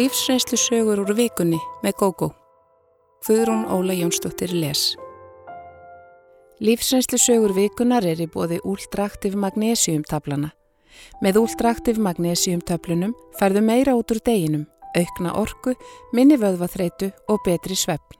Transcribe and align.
Lífsreynslu 0.00 0.56
sögur 0.56 1.02
úr 1.02 1.10
vikunni 1.12 1.58
með 1.84 1.98
GóGó. 2.00 2.30
Föðrún 3.26 3.66
Óla 3.68 3.92
Jónsdóttir 3.92 4.54
les. 4.56 4.94
Lífsreynslu 6.64 7.18
sögur 7.20 7.52
vikunar 7.52 8.06
er 8.08 8.22
í 8.24 8.28
bóði 8.32 8.62
úldraktiv 8.64 9.36
magnesiumtablana. 9.36 10.54
Með 11.20 11.42
úldraktiv 11.42 12.00
magnesiumtöflunum 12.00 13.12
færðu 13.36 13.66
meira 13.68 13.98
út 13.98 14.16
úr 14.16 14.24
deginum, 14.24 14.64
aukna 14.96 15.36
orku, 15.36 15.76
minni 16.16 16.40
vöðvaþreitu 16.40 17.12
og 17.28 17.44
betri 17.44 17.76
sveppn. 17.76 18.16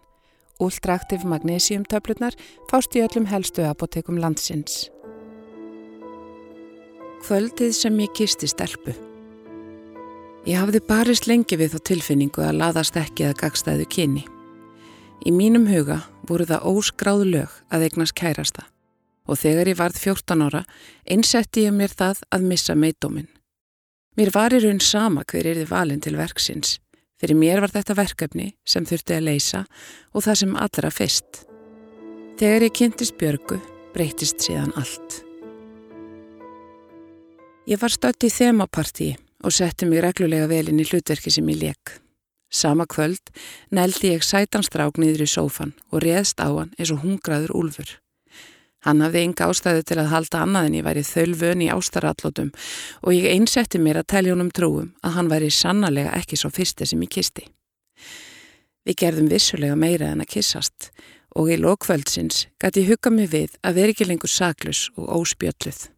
Úldraktiv 0.60 1.24
magnesiumtöflunar 1.24 2.36
fást 2.68 2.92
í 2.92 3.06
öllum 3.08 3.30
helstu 3.30 3.64
apotekum 3.64 4.20
landsins. 4.20 4.90
Kvöldið 7.24 7.72
sem 7.72 8.04
ég 8.04 8.12
kisti 8.12 8.52
stelpu. 8.52 8.92
Ég 10.48 10.56
hafði 10.56 10.80
barist 10.88 11.26
lengi 11.28 11.56
við 11.60 11.74
þá 11.74 11.80
tilfinningu 11.90 12.40
að 12.40 12.56
laðast 12.62 12.94
ekki 12.96 13.26
að 13.28 13.36
gagstæðu 13.42 13.84
kyni. 13.92 14.22
Í 15.28 15.32
mínum 15.36 15.66
huga 15.68 15.98
voru 16.24 16.46
það 16.48 16.64
óskráðu 16.70 17.26
lög 17.28 17.58
að 17.68 17.84
eignast 17.90 18.16
kærasta 18.16 18.64
og 19.28 19.36
þegar 19.36 19.68
ég 19.68 19.78
varð 19.78 20.00
14 20.00 20.46
ára 20.46 20.62
einsetti 21.04 21.66
ég 21.66 21.76
mér 21.76 21.92
það 21.92 22.24
að 22.32 22.48
missa 22.48 22.74
meitdóminn. 22.74 23.28
Mér 24.16 24.32
var 24.32 24.56
í 24.56 24.62
raun 24.64 24.80
sama 24.80 25.26
hver 25.28 25.46
er 25.46 25.60
þið 25.60 25.70
valin 25.70 26.00
til 26.00 26.16
verksins. 26.16 26.78
Fyrir 27.20 27.36
mér 27.36 27.60
var 27.60 27.76
þetta 27.76 28.00
verkefni 28.00 28.50
sem 28.64 28.88
þurfti 28.88 29.18
að 29.18 29.26
leysa 29.28 29.64
og 30.16 30.24
það 30.24 30.40
sem 30.40 30.56
allra 30.56 30.90
fyrst. 30.90 31.44
Þegar 32.40 32.64
ég 32.64 32.78
kynntist 32.80 33.20
Björgu 33.20 33.60
breytist 33.92 34.40
síðan 34.40 34.72
allt. 34.80 35.20
Ég 37.68 37.76
var 37.76 37.92
stött 37.92 38.24
í 38.24 38.32
þemapartíi 38.32 39.18
og 39.44 39.54
setti 39.54 39.88
mig 39.88 40.02
reglulega 40.04 40.48
vel 40.50 40.68
inn 40.70 40.82
í 40.82 40.86
hlutverki 40.86 41.32
sem 41.32 41.48
ég 41.52 41.60
leik. 41.62 41.96
Sama 42.50 42.86
kvöld 42.90 43.30
neldi 43.70 44.14
ég 44.16 44.24
sætanstrák 44.26 44.98
niður 44.98 45.24
í 45.24 45.30
sófan 45.30 45.74
og 45.90 46.02
réðst 46.02 46.42
á 46.42 46.50
hann 46.50 46.72
eins 46.78 46.90
og 46.90 47.04
hungraður 47.04 47.54
úlfur. 47.54 47.92
Hann 48.80 49.02
hafði 49.04 49.22
enga 49.26 49.50
ástæðu 49.52 49.84
til 49.84 49.98
að 50.00 50.10
halda 50.14 50.42
annað 50.46 50.66
en 50.66 50.76
ég 50.78 50.84
væri 50.86 51.04
þölvön 51.04 51.62
í 51.62 51.68
ástarallótum 51.70 52.50
og 53.04 53.12
ég 53.12 53.28
einsetti 53.28 53.78
mér 53.78 54.00
að 54.00 54.10
telja 54.14 54.34
honum 54.34 54.50
trúum 54.50 54.90
að 55.04 55.16
hann 55.18 55.30
væri 55.30 55.50
sannarlega 55.52 56.16
ekki 56.16 56.40
svo 56.40 56.50
fyrsti 56.50 56.88
sem 56.88 57.04
ég 57.04 57.12
kisti. 57.12 57.46
Við 58.88 59.00
gerðum 59.04 59.28
vissulega 59.30 59.76
meira 59.76 60.10
en 60.14 60.24
að 60.24 60.32
kissast 60.32 60.90
og 61.36 61.52
í 61.52 61.60
lokvöldsins 61.60 62.46
gæti 62.58 62.86
hugga 62.88 63.12
mig 63.14 63.30
við 63.30 63.58
að 63.62 63.82
veri 63.82 63.94
ekki 63.94 64.08
lengur 64.08 64.32
saklus 64.32 64.88
og 64.96 65.12
óspjölluð. 65.20 65.90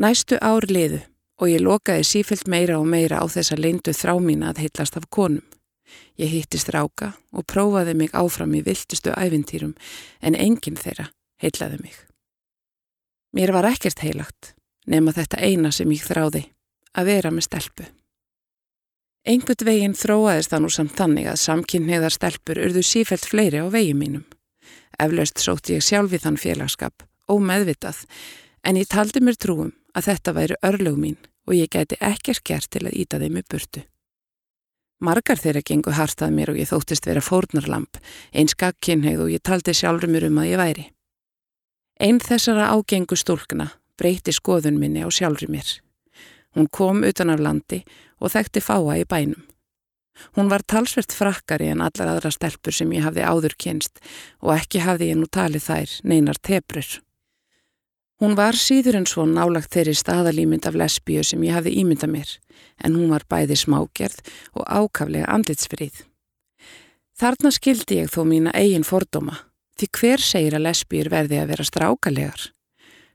Næstu 0.00 0.38
ár 0.40 0.64
liðu 0.70 1.02
og 1.42 1.50
ég 1.50 1.62
lokaði 1.64 2.06
sífilt 2.06 2.46
meira 2.46 2.78
og 2.78 2.86
meira 2.86 3.18
á 3.18 3.26
þessa 3.26 3.58
leindu 3.58 3.90
þrá 3.90 4.14
mín 4.22 4.44
að 4.46 4.62
heitlast 4.62 4.96
af 5.00 5.08
konum. 5.10 5.42
Ég 6.14 6.30
hittist 6.30 6.70
ráka 6.70 7.16
og 7.34 7.48
prófaði 7.50 7.96
mig 7.98 8.12
áfram 8.14 8.54
í 8.54 8.62
viltustu 8.62 9.10
æfintýrum 9.10 9.72
en 10.22 10.38
enginn 10.38 10.78
þeirra 10.78 11.08
heitlaði 11.42 11.80
mig. 11.82 11.96
Mér 13.34 13.50
var 13.56 13.66
ekkert 13.72 14.04
heilagt 14.04 14.52
nema 14.86 15.14
þetta 15.16 15.40
eina 15.42 15.72
sem 15.74 15.90
ég 15.90 16.04
þráði, 16.06 16.44
að 16.94 17.10
vera 17.10 17.32
með 17.34 17.46
stelpu. 17.48 17.88
Engut 19.26 19.62
veginn 19.66 19.94
þróaðist 19.98 20.50
það 20.52 20.62
nú 20.62 20.70
samt 20.74 20.96
þannig 20.98 21.28
að 21.30 21.42
samkynniðar 21.42 22.14
stelpur 22.14 22.60
urðu 22.62 22.82
sífelt 22.86 23.26
fleiri 23.26 23.62
á 23.62 23.66
vegi 23.70 23.94
mínum. 23.94 24.24
Eflaust 24.98 25.42
sótti 25.42 25.76
ég 25.76 25.86
sjálf 25.86 26.14
í 26.14 26.20
þann 26.22 26.38
félagskap, 26.38 27.06
ómeðvitað, 27.30 28.02
en 28.66 28.78
ég 28.78 28.90
taldi 28.90 29.22
mér 29.22 29.38
trúum 29.38 29.70
að 29.94 30.10
þetta 30.10 30.34
væri 30.36 30.58
örlög 30.66 30.98
mín 30.98 31.20
og 31.48 31.54
ég 31.56 31.70
gæti 31.72 31.98
ekkert 32.00 32.44
gert 32.44 32.70
til 32.70 32.86
að 32.86 32.96
íta 33.04 33.20
þeim 33.22 33.40
í 33.40 33.44
burtu. 33.48 33.84
Margar 35.02 35.40
þeirra 35.42 35.64
gengu 35.66 35.90
hartað 35.90 36.34
mér 36.36 36.52
og 36.52 36.58
ég 36.62 36.70
þóttist 36.70 37.06
vera 37.06 37.20
fórnarlamp, 37.20 37.98
eins 38.30 38.54
gagkinnheið 38.54 39.24
og 39.24 39.32
ég 39.34 39.42
taldi 39.42 39.74
sjálfur 39.74 40.10
mér 40.10 40.28
um 40.28 40.38
að 40.38 40.50
ég 40.52 40.60
væri. 40.60 40.84
Einn 41.98 42.20
þessara 42.22 42.70
ágengu 42.70 43.18
stúlkna 43.18 43.72
breyti 43.98 44.34
skoðun 44.34 44.78
minni 44.80 45.02
á 45.02 45.08
sjálfur 45.10 45.50
mér. 45.50 45.68
Hún 46.54 46.68
kom 46.70 47.02
utan 47.06 47.30
af 47.32 47.40
landi 47.40 47.82
og 48.20 48.32
þekkti 48.34 48.62
fáa 48.62 48.98
í 49.00 49.06
bænum. 49.08 49.42
Hún 50.36 50.50
var 50.52 50.64
talsvert 50.68 51.14
frakkari 51.16 51.70
en 51.72 51.80
allar 51.80 52.14
aðra 52.14 52.32
stelpur 52.34 52.74
sem 52.76 52.90
ég 52.92 53.06
hafði 53.06 53.24
áður 53.24 53.54
kynst 53.56 54.02
og 54.42 54.52
ekki 54.58 54.82
hafði 54.84 55.12
ég 55.12 55.20
nú 55.20 55.28
talið 55.30 55.68
þær 55.70 55.94
neinar 56.04 56.38
tebrur. 56.38 57.00
Hún 58.22 58.36
var 58.38 58.54
síður 58.54 59.00
en 59.00 59.06
svo 59.10 59.24
nálagt 59.26 59.72
þeirri 59.74 59.96
staðalýmynd 59.98 60.68
af 60.68 60.76
lesbíu 60.78 61.24
sem 61.26 61.40
ég 61.42 61.56
hafði 61.56 61.72
ímynda 61.80 62.06
mér, 62.06 62.28
en 62.78 62.94
hún 62.94 63.08
var 63.10 63.24
bæði 63.26 63.56
smágerð 63.58 64.20
og 64.54 64.62
ákaflega 64.62 65.26
andlitsfrið. 65.26 66.04
Þarna 67.18 67.50
skildi 67.50 67.96
ég 67.98 68.12
þó 68.14 68.20
mína 68.30 68.52
eigin 68.54 68.86
fordóma, 68.86 69.40
því 69.74 69.88
hver 69.98 70.22
segir 70.22 70.54
að 70.54 70.68
lesbíur 70.68 71.10
verði 71.10 71.40
að 71.42 71.50
vera 71.50 71.66
strákalegar? 71.66 72.44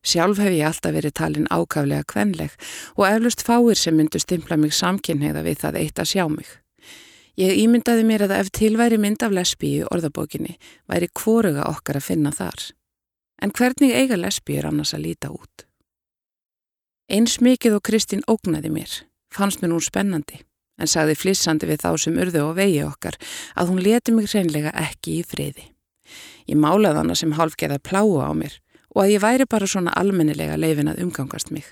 Sjálf 0.03 0.41
hef 0.44 0.57
ég 0.57 0.68
alltaf 0.68 0.95
verið 0.97 1.16
talin 1.16 1.47
ákaflega 1.56 2.03
kvenleg 2.12 2.57
og 2.97 3.07
eflust 3.07 3.45
fáir 3.47 3.79
sem 3.79 3.95
myndu 3.95 4.19
stimpla 4.19 4.59
mig 4.59 4.75
samkynheiða 4.75 5.45
við 5.47 5.62
það 5.63 5.79
eitt 5.85 6.01
að 6.03 6.12
sjá 6.12 6.25
mig. 6.28 6.50
Ég 7.39 7.56
ímyndaði 7.63 8.03
mér 8.03 8.28
að 8.28 8.35
ef 8.41 8.51
tilværi 8.59 9.00
mynd 9.00 9.24
af 9.24 9.31
lesbíu 9.31 9.88
orðabókinni 9.88 10.57
væri 10.91 11.07
kvoruga 11.16 11.69
okkar 11.72 12.01
að 12.01 12.09
finna 12.12 12.35
þar. 12.35 12.59
En 13.42 13.53
hvernig 13.53 13.94
eiga 13.94 14.18
lesbíur 14.18 14.66
annars 14.66 14.96
að 14.98 15.06
líta 15.06 15.30
út? 15.30 15.68
Eins 17.08 17.38
mikið 17.40 17.78
og 17.78 17.86
Kristín 17.88 18.25
ógnaði 18.28 18.72
mér, 18.74 18.94
fannst 19.31 19.62
mér 19.62 19.72
nú 19.72 19.80
spennandi, 19.84 20.42
en 20.81 20.90
sagði 20.90 21.16
flissandi 21.16 21.70
við 21.70 21.84
þá 21.86 21.92
sem 22.02 22.18
urðu 22.20 22.50
á 22.50 22.52
vegi 22.58 22.81
okkar 22.84 23.16
að 23.56 23.72
hún 23.72 23.84
leti 23.86 24.14
mig 24.16 24.28
hreinlega 24.31 24.74
ekki 24.75 25.20
í 25.22 25.25
friði. 25.28 25.70
Ég 26.50 26.59
málaði 26.59 27.03
hana 27.03 27.16
sem 27.16 27.36
halfgeða 27.38 27.80
pláa 27.84 28.28
á 28.28 28.34
mér 28.36 28.58
og 28.96 29.03
að 29.03 29.14
ég 29.14 29.24
væri 29.24 29.46
bara 29.46 29.69
svona 29.69 29.94
almennilega 29.94 30.58
leifin 30.58 30.90
að 30.90 31.04
umgangast 31.06 31.52
mig. 31.54 31.66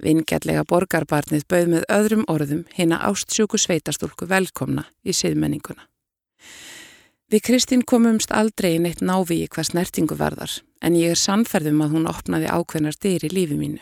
Vingjallega 0.00 0.64
borgarbarnið 0.64 1.44
bauð 1.50 1.72
með 1.74 1.86
öðrum 1.92 2.24
orðum 2.32 2.64
hinn 2.72 2.94
að 2.96 3.10
ástsjúku 3.10 3.60
sveitastúlku 3.60 4.28
velkomna 4.30 4.86
í 5.04 5.12
siðmenninguna. 5.12 5.84
Við 7.30 7.44
Kristín 7.46 7.82
komumst 7.86 8.32
aldrei 8.34 8.72
í 8.74 8.78
neitt 8.82 9.04
návi 9.06 9.36
í 9.44 9.46
hvað 9.46 9.68
snertingu 9.68 10.16
varðar 10.18 10.50
en 10.82 10.96
ég 10.98 11.12
er 11.14 11.18
sannferðum 11.20 11.84
að 11.84 11.92
hún 11.94 12.08
opnaði 12.10 12.48
ákveðnar 12.50 12.96
dyr 12.98 13.26
í 13.28 13.30
lífi 13.30 13.58
mínu. 13.58 13.78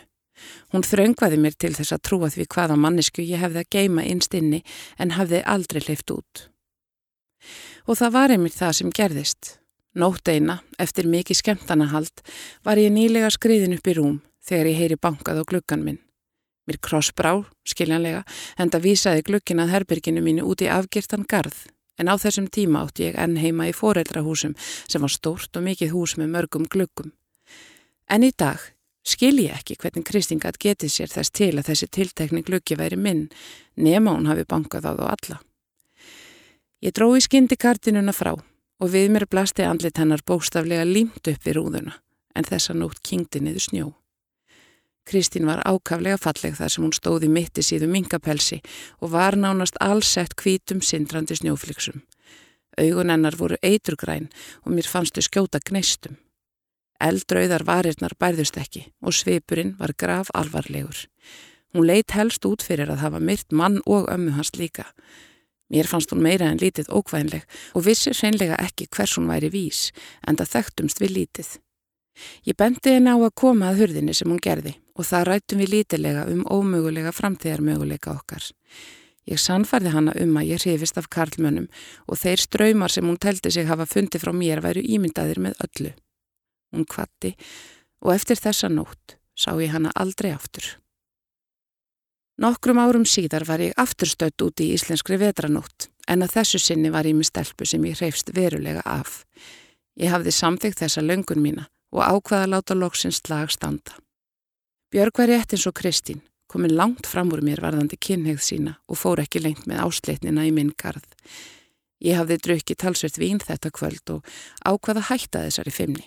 Hún 0.75 0.85
þraungvaði 0.85 1.39
mér 1.41 1.57
til 1.57 1.71
þess 1.79 1.95
að 1.97 2.03
trúa 2.05 2.29
því 2.35 2.45
hvaða 2.53 2.77
mannesku 2.77 3.25
ég 3.25 3.41
hefði 3.41 3.63
að 3.63 3.71
geima 3.73 4.05
innst 4.05 4.37
inni 4.37 4.61
en 5.01 5.15
hafði 5.17 5.41
aldrei 5.55 5.81
leift 5.87 6.13
út. 6.13 6.43
Og 7.89 7.97
það 7.97 8.13
var 8.19 8.35
einmitt 8.37 8.59
það 8.59 8.75
sem 8.83 8.93
gerðist. 9.01 9.55
Nótt 9.97 10.29
eina, 10.29 10.59
eftir 10.77 11.09
mikið 11.09 11.41
skemmtanahald, 11.41 12.21
var 12.69 12.77
ég 12.77 12.93
nýlega 12.93 13.33
skriðin 13.33 13.79
upp 13.79 13.89
í 13.89 13.97
rúm 13.97 14.21
þegar 14.45 14.71
ég 14.75 14.81
heyri 14.83 15.01
bankað 15.01 15.41
á 15.41 15.45
gluggan 15.49 15.89
minn. 15.89 16.03
Mér 16.69 16.83
krossbrá, 16.85 17.33
skiljanlega, 17.65 18.27
en 18.61 18.69
það 18.69 18.87
vísaði 18.91 19.27
gluggin 19.33 19.65
að 19.65 19.73
herbyrginu 19.79 20.21
mínu 20.21 20.45
út 20.45 20.61
í 20.61 20.69
afgirtan 20.69 21.25
garð 21.25 21.65
En 21.99 22.09
á 22.09 22.15
þessum 22.15 22.47
tíma 22.47 22.85
átti 22.87 23.09
ég 23.09 23.19
enn 23.19 23.39
heima 23.43 23.69
í 23.69 23.75
foreldrahúsum 23.75 24.55
sem 24.61 25.03
var 25.03 25.13
stórt 25.13 25.57
og 25.59 25.67
mikið 25.67 25.95
hús 25.95 26.17
með 26.19 26.35
mörgum 26.35 26.67
glöggum. 26.71 27.13
En 28.09 28.23
í 28.23 28.31
dag 28.31 28.63
skil 29.03 29.37
ég 29.43 29.57
ekki 29.57 29.77
hvernig 29.81 30.07
Kristingat 30.07 30.61
getið 30.63 30.93
sér 30.95 31.13
þess 31.13 31.35
til 31.35 31.55
að 31.57 31.71
þessi 31.71 31.89
tiltekni 31.91 32.45
glöggi 32.47 32.79
væri 32.79 32.97
minn 32.97 33.29
nema 33.77 34.15
hún 34.15 34.29
hafi 34.31 34.47
bankað 34.49 34.89
á 34.89 34.93
þá 34.95 35.05
alla. 35.09 35.39
Ég 36.85 36.95
dró 36.95 37.11
í 37.17 37.23
skindikartinuna 37.25 38.15
frá 38.15 38.37
og 38.37 38.93
við 38.93 39.11
mér 39.11 39.27
blasti 39.27 39.67
andlit 39.67 39.99
hennar 39.99 40.23
bóstaflega 40.23 40.87
límt 40.87 41.27
upp 41.27 41.47
við 41.47 41.59
rúðuna 41.59 41.97
en 42.39 42.47
þessa 42.47 42.77
nótt 42.77 43.03
kingdi 43.03 43.43
niður 43.43 43.65
snjó. 43.65 43.89
Kristín 45.09 45.47
var 45.49 45.63
ákaflega 45.65 46.19
falleg 46.21 46.59
þar 46.59 46.73
sem 46.73 46.85
hún 46.85 46.93
stóði 46.93 47.31
mitti 47.33 47.63
síðu 47.65 47.87
mingapelsi 47.89 48.59
og 49.01 49.15
var 49.15 49.39
nánast 49.41 49.79
allsett 49.81 50.35
kvítum 50.37 50.83
sindrandi 50.85 51.39
snjófliksum. 51.39 52.03
Augun 52.77 53.09
hennar 53.11 53.37
voru 53.41 53.57
eiturgræn 53.65 54.29
og 54.67 54.75
mér 54.77 54.89
fannstu 54.91 55.25
skjóta 55.25 55.63
gneistum. 55.65 56.19
Eldrauðar 57.01 57.65
varirnar 57.65 58.13
bærðust 58.21 58.59
ekki 58.61 58.83
og 59.01 59.17
svipurinn 59.17 59.77
var 59.79 59.95
graf 59.97 60.29
alvarlegur. 60.35 61.07
Hún 61.73 61.89
leitt 61.89 62.13
helst 62.13 62.45
út 62.45 62.65
fyrir 62.67 62.91
að 62.93 63.01
hafa 63.07 63.21
myrt 63.21 63.49
mann 63.53 63.79
og 63.87 64.11
ömmu 64.13 64.35
hans 64.37 64.53
líka. 64.61 64.85
Mér 65.73 65.89
fannst 65.89 66.13
hún 66.13 66.21
meira 66.25 66.51
en 66.53 66.61
lítið 66.61 66.91
ókvænleg 66.93 67.47
og 67.73 67.87
vissi 67.87 68.13
hreinlega 68.13 68.61
ekki 68.61 68.91
hvers 68.93 69.17
hún 69.17 69.31
væri 69.33 69.49
vís 69.57 69.89
en 70.27 70.37
það 70.37 70.53
þekktumst 70.53 71.01
við 71.01 71.17
lítið. 71.17 71.49
Ég 72.45 72.59
bendi 72.59 72.93
henni 72.93 73.15
á 73.15 73.17
að 73.17 73.35
koma 73.35 73.71
að 73.71 73.85
hurðinni 73.85 74.17
sem 74.17 74.29
hún 74.29 74.43
gerði 74.43 74.75
og 74.99 75.07
það 75.07 75.29
rættum 75.29 75.63
við 75.63 75.75
lítilega 75.77 76.25
um 76.33 76.43
ómögulega 76.45 77.13
framtíðarmöguleika 77.15 78.17
okkar. 78.17 78.43
Ég 79.29 79.41
sannfærði 79.41 79.93
hana 79.93 80.15
um 80.23 80.37
að 80.41 80.51
ég 80.55 80.65
hrifist 80.65 80.99
af 80.99 81.11
karlmönnum 81.13 81.69
og 82.09 82.19
þeir 82.19 82.43
ströymar 82.43 82.93
sem 82.93 83.07
hún 83.07 83.21
teldi 83.21 83.53
sig 83.53 83.69
hafa 83.69 83.87
fundið 83.87 84.25
frá 84.25 84.33
mér 84.33 84.63
væru 84.65 84.83
ímyndaðir 84.83 85.41
með 85.45 85.61
öllu. 85.67 85.93
Hún 86.73 86.89
kvatti 86.89 87.35
og 88.05 88.15
eftir 88.15 88.41
þessa 88.41 88.71
nótt 88.73 89.19
sá 89.39 89.53
ég 89.61 89.73
hana 89.75 89.93
aldrei 89.95 90.33
aftur. 90.33 90.65
Nokkrum 92.39 92.79
árum 92.79 93.05
síðar 93.05 93.45
var 93.45 93.61
ég 93.61 93.77
afturstött 93.77 94.43
út 94.43 94.63
í 94.63 94.73
íslenskri 94.75 95.19
vetranótt 95.21 95.89
en 96.09 96.25
að 96.25 96.39
þessu 96.39 96.61
sinni 96.63 96.93
var 96.95 97.07
ég 97.07 97.19
með 97.19 97.33
stelpu 97.33 97.67
sem 97.69 97.85
ég 97.85 97.99
hreifst 98.01 98.33
verulega 98.35 98.83
af. 98.87 99.25
Ég 99.99 100.15
hafði 100.15 100.33
samþygt 100.33 100.85
þessa 100.85 101.05
löngun 101.05 101.43
mína 101.43 101.69
og 101.93 102.05
ákvaða 102.05 102.47
að 102.47 102.53
láta 102.55 102.77
loksins 102.79 103.21
slag 103.21 103.51
standa. 103.53 103.99
Björg 104.89 105.19
var 105.19 105.29
rétt 105.29 105.53
eins 105.53 105.67
og 105.69 105.75
Kristín, 105.77 106.23
komin 106.49 106.73
langt 106.73 107.05
fram 107.05 107.29
úr 107.37 107.43
mér 107.45 107.61
varðandi 107.61 107.99
kynhegð 108.01 108.41
sína 108.41 108.71
og 108.89 108.97
fór 108.97 109.21
ekki 109.21 109.43
lengt 109.45 109.67
með 109.69 109.83
ásleitnina 109.85 110.47
í 110.49 110.53
minn 110.57 110.71
garð. 110.81 111.05
Ég 112.01 112.17
hafði 112.17 112.39
drukkið 112.47 112.79
talsvert 112.81 113.19
vín 113.21 113.43
þetta 113.43 113.69
kvöld 113.69 114.15
og 114.15 114.31
ákvaða 114.65 115.03
hætta 115.11 115.45
þessari 115.45 115.75
fimmni. 115.77 116.07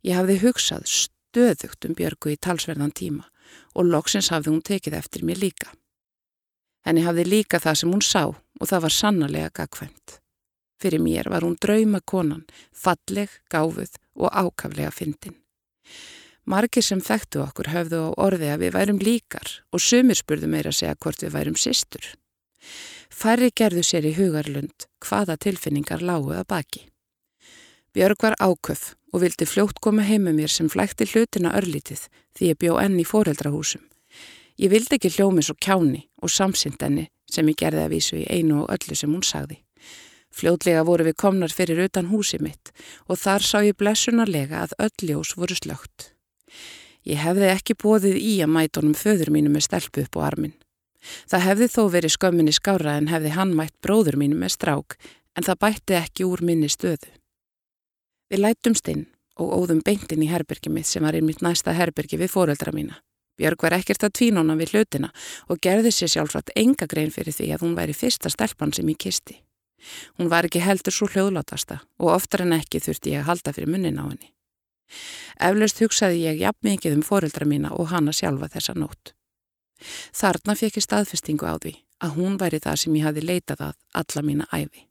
Ég 0.00 0.16
hafði 0.16 0.38
hugsað 0.46 0.88
stöðugt 0.88 1.84
um 1.84 1.98
Björgu 1.98 2.32
í 2.32 2.40
talsverðan 2.40 2.96
tíma 2.96 3.28
og 3.76 3.92
loksins 3.92 4.32
hafði 4.32 4.54
hún 4.54 4.64
tekið 4.64 4.98
eftir 5.02 5.28
mér 5.28 5.44
líka. 5.44 5.68
Henni 6.88 7.04
hafði 7.04 7.28
líka 7.28 7.60
það 7.60 7.80
sem 7.82 7.92
hún 7.92 8.04
sá 8.04 8.24
og 8.32 8.64
það 8.64 8.84
var 8.88 8.96
sannarlega 8.96 9.54
gagkvæmt. 9.60 10.18
Fyrir 10.80 11.04
mér 11.04 11.28
var 11.28 11.44
hún 11.44 11.60
drauma 11.60 12.00
konan, 12.00 12.46
falleg, 12.72 13.28
gáfuð 13.52 13.92
og 14.16 14.32
ákaflega 14.32 14.88
fyndin. 14.88 15.36
Margir 16.44 16.84
sem 16.84 17.00
þekktu 17.00 17.40
okkur 17.40 17.70
höfðu 17.72 18.00
á 18.04 18.08
orði 18.26 18.50
að 18.52 18.64
við 18.66 18.74
værum 18.76 18.98
líkar 19.00 19.52
og 19.72 19.80
sumir 19.80 20.18
spurðu 20.18 20.50
meira 20.52 20.72
að 20.72 20.80
segja 20.80 20.98
hvort 21.00 21.24
við 21.24 21.32
værum 21.32 21.56
sýstur. 21.56 22.04
Færri 23.08 23.48
gerðu 23.54 23.84
sér 23.86 24.04
í 24.04 24.12
hugarlund 24.18 24.86
hvaða 25.00 25.38
tilfinningar 25.40 26.04
lágu 26.04 26.34
að 26.36 26.48
baki. 26.52 26.82
Björg 27.94 28.20
var 28.26 28.36
áköf 28.42 28.94
og 29.14 29.22
vildi 29.22 29.46
fljótt 29.46 29.80
koma 29.80 30.04
heima 30.04 30.34
mér 30.36 30.50
sem 30.52 30.68
flækti 30.68 31.06
hlutina 31.06 31.54
örlítið 31.56 32.08
því 32.36 32.48
ég 32.50 32.60
bjó 32.60 32.78
enn 32.82 33.00
í 33.00 33.08
foreldrahúsum. 33.08 33.84
Ég 34.60 34.70
vildi 34.70 34.98
ekki 34.98 35.12
hljómi 35.16 35.42
svo 35.42 35.56
kjáni 35.56 36.04
og 36.20 36.30
samsynd 36.30 36.82
enni 36.82 37.08
sem 37.30 37.48
ég 37.48 37.58
gerði 37.58 37.86
að 37.86 37.94
vísu 37.94 38.18
í 38.20 38.26
einu 38.28 38.64
og 38.64 38.74
öllu 38.74 38.98
sem 38.98 39.12
hún 39.14 39.24
sagði. 39.24 39.60
Fljótlega 40.34 40.82
voru 40.84 41.06
við 41.06 41.16
komnar 41.22 41.54
fyrir 41.54 41.86
utan 41.86 42.10
húsi 42.10 42.40
mitt 42.42 42.74
og 43.06 43.20
þar 43.22 43.46
sá 43.46 43.62
ég 43.62 43.78
blessunarlega 43.78 44.66
að 44.66 44.76
öll 44.88 45.08
ljós 45.08 45.36
voru 45.38 45.56
slögt. 45.56 46.13
Ég 47.04 47.20
hefði 47.20 47.50
ekki 47.52 47.76
bóðið 47.76 48.16
í 48.16 48.34
að 48.44 48.54
mætunum 48.54 48.94
föður 48.96 49.32
mínu 49.34 49.52
með 49.52 49.66
stelpu 49.66 50.04
upp 50.06 50.16
á 50.16 50.20
armin. 50.30 50.54
Það 51.28 51.44
hefði 51.48 51.68
þó 51.68 51.82
verið 51.92 52.14
skömminni 52.14 52.54
skára 52.56 52.96
en 52.96 53.10
hefði 53.12 53.34
hann 53.36 53.52
mætt 53.56 53.74
bróður 53.84 54.16
mínu 54.20 54.38
með 54.40 54.54
strák 54.56 54.96
en 55.36 55.44
það 55.44 55.60
bætti 55.66 55.98
ekki 55.98 56.24
úr 56.24 56.40
minni 56.46 56.70
stöðu. 56.72 57.10
Við 58.32 58.40
lætumst 58.40 58.88
inn 58.88 59.04
og 59.36 59.52
óðum 59.52 59.82
beintin 59.84 60.22
í 60.24 60.30
herbergi 60.30 60.72
mitt 60.72 60.88
sem 60.88 61.04
var 61.04 61.16
einmitt 61.18 61.42
næsta 61.44 61.74
herbergi 61.76 62.18
við 62.20 62.32
fóreldra 62.32 62.72
mína. 62.72 63.00
Björg 63.36 63.66
var 63.66 63.74
ekkert 63.74 64.06
að 64.06 64.14
tvínona 64.20 64.54
við 64.56 64.76
hlutina 64.76 65.10
og 65.50 65.58
gerði 65.62 65.90
sér 65.92 66.12
sjálfsagt 66.12 66.54
enga 66.56 66.86
grein 66.90 67.10
fyrir 67.14 67.34
því 67.34 67.50
að 67.54 67.66
hún 67.66 67.74
væri 67.76 67.96
fyrsta 67.98 68.30
stelpan 68.30 68.72
sem 68.72 68.88
ég 68.88 69.00
kisti. 69.04 69.40
Hún 70.18 70.30
var 70.30 70.46
ekki 70.46 70.62
heldur 70.62 70.94
svo 70.94 71.10
hljóðlátasta 71.10 71.82
og 71.98 72.14
oftar 72.14 72.46
en 72.46 72.54
ekki 72.56 72.80
þurfti 72.80 73.16
ég 73.16 73.24
að 73.24 73.32
halda 73.32 73.56
fyrir 73.56 73.74
munnin 73.74 73.98
á 74.00 74.06
henni. 74.06 74.30
Eflaust 75.40 75.80
hugsaði 75.82 76.24
ég 76.24 76.40
jafn 76.44 76.70
mikið 76.70 76.98
um 76.98 77.04
foreldra 77.06 77.46
mína 77.48 77.72
og 77.74 77.90
hana 77.92 78.12
sjálfa 78.12 78.50
þessa 78.54 78.74
nótt. 78.78 79.14
Þarna 80.14 80.54
fekk 80.56 80.78
ég 80.78 80.86
staðfestingu 80.86 81.48
á 81.48 81.54
því 81.58 81.74
að 82.04 82.16
hún 82.18 82.38
væri 82.40 82.60
það 82.62 82.80
sem 82.82 82.96
ég 82.98 83.06
hafi 83.08 83.24
leitað 83.24 83.64
að 83.68 83.76
alla 84.00 84.22
mína 84.22 84.48
æfi. 84.52 84.86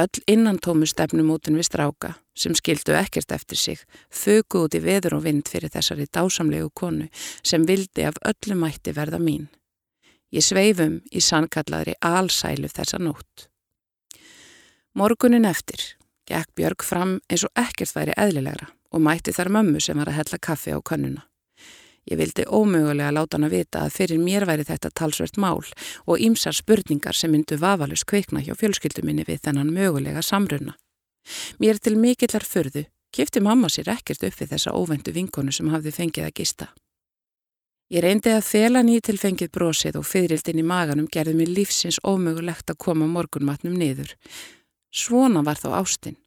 Öll 0.00 0.22
innantómu 0.26 0.86
stefnumótin 0.88 1.58
við 1.58 1.68
stráka 1.68 2.14
sem 2.38 2.54
skildu 2.56 2.94
ekkert 2.96 3.32
eftir 3.36 3.60
sig 3.60 3.80
fögu 4.08 4.64
út 4.64 4.76
í 4.78 4.80
veður 4.80 5.18
og 5.18 5.26
vind 5.26 5.50
fyrir 5.52 5.72
þessari 5.74 6.06
dásamlegu 6.08 6.70
konu 6.72 7.10
sem 7.44 7.66
vildi 7.68 8.06
af 8.08 8.16
öllu 8.24 8.56
mætti 8.56 8.94
verða 8.96 9.20
mín. 9.20 9.50
Ég 10.32 10.44
sveifum 10.46 11.02
í 11.12 11.20
sannkallaðri 11.20 11.98
allsælu 12.00 12.70
þessa 12.72 13.02
nótt. 13.04 13.50
Morgunin 14.96 15.44
eftir 15.44 15.82
gekk 16.28 16.54
Björg 16.56 16.84
fram 16.86 17.18
eins 17.28 17.44
og 17.44 17.52
ekkert 17.60 17.92
væri 17.92 18.16
eðlilegra 18.16 18.70
og 18.92 19.02
mætti 19.02 19.32
þar 19.34 19.50
mömmu 19.56 19.80
sem 19.80 19.98
var 19.98 20.10
að 20.12 20.18
hella 20.20 20.38
kaffi 20.38 20.74
á 20.76 20.78
könnuna. 20.80 21.24
Ég 22.10 22.18
vildi 22.18 22.44
ómögulega 22.50 23.12
láta 23.14 23.36
hann 23.38 23.46
að 23.46 23.54
vita 23.56 23.84
að 23.86 23.94
fyrir 23.94 24.18
mér 24.18 24.46
væri 24.48 24.64
þetta 24.66 24.90
talsvert 24.90 25.36
mál 25.38 25.62
og 26.06 26.18
ímsar 26.18 26.56
spurningar 26.56 27.14
sem 27.14 27.30
myndu 27.30 27.58
vafalus 27.62 28.02
kveikna 28.02 28.42
hjá 28.42 28.56
fjölskylduminni 28.58 29.22
við 29.28 29.44
þennan 29.46 29.70
mögulega 29.70 30.22
samruna. 30.22 30.74
Mér 31.62 31.78
til 31.78 31.94
mikillar 31.96 32.42
förðu 32.42 32.88
kifti 33.14 33.40
mamma 33.40 33.68
sér 33.70 33.92
ekkert 33.92 34.24
upp 34.26 34.40
við 34.40 34.54
þessa 34.54 34.72
óvendu 34.74 35.12
vinkonu 35.14 35.52
sem 35.52 35.68
hafði 35.70 35.92
fengið 35.94 36.26
að 36.26 36.34
gista. 36.40 36.66
Ég 37.92 38.02
reyndi 38.02 38.32
að 38.32 38.46
þela 38.48 38.82
nýtilfengið 38.82 39.52
brosið 39.52 39.98
og 40.00 40.08
fyririldin 40.08 40.62
í 40.62 40.66
maganum 40.66 41.10
gerði 41.12 41.36
mér 41.38 41.52
lífsins 41.52 42.00
ómögulegt 42.02 42.72
að 42.72 42.80
koma 42.80 43.06
morgunmatnum 43.06 43.76
niður 43.78 44.16
Svona 44.92 45.40
var 45.40 45.56
þá 45.56 45.70
ástinn. 45.80 46.18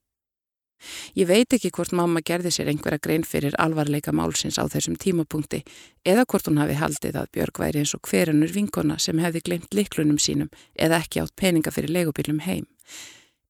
Ég 1.15 1.27
veit 1.29 1.53
ekki 1.55 1.71
hvort 1.73 1.93
mamma 1.95 2.21
gerði 2.25 2.51
sér 2.53 2.69
einhverja 2.71 3.01
grein 3.01 3.25
fyrir 3.27 3.55
alvarleika 3.61 4.13
málsins 4.15 4.59
á 4.61 4.63
þessum 4.69 4.97
tímapunkti 5.01 5.63
eða 6.05 6.25
hvort 6.25 6.49
hún 6.49 6.61
hafi 6.61 6.77
haldið 6.79 7.19
að 7.21 7.29
Björg 7.35 7.61
væri 7.63 7.83
eins 7.83 7.95
og 7.97 8.03
hverjanur 8.09 8.53
vinkona 8.55 8.97
sem 8.99 9.19
hefði 9.23 9.43
glemt 9.49 9.77
liklunum 9.77 10.19
sínum 10.21 10.49
eða 10.75 11.01
ekki 11.03 11.23
átt 11.23 11.35
peninga 11.35 11.73
fyrir 11.75 11.93
legubílum 11.93 12.41
heim. 12.45 12.65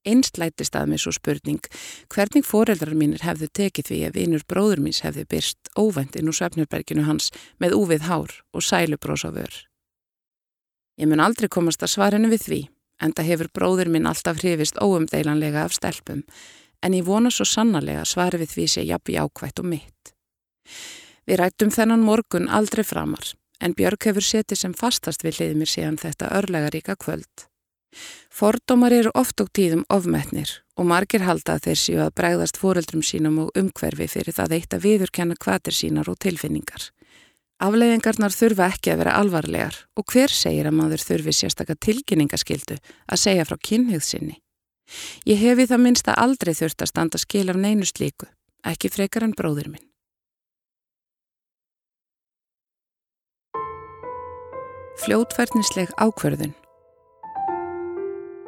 Einst 0.05 0.37
lætist 0.37 0.75
að 0.77 0.91
mér 0.91 1.01
svo 1.01 1.15
spurning 1.15 1.65
hvernig 2.13 2.45
foreldrar 2.45 2.93
mínir 2.93 3.25
hefðu 3.25 3.49
tekið 3.49 3.89
því 3.89 4.01
að 4.05 4.19
vinur 4.19 4.45
bróður 4.45 4.83
míns 4.85 5.01
hefði 5.01 5.25
byrst 5.33 5.71
óvænt 5.73 6.19
inn 6.19 6.29
úr 6.29 6.37
Svefnurberginu 6.37 7.07
hans 7.07 7.31
með 7.57 7.73
úvið 7.79 8.05
hár 8.05 8.37
og 8.53 8.61
sælubrós 8.61 9.25
á 9.25 9.33
vör. 9.33 9.55
Ég 11.01 11.09
mun 11.09 11.19
aldrei 11.19 11.49
komast 11.49 11.81
að 11.83 11.95
svarinu 11.97 12.29
við 12.31 12.45
því 12.45 12.61
Enda 13.03 13.25
hefur 13.27 13.49
bróður 13.51 13.89
minn 13.91 14.07
alltaf 14.07 14.39
hrifist 14.39 14.77
óumdeilanlega 14.79 15.65
af 15.67 15.75
stelpum, 15.75 16.23
en 16.85 16.93
ég 16.93 17.07
vona 17.07 17.31
svo 17.33 17.47
sannarlega 17.49 18.05
svar 18.05 18.37
við 18.37 18.53
því 18.53 18.67
sé 18.69 18.85
jafn 18.85 19.15
jákvætt 19.15 19.63
og 19.63 19.69
mitt. 19.71 20.13
Við 21.25 21.41
rættum 21.41 21.73
þennan 21.73 22.05
morgun 22.05 22.51
aldrei 22.53 22.83
framar, 22.85 23.33
en 23.59 23.73
Björg 23.73 24.05
hefur 24.05 24.25
setið 24.25 24.61
sem 24.61 24.77
fastast 24.77 25.25
við 25.25 25.39
liðið 25.39 25.59
mér 25.61 25.71
síðan 25.71 26.01
þetta 26.01 26.31
örlegaríka 26.37 26.95
kvöld. 27.01 27.47
Fordómar 28.29 28.93
eru 28.93 29.11
oft 29.15 29.39
og 29.39 29.49
tíðum 29.55 29.85
ofmetnir 29.89 30.51
og 30.75 30.89
margir 30.89 31.23
halda 31.23 31.55
að 31.55 31.69
þeir 31.69 31.79
séu 31.79 32.01
að 32.03 32.15
bregðast 32.19 32.59
fóreldrum 32.59 33.03
sínum 33.07 33.39
og 33.45 33.57
umhverfi 33.57 34.09
fyrir 34.11 34.35
það 34.35 34.57
eitt 34.57 34.75
að 34.75 34.85
viðurkenna 34.89 35.37
kvatir 35.39 35.77
sínar 35.77 36.11
og 36.11 36.19
tilfinningar. 36.19 36.89
Afleiðingarnar 37.63 38.35
þurfa 38.35 38.67
ekki 38.73 38.91
að 38.91 38.99
vera 39.05 39.15
alvarlegar 39.21 39.77
og 39.95 40.11
hver 40.11 40.33
segir 40.35 40.67
að 40.67 40.75
maður 40.75 41.05
þurfi 41.07 41.33
sérstakka 41.37 41.77
tilkynningaskildu 41.87 42.75
að 43.07 43.21
segja 43.21 43.47
frá 43.47 43.55
kynhugð 43.63 44.03
sinni. 44.03 44.35
Ég 45.25 45.41
hefi 45.41 45.65
það 45.69 45.83
minnst 45.83 46.09
að 46.11 46.21
aldrei 46.25 46.53
þurft 46.53 46.85
að 46.85 46.91
standa 46.91 47.21
skil 47.21 47.49
af 47.49 47.59
neinu 47.59 47.87
slíku, 47.87 48.29
ekki 48.65 48.91
frekar 48.93 49.25
en 49.25 49.33
bróður 49.37 49.71
minn. 49.73 49.87
Fljótverðnisleg 55.05 55.91
ákverðun 55.99 56.53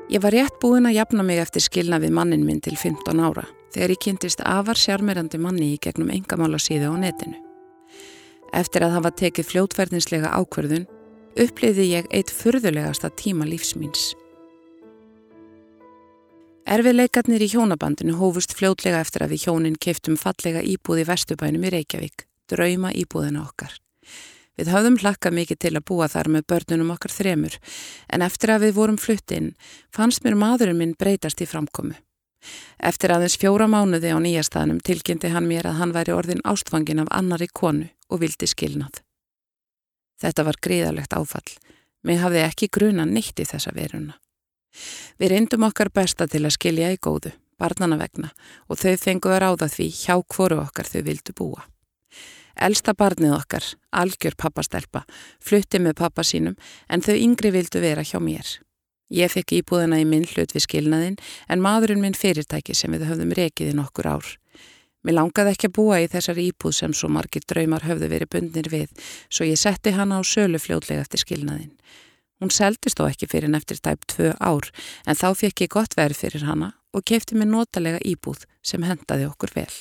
Ég 0.07 0.21
var 0.23 0.31
rétt 0.31 0.55
búin 0.63 0.87
að 0.87 0.95
jafna 0.95 1.23
mig 1.27 1.41
eftir 1.41 1.65
skilna 1.65 1.97
við 1.99 2.13
mannin 2.15 2.45
minn 2.47 2.61
til 2.63 2.77
15 2.79 3.19
ára 3.19 3.43
þegar 3.75 3.91
ég 3.91 3.99
kynntist 4.05 4.43
afar 4.47 4.79
sjármerandi 4.79 5.39
manni 5.43 5.73
í 5.73 5.81
gegnum 5.83 6.13
engamála 6.15 6.59
síðu 6.63 6.93
á 6.93 6.95
netinu. 6.95 7.35
Eftir 8.55 8.85
að 8.87 8.95
hafa 8.95 9.11
tekið 9.19 9.49
fljótverðinslega 9.49 10.31
ákverðun 10.39 10.87
uppliði 11.43 11.89
ég 11.91 12.07
eitt 12.15 12.31
furðulegasta 12.31 13.11
tíma 13.19 13.45
lífsmýns. 13.49 14.13
Erfiðleikarnir 16.67 17.45
í 17.45 17.47
hjónabandinu 17.47 18.17
hófust 18.19 18.51
fljótlega 18.51 18.99
eftir 18.99 19.23
að 19.23 19.37
við 19.37 19.43
hjónin 19.45 19.75
keiftum 19.79 20.17
fallega 20.19 20.59
íbúði 20.67 21.05
vestubænum 21.07 21.63
í 21.63 21.69
Reykjavík, 21.71 22.25
drauma 22.51 22.91
íbúðina 22.91 23.45
okkar. 23.45 23.77
Við 24.59 24.73
höfðum 24.73 24.97
hlakkað 24.99 25.37
mikið 25.37 25.61
til 25.63 25.71
að 25.77 25.85
búa 25.87 26.09
þar 26.11 26.31
með 26.33 26.45
börnunum 26.51 26.91
okkar 26.97 27.15
þremur, 27.15 27.55
en 28.11 28.27
eftir 28.27 28.51
að 28.51 28.65
við 28.65 28.75
vorum 28.81 28.99
fluttinn 28.99 29.53
fannst 29.95 30.27
mér 30.27 30.35
maðurinn 30.43 30.81
minn 30.81 30.93
breytast 30.99 31.39
í 31.39 31.47
framkomu. 31.47 31.95
Eftir 32.83 33.15
aðeins 33.15 33.39
fjóra 33.39 33.71
mánuði 33.71 34.11
á 34.11 34.19
nýjastaðnum 34.19 34.83
tilkynnti 34.83 35.31
hann 35.31 35.47
mér 35.47 35.71
að 35.71 35.79
hann 35.79 35.95
væri 35.95 36.17
orðin 36.19 36.43
ástfangin 36.43 36.99
af 37.05 37.15
annari 37.15 37.47
konu 37.47 37.87
og 38.11 38.25
vildi 38.25 38.43
skilnað. 38.43 38.99
Þetta 40.19 40.43
var 40.51 40.59
gríðalegt 40.59 41.15
áfall. 41.15 41.47
Mér 42.03 42.25
hafði 42.27 42.43
ekki 42.43 42.67
gruna 42.67 43.07
neitt 43.07 43.39
í 43.39 43.47
þessa 43.47 43.71
veruna. 43.71 44.19
Við 45.19 45.33
reyndum 45.33 45.65
okkar 45.67 45.91
besta 45.93 46.27
til 46.27 46.43
að 46.45 46.55
skilja 46.57 46.91
í 46.93 46.99
góðu, 47.01 47.33
barnana 47.57 47.97
vegna, 47.99 48.29
og 48.69 48.79
þau 48.81 48.93
fengu 49.01 49.33
að 49.33 49.41
ráða 49.43 49.71
því 49.73 49.89
hjá 50.03 50.15
hvoru 50.21 50.61
okkar 50.63 50.89
þau 50.89 51.01
vildu 51.07 51.35
búa. 51.37 51.65
Elsta 52.57 52.95
barnið 52.97 53.35
okkar, 53.37 53.65
algjör 53.93 54.37
pappastelpa, 54.37 55.03
flutti 55.39 55.77
með 55.79 55.99
pappa 55.99 56.23
sínum 56.25 56.55
en 56.89 57.03
þau 57.05 57.13
yngri 57.13 57.51
vildu 57.53 57.81
vera 57.83 58.05
hjá 58.05 58.17
mér. 58.21 58.57
Ég 59.13 59.31
fekk 59.31 59.53
íbúðina 59.61 60.01
í 60.01 60.07
minn 60.09 60.25
hlut 60.27 60.55
við 60.55 60.65
skilnaðin 60.65 61.19
en 61.47 61.61
maðurinn 61.63 62.01
minn 62.01 62.17
fyrirtæki 62.17 62.73
sem 62.75 62.91
við 62.91 63.05
höfðum 63.07 63.35
rekiði 63.37 63.77
nokkur 63.77 64.09
ár. 64.09 64.31
Mér 65.05 65.19
langaði 65.19 65.53
ekki 65.53 65.69
að 65.69 65.75
búa 65.77 66.01
í 66.03 66.09
þessari 66.11 66.49
íbúð 66.49 66.73
sem 66.75 66.95
svo 66.97 67.07
margir 67.13 67.45
draumar 67.47 67.85
höfðu 67.87 68.09
verið 68.11 68.31
bundnir 68.33 68.67
við, 68.73 68.89
svo 69.29 69.45
ég 69.47 69.59
setti 69.61 69.93
hana 69.95 70.17
á 70.19 70.21
sölu 70.25 70.59
fljótlega 70.59 71.05
eftir 71.05 71.21
skilnaðin. 71.23 71.71
Hún 72.41 72.53
seldist 72.53 72.99
þó 72.99 73.07
ekki 73.09 73.29
fyrir 73.29 73.47
henn 73.47 73.57
eftir 73.57 73.79
tæp 73.81 74.05
tvö 74.05 74.33
ár, 74.37 74.69
en 75.07 75.17
þá 75.17 75.29
fekk 75.37 75.65
ég 75.65 75.73
gott 75.73 75.97
verð 75.97 76.19
fyrir 76.21 76.45
hana 76.45 76.73
og 76.93 77.05
kefti 77.05 77.37
mér 77.37 77.49
notalega 77.49 78.01
íbúð 78.05 78.45
sem 78.61 78.85
hendaði 78.85 79.25
okkur 79.29 79.53
vel. 79.55 79.73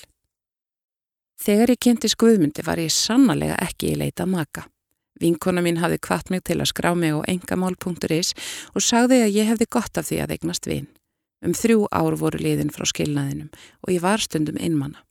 Þegar 1.36 1.74
ég 1.74 1.82
kynnti 1.84 2.08
skuðmyndi 2.08 2.64
var 2.64 2.80
ég 2.80 2.92
sannlega 2.92 3.58
ekki 3.60 3.92
í 3.92 3.98
leita 4.00 4.24
maka. 4.26 4.64
Vinkona 5.20 5.62
mín 5.64 5.80
hafði 5.80 5.98
kvart 6.04 6.30
mig 6.32 6.44
til 6.44 6.58
að 6.60 6.70
skrá 6.72 6.92
mig 6.96 7.12
á 7.12 7.20
engamál.is 7.28 8.32
og 8.74 8.84
sagði 8.84 9.22
að 9.24 9.36
ég 9.36 9.50
hefði 9.50 9.68
gott 9.72 10.00
af 10.00 10.08
því 10.08 10.20
að 10.24 10.34
eignast 10.36 10.68
vinn. 10.68 10.88
Um 11.44 11.52
þrjú 11.56 11.86
ár 11.92 12.16
voru 12.16 12.40
liðin 12.40 12.72
frá 12.72 12.88
skilnaðinum 12.88 13.52
og 13.84 13.92
ég 13.92 14.02
var 14.04 14.20
stundum 14.20 14.56
innmanna. 14.60 15.04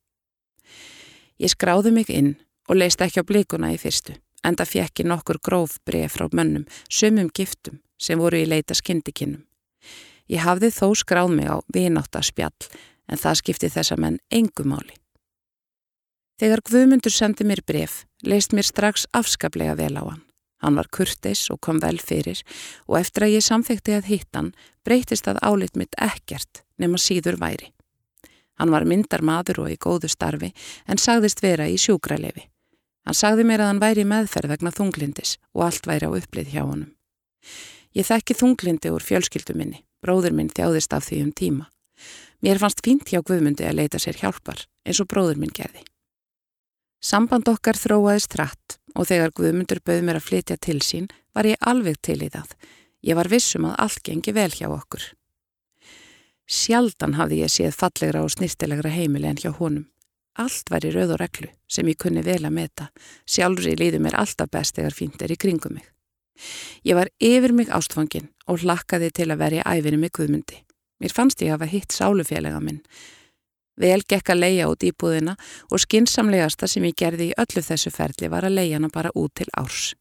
Ég 1.41 1.53
skráði 1.53 1.93
mig 1.93 2.09
inn 2.09 2.35
og 2.69 2.79
leist 2.79 3.01
ekki 3.01 3.21
á 3.21 3.27
blikuna 3.27 3.73
í 3.73 3.77
fyrstu, 3.81 4.15
enda 4.47 4.65
fjekki 4.65 5.05
nokkur 5.07 5.39
gróf 5.43 5.79
bref 5.85 6.17
frá 6.17 6.29
mönnum, 6.31 6.65
sumum 6.89 7.29
giftum 7.33 7.81
sem 7.97 8.19
voru 8.19 8.41
í 8.41 8.49
leita 8.49 8.75
skindikinnum. 8.75 9.45
Ég 10.31 10.41
hafði 10.41 10.71
þó 10.73 10.91
skráð 10.97 11.33
mig 11.37 11.49
á 11.49 11.61
vináttaspjall 11.73 12.69
en 13.09 13.21
það 13.21 13.41
skipti 13.41 13.69
þessa 13.69 13.97
menn 14.01 14.21
engumáli. 14.33 14.95
Þegar 16.41 16.63
Guðmundur 16.67 17.13
sendi 17.13 17.45
mér 17.47 17.61
bref, 17.63 18.03
leist 18.25 18.51
mér 18.51 18.67
strax 18.67 19.05
afskaplega 19.15 19.77
vel 19.79 19.93
á 19.95 20.03
hann. 20.03 20.23
Hann 20.63 20.75
var 20.75 20.89
kurtis 20.91 21.45
og 21.53 21.61
kom 21.61 21.79
vel 21.83 21.99
fyrir 22.01 22.41
og 22.87 22.97
eftir 22.99 23.27
að 23.27 23.35
ég 23.37 23.45
samþekti 23.45 23.95
að 23.95 24.09
hitt 24.09 24.35
hann 24.35 24.51
breytist 24.87 25.29
að 25.29 25.39
álit 25.45 25.77
mitt 25.79 25.95
ekkert 26.01 26.63
nema 26.81 26.99
síður 26.99 27.37
væri. 27.39 27.71
Hann 28.59 28.71
var 28.71 28.87
myndar 28.87 29.23
maður 29.23 29.65
og 29.65 29.71
í 29.71 29.77
góðu 29.79 30.09
starfi 30.11 30.51
en 30.87 30.99
sagðist 30.99 31.43
vera 31.43 31.67
í 31.69 31.77
sjúkralefi. 31.79 32.47
Hann 33.05 33.17
sagði 33.17 33.45
mér 33.45 33.61
að 33.63 33.71
hann 33.71 33.81
væri 33.83 34.05
meðferð 34.09 34.55
vegna 34.55 34.73
þunglindis 34.73 35.37
og 35.53 35.67
allt 35.67 35.87
væri 35.87 36.09
á 36.09 36.11
upplið 36.17 36.53
hjá 36.53 36.63
honum. 36.65 36.91
Ég 37.95 38.07
þekki 38.09 38.35
þunglindi 38.35 38.91
úr 38.91 39.03
fjölskyldu 39.05 39.53
minni, 39.55 39.83
bróður 40.01 40.33
minn 40.35 40.49
þjáðist 40.49 40.93
af 40.97 41.05
því 41.07 41.21
um 41.23 41.31
tíma. 41.31 41.67
Mér 42.43 42.59
fannst 42.59 42.81
fínt 42.83 43.07
hjá 43.09 43.21
Guðmundi 43.23 43.65
að 43.65 43.77
leita 43.79 44.01
sér 44.01 44.17
hjálpar 44.19 44.65
eins 44.85 44.99
og 44.99 45.07
bróður 45.09 45.39
minn 45.41 45.53
gerði. 45.55 45.85
Samband 47.05 47.47
okkar 47.47 47.77
þróaðist 47.77 48.31
trætt 48.33 48.79
og 48.95 49.07
þegar 49.09 49.33
Guðmundur 49.37 49.81
bauð 49.85 50.01
mér 50.03 50.19
að 50.19 50.27
flytja 50.27 50.57
til 50.57 50.81
sín 50.81 51.07
var 51.35 51.47
ég 51.47 51.61
alveg 51.61 52.01
til 52.01 52.17
í 52.25 52.31
það. 52.33 52.49
Ég 53.05 53.17
var 53.19 53.29
vissum 53.29 53.67
að 53.69 53.77
allt 53.85 54.01
gengi 54.03 54.33
vel 54.33 54.49
hjá 54.49 54.67
okkur. 54.71 55.03
Sjaldan 56.45 57.15
hafði 57.17 57.43
ég 57.43 57.53
séð 57.53 57.77
fallegra 57.77 58.23
og 58.25 58.33
snirtilegra 58.33 58.91
heimili 58.93 59.29
en 59.29 59.41
hjá 59.41 59.51
honum. 59.57 59.85
Allt 60.41 60.71
var 60.71 60.85
í 60.85 60.91
rauð 60.91 61.15
og 61.15 61.21
reglu 61.21 61.49
sem 61.71 61.87
ég 61.87 61.99
kunni 62.01 62.23
vel 62.25 62.41
að 62.43 62.55
meta. 62.57 62.89
Sjálfri 63.25 63.75
líði 63.79 64.01
mér 64.03 64.17
alltaf 64.19 64.51
best 64.51 64.75
þegar 64.75 64.95
fínt 64.97 65.21
er 65.23 65.31
í 65.31 65.39
kringum 65.39 65.77
mig. 65.79 65.87
Ég 66.83 66.97
var 66.99 67.11
yfir 67.23 67.53
mig 67.55 67.71
ástfangin 67.71 68.27
og 68.47 68.63
hlakkaði 68.63 69.11
til 69.15 69.29
að 69.31 69.41
verja 69.45 69.67
æfinu 69.67 70.01
mig 70.01 70.11
Guðmundi. 70.17 70.59
Mér 70.99 71.15
fannst 71.15 71.41
ég 71.43 71.53
að 71.53 71.59
hafa 71.59 71.71
hitt 71.71 71.95
sálufélaga 71.95 72.59
minn 72.63 72.83
Vel 73.75 74.03
gekk 74.07 74.31
að 74.31 74.39
leia 74.39 74.67
út 74.71 74.83
íbúðina 74.87 75.35
og 75.67 75.81
skinsamlegasta 75.83 76.67
sem 76.71 76.85
ég 76.87 76.95
gerði 76.95 77.31
í 77.31 77.37
öllu 77.41 77.63
þessu 77.63 77.91
ferli 77.91 78.29
var 78.31 78.47
að 78.47 78.55
leia 78.59 78.77
hana 78.77 78.89
bara 78.91 79.11
út 79.15 79.33
til 79.35 79.49
árs. 79.51 79.93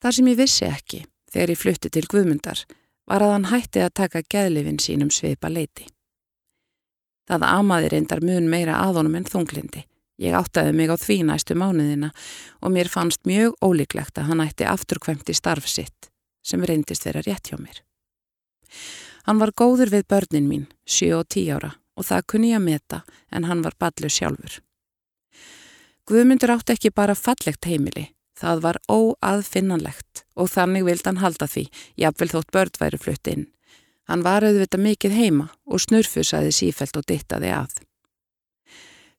Það 0.00 0.16
sem 0.16 0.28
ég 0.30 0.38
vissi 0.38 0.66
ekki, 0.68 1.00
þegar 1.32 1.52
ég 1.52 1.60
flutti 1.60 1.90
til 1.90 2.06
Guðmundar, 2.06 2.62
var 3.10 3.24
að 3.26 3.34
hann 3.34 3.48
hætti 3.50 3.82
að 3.82 3.96
taka 3.98 4.22
geðlifin 4.22 4.78
sínum 4.78 5.10
sveipa 5.10 5.50
leiti. 5.50 5.88
Það 7.30 7.46
amaði 7.46 7.90
reyndar 7.92 8.24
mun 8.26 8.48
meira 8.50 8.80
aðonum 8.82 9.14
en 9.20 9.28
þunglindi. 9.28 9.84
Ég 10.20 10.34
áttaði 10.36 10.72
mig 10.76 10.90
á 10.90 10.96
því 11.00 11.16
næstu 11.28 11.54
mánuðina 11.56 12.10
og 12.60 12.72
mér 12.74 12.90
fannst 12.92 13.22
mjög 13.28 13.54
ólíklegt 13.64 14.18
að 14.18 14.32
hann 14.32 14.42
ætti 14.44 14.66
afturkvæmt 14.68 15.30
í 15.30 15.36
starf 15.38 15.68
sitt, 15.70 16.10
sem 16.42 16.64
reyndist 16.66 17.06
vera 17.06 17.22
rétt 17.24 17.48
hjá 17.48 17.56
mér. 17.56 17.78
Hann 19.24 19.40
var 19.40 19.54
góður 19.56 19.92
við 19.94 20.08
börnin 20.10 20.48
mín, 20.50 20.66
7 20.84 21.14
og 21.20 21.28
10 21.30 21.54
ára 21.54 21.70
og 21.96 22.08
það 22.08 22.26
kunni 22.32 22.50
ég 22.50 22.60
að 22.60 22.66
meta 22.66 23.00
en 23.30 23.46
hann 23.48 23.62
var 23.64 23.76
ballur 23.78 24.12
sjálfur. 24.12 24.58
Guðmundur 26.10 26.56
átti 26.56 26.74
ekki 26.74 26.90
bara 26.90 27.14
fallegt 27.14 27.68
heimili, 27.68 28.10
það 28.34 28.64
var 28.66 28.80
óaðfinnanlegt 28.90 30.24
og 30.34 30.50
þannig 30.50 30.88
vild 30.88 31.06
hann 31.06 31.22
halda 31.22 31.46
því, 31.46 31.68
jafnvel 32.00 32.30
þótt 32.34 32.52
börn 32.56 32.80
væri 32.80 33.00
flutt 33.00 33.30
inn. 33.30 33.46
Hann 34.10 34.24
var 34.26 34.42
auðvitað 34.42 34.82
mikið 34.82 35.12
heima 35.14 35.44
og 35.70 35.82
snurfusaði 35.84 36.50
sífelt 36.50 36.96
og 36.98 37.04
dittaði 37.06 37.52
að. 37.54 37.76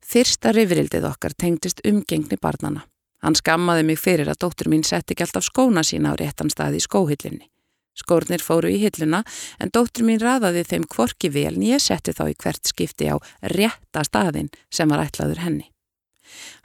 Fyrsta 0.04 0.52
rifrildið 0.52 1.06
okkar 1.08 1.32
tengdist 1.40 1.80
umgengni 1.88 2.36
barnana. 2.42 2.84
Hann 3.24 3.38
skammaði 3.38 3.86
mig 3.88 4.02
fyrir 4.02 4.28
að 4.28 4.42
dóttur 4.44 4.68
mín 4.74 4.84
setti 4.84 5.16
ekki 5.16 5.24
alltaf 5.24 5.46
skóna 5.48 5.84
sína 5.88 6.12
á 6.12 6.20
réttan 6.20 6.52
stað 6.52 6.76
í 6.76 6.82
skóhyllinni. 6.84 7.48
Skórnir 7.96 8.44
fóru 8.44 8.72
í 8.72 8.82
hilluna 8.82 9.22
en 9.64 9.72
dóttur 9.72 10.04
mín 10.08 10.20
raðaði 10.20 10.66
þeim 10.68 10.88
kvorki 10.92 11.32
vel 11.32 11.54
en 11.54 11.64
ég 11.70 11.84
setti 11.84 12.12
þá 12.18 12.26
í 12.28 12.36
hvert 12.36 12.68
skipti 12.68 13.08
á 13.08 13.16
rétta 13.54 14.04
staðin 14.08 14.52
sem 14.74 14.92
var 14.92 15.06
ætlaður 15.06 15.44
henni. 15.46 15.70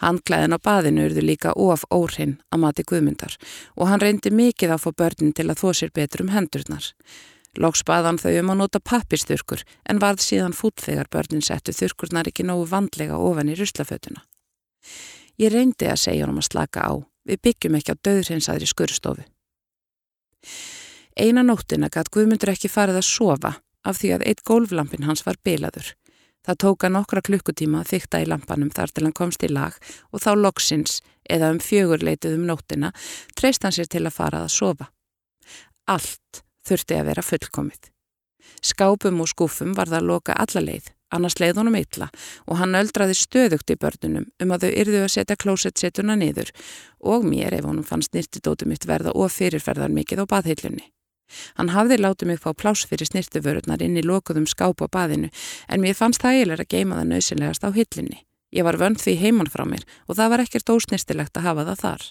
Handklæðin 0.02 0.54
á 0.54 0.58
baðinu 0.58 1.06
urðu 1.06 1.22
líka 1.22 1.54
of 1.54 1.86
óhrinn 1.94 2.38
að 2.50 2.62
mati 2.64 2.86
guðmyndar 2.86 3.38
og 3.76 3.90
hann 3.90 4.02
reyndi 4.02 4.34
mikið 4.34 4.74
að 4.74 4.84
fá 4.84 4.90
börnin 5.02 5.34
til 5.34 5.46
að 5.50 5.62
þó 5.62 5.68
sér 5.74 5.94
betur 5.94 6.26
um 6.26 6.34
hendurnar. 6.34 6.90
Lóks 7.56 7.82
baðan 7.88 8.18
þau 8.20 8.32
um 8.42 8.52
að 8.52 8.58
nota 8.60 8.80
pappisþurkur 8.84 9.62
en 9.88 10.00
varð 10.02 10.20
síðan 10.24 10.56
fút 10.56 10.82
þegar 10.84 11.08
börnin 11.12 11.44
settu 11.44 11.72
þurkurnar 11.72 12.28
ekki 12.28 12.44
nógu 12.44 12.66
vandlega 12.68 13.16
ofan 13.16 13.48
í 13.48 13.56
ruslafötuna. 13.56 14.24
Ég 15.40 15.52
reyndi 15.52 15.88
að 15.88 16.02
segja 16.02 16.24
hann 16.24 16.34
um 16.34 16.42
að 16.42 16.50
slaka 16.50 16.84
á, 16.84 16.92
við 17.24 17.42
byggjum 17.48 17.78
ekki 17.78 17.96
á 17.96 18.02
döðreinsaðri 18.08 18.68
skurstofu. 18.68 19.24
Eina 21.16 21.42
nóttina 21.42 21.88
gætt 21.92 22.12
Guðmundur 22.12 22.52
ekki 22.52 22.68
farið 22.68 23.00
að 23.00 23.08
sofa 23.08 23.52
af 23.86 24.00
því 24.00 24.12
að 24.16 24.26
eitt 24.28 24.42
gólflampin 24.44 25.06
hans 25.08 25.24
var 25.24 25.40
bilaður. 25.44 25.94
Það 26.46 26.58
tóka 26.62 26.90
nokkra 26.92 27.22
klukkutíma 27.26 27.80
að 27.82 27.92
þykta 27.94 28.20
í 28.22 28.26
lampanum 28.30 28.70
þar 28.70 28.92
til 28.92 29.06
hann 29.06 29.16
komst 29.16 29.42
í 29.42 29.50
lag 29.50 29.74
og 30.12 30.22
þá 30.22 30.30
loksins, 30.38 31.00
eða 31.26 31.50
um 31.54 31.58
fjögurleitið 31.58 32.36
um 32.36 32.44
nóttina, 32.46 32.92
treyst 33.34 33.64
hann 33.66 33.74
sér 33.74 33.88
til 33.90 34.04
að 34.04 34.14
fara 34.14 34.44
að 34.44 34.52
sofa. 34.54 34.90
Allt 35.90 36.45
þurfti 36.66 36.98
að 36.98 37.08
vera 37.10 37.24
fullkomið. 37.24 37.92
Skápum 38.62 39.22
og 39.22 39.30
skúfum 39.30 39.74
var 39.76 39.90
það 39.90 40.00
að 40.00 40.10
loka 40.10 40.36
alla 40.38 40.62
leið, 40.62 40.90
annars 41.14 41.38
leið 41.40 41.60
honum 41.60 41.78
illa 41.78 42.08
og 42.46 42.60
hann 42.60 42.78
öldraði 42.78 43.16
stöðugt 43.18 43.72
í 43.72 43.78
börnunum 43.80 44.26
um 44.42 44.52
að 44.54 44.66
þau 44.66 44.76
yrðu 44.82 45.00
að 45.04 45.14
setja 45.14 45.38
klósetsetuna 45.42 46.18
niður 46.18 46.52
og 47.12 47.26
mér 47.26 47.58
ef 47.58 47.66
honum 47.68 47.86
fannst 47.86 48.14
nýrtidótum 48.14 48.70
mitt 48.72 48.86
verða 48.88 49.14
og 49.14 49.32
fyrirferðar 49.34 49.94
mikið 49.94 50.22
á 50.22 50.30
baðhillunni. 50.34 50.86
Hann 51.58 51.72
hafði 51.74 51.98
látið 51.98 52.30
mig 52.30 52.42
fá 52.42 52.52
pláss 52.54 52.86
fyrir 52.86 53.08
snirtuvörurnar 53.08 53.82
inn 53.82 53.98
í 53.98 54.04
lokuðum 54.06 54.46
skáp 54.46 54.82
á 54.82 54.86
baðinu 54.86 55.32
en 55.66 55.82
mér 55.82 55.98
fannst 55.98 56.22
það 56.22 56.38
eiginlega 56.38 56.66
að 56.66 56.74
geima 56.74 57.00
það 57.00 57.10
nöðsynlegast 57.12 57.66
á 57.66 57.70
hillinni. 57.74 58.20
Ég 58.54 58.66
var 58.66 58.78
vönd 58.78 59.02
því 59.02 59.16
heimann 59.20 59.50
frá 59.50 59.66
mér 59.66 59.82
og 60.06 60.18
það 60.18 60.30
var 60.32 60.44
ekkert 60.44 60.70
ósnirtilegt 60.70 61.36
að 61.36 61.48
hafa 61.48 61.66
það 61.70 61.82
þar. 61.82 62.06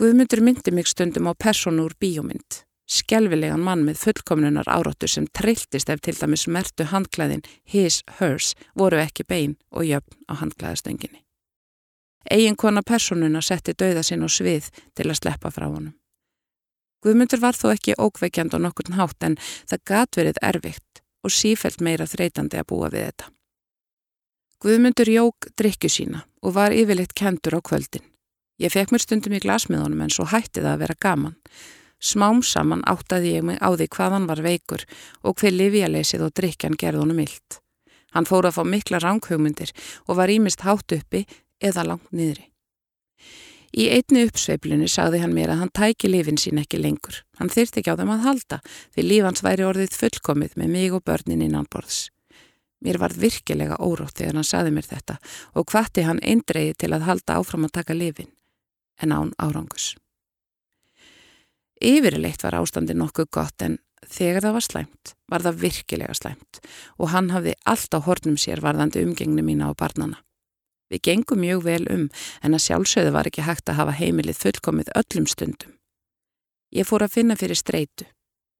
Guðmundur 0.00 0.40
myndi 0.40 0.72
mig 0.72 0.88
stundum 0.88 1.28
á 1.28 1.36
personu 1.36 1.84
úr 1.84 1.94
bíómynd. 2.00 2.64
Skelvilegan 2.90 3.62
mann 3.62 3.84
með 3.86 4.00
fullkomnunar 4.02 4.66
áráttu 4.66 5.06
sem 5.08 5.28
trilltist 5.30 5.92
ef 5.92 6.00
til 6.02 6.16
dæmis 6.18 6.48
mertu 6.50 6.88
handklæðin 6.90 7.44
his, 7.62 8.00
hers 8.18 8.54
voru 8.74 8.98
ekki 8.98 9.26
bein 9.28 9.54
og 9.70 9.86
jöfn 9.86 10.18
á 10.26 10.42
handklæðastönginni. 10.42 11.22
Egin 12.30 12.58
kona 12.58 12.82
personuna 12.82 13.40
setti 13.40 13.76
dauða 13.78 14.02
sinn 14.02 14.26
á 14.26 14.28
svið 14.28 14.68
til 14.98 15.06
að 15.06 15.20
sleppa 15.22 15.54
frá 15.54 15.68
honum. 15.70 15.94
Guðmundur 17.00 17.40
var 17.40 17.56
þó 17.56 17.70
ekki 17.72 17.96
ókveikjand 17.96 18.52
á 18.52 18.58
nokkurn 18.60 18.98
hátt 18.98 19.24
en 19.24 19.38
það 19.40 19.84
gat 19.88 20.18
verið 20.18 20.42
erfitt 20.50 21.00
og 21.24 21.32
sífælt 21.32 21.80
meira 21.80 22.10
þreytandi 22.10 22.58
að 22.60 22.68
búa 22.74 22.90
við 22.92 23.06
þetta. 23.06 23.30
Guðmundur 24.60 25.08
jók 25.08 25.48
drikju 25.56 25.88
sína 25.88 26.26
og 26.42 26.58
var 26.58 26.74
yfirleitt 26.76 27.14
kentur 27.16 27.56
á 27.56 27.60
kvöldin. 27.64 28.04
Ég 28.60 28.74
fekk 28.74 28.92
mér 28.92 29.00
stundum 29.00 29.36
í 29.38 29.40
glasmiðunum 29.40 30.02
en 30.04 30.12
svo 30.12 30.26
hætti 30.28 30.60
það 30.60 30.74
að 30.74 30.82
vera 30.82 30.98
gaman. 31.00 31.36
Smám 32.00 32.40
saman 32.42 32.84
áttaði 32.88 33.34
ég 33.36 33.44
mig 33.44 33.58
á 33.60 33.68
því 33.76 33.88
hvaðan 33.92 34.28
var 34.28 34.40
veikur 34.44 34.86
og 35.22 35.36
hver 35.40 35.52
livjalesið 35.52 36.26
og 36.26 36.36
drikjan 36.36 36.78
gerði 36.80 37.04
honum 37.04 37.20
illt. 37.20 37.60
Hann 38.16 38.26
fór 38.26 38.48
að 38.48 38.56
fá 38.56 38.62
mikla 38.66 39.00
ránkhugmyndir 39.04 39.74
og 40.08 40.16
var 40.18 40.32
ímist 40.32 40.64
hátt 40.64 40.96
uppi 40.96 41.26
eða 41.60 41.84
langt 41.92 42.08
niðri. 42.10 42.48
Í 43.70 43.86
einni 43.86 44.24
uppsveiflunni 44.26 44.88
sagði 44.90 45.20
hann 45.22 45.34
mér 45.36 45.52
að 45.52 45.60
hann 45.62 45.74
tæki 45.76 46.08
lifin 46.10 46.40
sín 46.40 46.58
ekki 46.58 46.80
lengur. 46.80 47.20
Hann 47.38 47.52
þyrti 47.52 47.82
ekki 47.82 47.94
á 47.94 47.98
þeim 48.00 48.10
að 48.16 48.24
halda 48.24 48.58
því 48.96 49.04
lífans 49.06 49.44
væri 49.46 49.68
orðið 49.68 49.94
fullkomið 50.00 50.56
með 50.58 50.72
mig 50.74 50.96
og 50.96 51.04
börnin 51.06 51.44
innan 51.46 51.68
borðs. 51.70 52.08
Mér 52.80 52.98
var 52.98 53.14
virkilega 53.14 53.78
órótt 53.78 54.18
þegar 54.18 54.40
hann 54.40 54.50
sagði 54.50 54.74
mér 54.74 54.88
þetta 54.88 55.20
og 55.54 55.70
hvati 55.70 56.06
hann 56.08 56.22
eindreiði 56.24 56.78
til 56.80 56.94
að 56.96 57.06
halda 57.06 57.38
áfram 57.38 57.68
að 57.68 57.76
taka 57.76 57.94
lifin, 57.94 58.32
en 59.04 59.12
án 59.12 59.34
árangus. 59.38 59.92
Yfirleitt 61.80 62.42
var 62.44 62.58
ástandi 62.58 62.92
nokkuð 62.96 63.30
gott 63.32 63.62
en 63.64 63.78
þegar 64.04 64.44
það 64.44 64.56
var 64.56 64.64
slæmt, 64.66 65.12
var 65.32 65.44
það 65.44 65.60
virkilega 65.64 66.16
slæmt 66.16 66.60
og 66.98 67.12
hann 67.14 67.30
hafði 67.32 67.54
allt 67.64 67.96
á 67.96 67.98
hornum 68.04 68.36
sér 68.40 68.60
varðandi 68.64 69.04
umgengni 69.04 69.44
mína 69.44 69.70
á 69.70 69.72
barnana. 69.72 70.20
Við 70.90 71.04
gengum 71.06 71.40
mjög 71.40 71.64
vel 71.64 71.84
um 71.88 72.08
en 72.42 72.56
að 72.56 72.64
sjálfsögðu 72.66 73.12
var 73.14 73.28
ekki 73.30 73.46
hægt 73.46 73.70
að 73.70 73.78
hafa 73.80 73.96
heimilið 73.96 74.40
fullkomið 74.42 74.92
öllum 75.00 75.28
stundum. 75.30 75.76
Ég 76.74 76.86
fór 76.86 77.06
að 77.06 77.14
finna 77.16 77.36
fyrir 77.38 77.58
streitu 77.58 78.06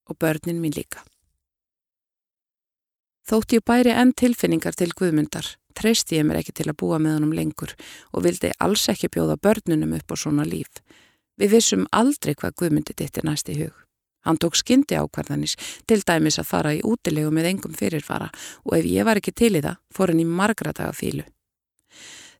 og 0.08 0.18
börnin 0.18 0.62
mín 0.62 0.74
líka. 0.74 1.02
Þótt 3.28 3.52
ég 3.54 3.66
bæri 3.66 3.92
enn 3.94 4.14
tilfinningar 4.16 4.74
til 4.74 4.90
guðmundar, 4.96 5.46
treysti 5.76 6.16
ég 6.18 6.24
mér 6.26 6.40
ekki 6.40 6.54
til 6.56 6.70
að 6.70 6.78
búa 6.82 6.98
með 6.98 7.18
honum 7.18 7.34
lengur 7.36 7.76
og 8.10 8.24
vildi 8.24 8.50
alls 8.58 8.88
ekki 8.90 9.10
bjóða 9.12 9.36
börnunum 9.38 9.92
upp 9.98 10.10
á 10.10 10.16
svona 10.18 10.46
líf. 10.48 10.80
Við 11.40 11.54
vissum 11.56 11.86
aldrei 11.96 12.34
hvað 12.36 12.56
guðmundi 12.60 12.96
dittir 12.96 13.24
næst 13.24 13.48
í 13.48 13.56
hug. 13.62 13.74
Hann 14.28 14.36
tók 14.36 14.58
skyndi 14.58 14.98
ákvarðanis 15.00 15.56
til 15.88 16.02
dæmis 16.04 16.36
að 16.40 16.50
fara 16.50 16.74
í 16.76 16.82
útilegu 16.84 17.30
með 17.32 17.54
engum 17.54 17.76
fyrirfara 17.76 18.28
og 18.66 18.74
ef 18.76 18.88
ég 18.88 19.06
var 19.08 19.16
ekki 19.16 19.32
til 19.32 19.54
í 19.56 19.62
það, 19.64 19.78
fór 19.88 20.12
hann 20.12 20.20
í 20.20 20.26
margra 20.28 20.74
daga 20.76 20.92
fílu. 20.92 21.24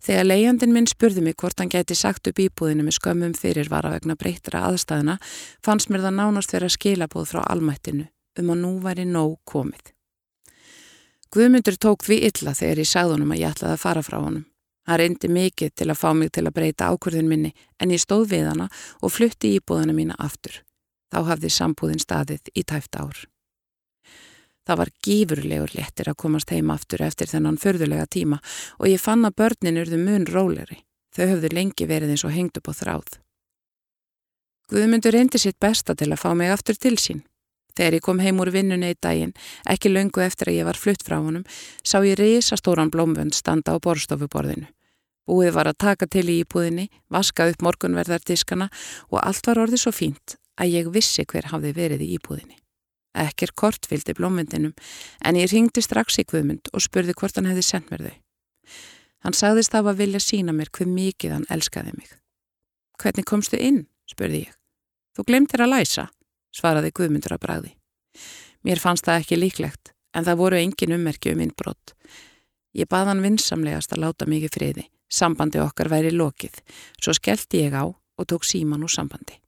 Þegar 0.01 0.29
leiðandin 0.29 0.73
minn 0.73 0.89
spurði 0.89 1.25
mig 1.25 1.37
hvort 1.41 1.61
hann 1.61 1.73
gæti 1.73 1.97
sagt 1.97 2.29
upp 2.29 2.41
íbúðinu 2.41 2.85
með 2.85 2.97
skömmum 2.97 3.33
fyrirvara 3.37 3.93
vegna 3.93 4.17
breyttra 4.21 4.63
aðstæðina, 4.69 5.17
fannst 5.65 5.89
mér 5.93 6.05
það 6.07 6.17
nánast 6.21 6.53
vera 6.53 6.69
skilabóð 6.73 7.33
frá 7.33 7.41
almættinu 7.45 8.07
um 8.41 8.53
að 8.53 8.63
nú 8.63 8.77
væri 8.85 9.05
nóg 9.09 9.37
komið. 9.49 9.93
Guðmundur 11.31 11.77
tók 11.81 12.05
því 12.05 12.23
illa 12.29 12.57
þegar 12.57 12.81
ég 12.83 12.89
sagði 12.91 13.17
honum 13.17 13.35
að 13.37 13.43
ég 13.43 13.53
ætlaði 13.53 13.77
að 13.77 13.85
fara 13.85 14.05
frá 14.05 14.17
honum. 14.21 14.50
Hann 14.91 14.99
reyndi 14.99 15.29
mikið 15.31 15.71
til 15.79 15.87
að 15.93 16.01
fá 16.01 16.09
mig 16.19 16.33
til 16.35 16.43
að 16.49 16.57
breyta 16.57 16.89
ákvörðun 16.91 17.29
minni 17.31 17.53
en 17.79 17.93
ég 17.95 18.01
stóð 18.03 18.25
við 18.33 18.49
hana 18.51 18.65
og 18.99 19.13
flutti 19.15 19.53
íbúðina 19.55 19.95
mína 19.95 20.17
aftur. 20.19 20.65
Þá 21.15 21.19
hafði 21.29 21.51
sambúðin 21.55 22.03
staðið 22.03 22.51
í 22.59 22.65
tæft 22.67 22.99
ár. 22.99 23.21
Það 24.67 24.81
var 24.81 24.91
gífurlegur 25.07 25.77
léttir 25.79 26.11
að 26.11 26.19
komast 26.25 26.51
heim 26.51 26.73
aftur 26.75 27.05
eftir 27.07 27.31
þennan 27.31 27.61
förðulega 27.63 28.09
tíma 28.11 28.41
og 28.81 28.91
ég 28.91 28.99
fann 29.03 29.23
að 29.29 29.37
börnin 29.39 29.79
urðu 29.85 30.01
mun 30.03 30.27
róleri. 30.27 30.81
Þau 31.15 31.25
höfðu 31.37 31.53
lengi 31.55 31.87
verið 31.87 32.17
eins 32.17 32.27
og 32.27 32.35
hengt 32.35 32.59
upp 32.59 32.71
á 32.71 32.75
þráð. 32.83 33.15
Guðmundur 34.75 35.15
reyndi 35.15 35.39
sitt 35.39 35.59
besta 35.63 35.95
til 35.95 36.11
að 36.11 36.23
fá 36.25 36.35
mig 36.35 36.51
aftur 36.51 36.75
til 36.75 36.97
sín. 36.99 37.23
Þegar 37.79 38.01
ég 38.01 38.07
kom 38.09 38.19
heim 38.19 38.43
úr 38.43 38.51
vinnunni 38.51 38.91
í 38.91 38.99
daginn, 38.99 39.37
ekki 39.71 39.95
löngu 39.95 40.27
eftir 40.27 40.51
að 40.51 40.59
ég 40.59 40.67
var 40.67 40.79
flutt 40.79 41.07
frá 41.07 41.21
honum, 41.23 41.47
sá 41.87 42.03
ég 42.03 42.19
risastóran 42.19 42.91
blómvönd 42.91 43.39
standa 43.39 43.75
á 43.75 43.79
borstofuborðinu. 43.79 44.67
Búið 45.31 45.53
var 45.55 45.69
að 45.71 45.79
taka 45.85 46.09
til 46.11 46.25
í 46.27 46.41
íbúðinni, 46.43 46.89
vaska 47.07 47.47
upp 47.53 47.61
morgunverðardiskana 47.63 48.67
og 49.13 49.21
allt 49.23 49.47
var 49.47 49.61
orðið 49.63 49.85
svo 49.85 49.93
fínt 49.95 50.35
að 50.59 50.73
ég 50.75 50.91
vissi 50.91 51.23
hver 51.23 51.53
hafði 51.53 51.71
verið 51.77 52.03
í 52.03 52.09
íbúðinni. 52.17 52.57
Ekkir 53.15 53.53
kort 53.55 53.87
vildi 53.91 54.17
blómvöndinum 54.19 54.75
en 55.23 55.39
ég 55.39 55.53
ringdi 55.53 55.83
strax 55.87 56.19
í 56.19 56.27
Guðmund 56.27 56.73
og 56.75 56.83
spurði 56.83 57.15
hvort 57.15 57.39
hann 57.39 57.47
hefði 57.47 57.67
sendt 57.67 57.95
mér 57.95 58.09
þau. 58.09 58.17
Hann 59.23 59.37
sagðist 59.37 59.75
af 59.79 59.87
að 59.87 60.03
vilja 60.03 60.23
sína 60.25 60.55
mér 60.57 60.71
hver 60.75 60.91
mikið 60.91 61.37
hann 61.37 61.49
elskaði 61.51 61.95
mig. 61.95 62.11
Hvernig 62.99 63.27
komstu 63.31 63.59
inn? 63.59 63.85
spurði 64.11 64.45
ég. 64.49 64.55
Þú 65.15 65.27
glemtir 65.31 65.63
að 65.63 65.75
læsa 65.77 66.11
svaraði 66.55 66.91
Guðmundur 66.91 67.37
að 67.37 67.45
bræði. 67.45 67.75
Mér 68.67 68.83
fannst 68.83 69.07
það 69.07 69.23
ekki 69.23 69.39
líklegt, 69.39 69.93
en 70.11 70.27
það 70.27 70.41
voru 70.43 70.59
engin 70.59 70.97
ummerki 70.97 71.31
um 71.35 71.43
innbrott. 71.45 71.95
Ég 72.75 72.91
bað 72.91 73.13
hann 73.13 73.23
vinsamlegast 73.23 73.95
að 73.95 74.03
láta 74.05 74.27
í 74.27 74.49
friði. 74.51 74.91
Sambandi 75.11 75.59
okkar 75.61 75.91
væri 75.91 76.15
lokið, 76.15 76.61
svo 77.03 77.15
skellti 77.17 77.65
ég 77.65 77.75
á 77.75 77.85
og 77.85 78.27
tók 78.31 78.47
síman 78.47 78.85
úr 78.87 78.93
sambandi. 78.93 79.41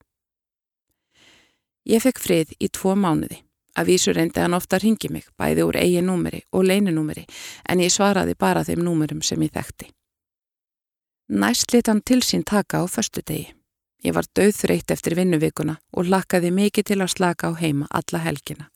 Ég 1.86 2.02
fekk 2.02 2.20
frið 2.22 2.54
í 2.58 2.68
tvo 2.68 2.94
mánuði. 2.98 3.42
Að 3.72 3.88
vísu 3.88 4.12
reyndi 4.12 4.42
hann 4.42 4.52
ofta 4.52 4.76
að 4.76 4.84
ringi 4.84 5.08
mig, 5.08 5.24
bæði 5.38 5.64
úr 5.64 5.78
eigi 5.80 6.02
númeri 6.04 6.42
og 6.52 6.66
leininúmeri, 6.68 7.24
en 7.64 7.80
ég 7.80 7.92
svaraði 7.92 8.34
bara 8.36 8.64
þeim 8.68 8.82
númerum 8.84 9.22
sem 9.24 9.40
ég 9.40 9.54
þekkti. 9.54 9.88
Næst 11.32 11.72
lit 11.72 11.88
hann 11.88 12.02
til 12.04 12.20
sín 12.20 12.44
taka 12.44 12.82
á 12.82 12.86
förstu 12.86 13.22
degi. 13.24 13.54
Ég 14.04 14.12
var 14.12 14.26
döðþreytt 14.36 14.90
eftir 14.90 15.14
vinnuvikuna 15.16 15.78
og 15.96 16.10
lakkaði 16.10 16.50
mikið 16.50 16.90
til 16.90 17.00
að 17.00 17.14
slaka 17.14 17.48
á 17.48 17.52
heima 17.56 17.86
alla 17.90 18.18
helgina. 18.18 18.68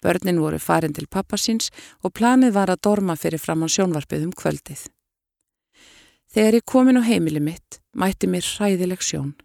Börnin 0.00 0.40
voru 0.40 0.58
farin 0.58 0.94
til 0.94 1.08
pappasins 1.10 1.70
og 2.02 2.14
planið 2.14 2.54
var 2.54 2.70
að 2.70 2.82
dorma 2.86 3.16
fyrir 3.16 3.42
fram 3.42 3.66
á 3.66 3.68
sjónvarpið 3.68 4.28
um 4.28 4.32
kvöldið. 4.32 4.93
Þegar 6.34 6.56
ég 6.58 6.64
komin 6.66 6.98
á 6.98 7.02
heimili 7.06 7.38
mitt, 7.38 7.76
mætti 7.94 8.26
mér 8.26 8.42
hræðileg 8.42 9.02
sjón. 9.06 9.36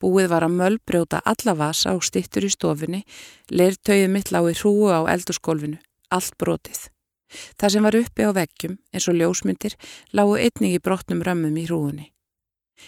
Búið 0.00 0.30
var 0.32 0.46
að 0.46 0.54
möllbrjóta 0.56 1.18
alla 1.28 1.52
vasa 1.58 1.92
og 1.92 2.06
stittur 2.06 2.46
í 2.46 2.50
stofinni, 2.50 3.02
leirtöið 3.52 4.06
mitt 4.08 4.30
lái 4.32 4.54
hrúu 4.56 4.88
á 4.88 5.04
eldurskólfinu, 5.12 5.76
allt 6.08 6.38
brotið. 6.40 6.86
Það 7.60 7.72
sem 7.74 7.84
var 7.84 7.98
uppi 8.00 8.24
á 8.24 8.30
veggjum, 8.32 8.78
eins 8.96 9.08
og 9.12 9.18
ljósmyndir, 9.20 9.76
lágu 10.16 10.38
einnig 10.40 10.78
í 10.78 10.80
brotnum 10.80 11.20
römmum 11.20 11.60
í 11.60 11.66
hrúunni. 11.68 12.06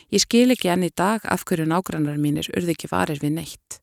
Ég 0.08 0.24
skil 0.24 0.48
ekki 0.56 0.72
enn 0.72 0.88
í 0.88 0.90
dag 0.96 1.20
af 1.28 1.44
hverju 1.44 1.68
nágrannar 1.68 2.16
mínir 2.16 2.48
urði 2.56 2.72
ekki 2.72 2.90
varir 2.90 3.20
við 3.20 3.36
neitt. 3.36 3.82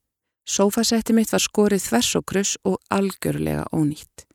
Sófasetti 0.50 1.13
mitt 1.13 1.30
var 1.30 1.46
skorið 1.46 1.86
þvers 1.86 2.15
og 2.18 2.26
kruss 2.26 2.58
og 2.65 2.82
algjörlega 2.89 3.70
ónýtt. 3.78 4.26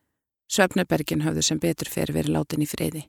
Söfnebergin 0.47 1.27
hafðu 1.27 1.43
sem 1.43 1.59
betur 1.59 1.91
fer 1.91 2.15
verið 2.15 2.37
látin 2.39 2.63
í 2.63 2.71
friði. 2.71 3.09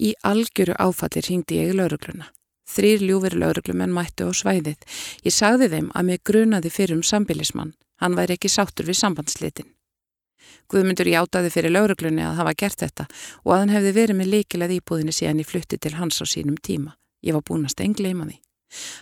Í 0.00 0.14
algjöru 0.26 0.74
áfallir 0.78 1.28
hingdi 1.30 1.60
ég 1.60 1.74
laurugluna. 1.78 2.30
Þrýr 2.64 3.04
ljúfur 3.04 3.36
lauruglumenn 3.38 3.92
mættu 3.94 4.26
á 4.26 4.32
svæðið. 4.32 4.80
Ég 5.22 5.34
sagði 5.34 5.68
þeim 5.70 5.90
að 5.94 6.06
mig 6.08 6.22
grunaði 6.24 6.72
fyrir 6.72 6.96
um 6.96 7.04
sambilismann. 7.04 7.74
Hann 8.00 8.16
væri 8.16 8.38
ekki 8.38 8.50
sáttur 8.50 8.88
við 8.88 8.98
sambandslitin. 9.02 9.68
Guðmundur 10.72 11.08
játaði 11.08 11.52
fyrir 11.52 11.74
lauruglunni 11.74 12.24
að 12.24 12.38
hafa 12.40 12.54
gert 12.56 12.80
þetta 12.80 13.06
og 13.44 13.52
að 13.52 13.60
hann 13.60 13.74
hefði 13.74 13.92
verið 13.98 14.18
með 14.18 14.32
líkilað 14.32 14.74
íbúðinni 14.78 15.14
síðan 15.14 15.42
ég 15.44 15.50
flutti 15.50 15.78
til 15.78 15.94
hans 15.98 16.20
á 16.20 16.24
sínum 16.24 16.56
tíma. 16.56 16.96
Ég 17.24 17.36
var 17.36 17.44
búin 17.44 17.68
að 17.68 17.76
stengleima 17.76 18.26
því. 18.28 18.40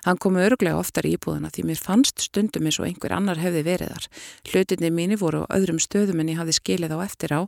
Hann 0.05 0.19
komi 0.21 0.43
örglega 0.45 0.77
oftar 0.77 1.07
í 1.09 1.15
íbúðana 1.17 1.49
því 1.55 1.65
mér 1.71 1.81
fannst 1.81 2.21
stundum 2.21 2.67
eins 2.69 2.79
og 2.83 2.89
einhver 2.89 3.15
annar 3.17 3.41
hefði 3.41 3.63
verið 3.71 3.95
þar. 3.95 4.09
Hlutinni 4.51 4.91
mínu 4.93 5.19
voru 5.23 5.47
á 5.49 5.55
öðrum 5.57 5.81
stöðum 5.81 6.21
en 6.21 6.35
ég 6.35 6.43
hafði 6.43 6.59
skilið 6.59 6.93
á 6.93 6.99
eftir 7.07 7.33
á 7.33 7.41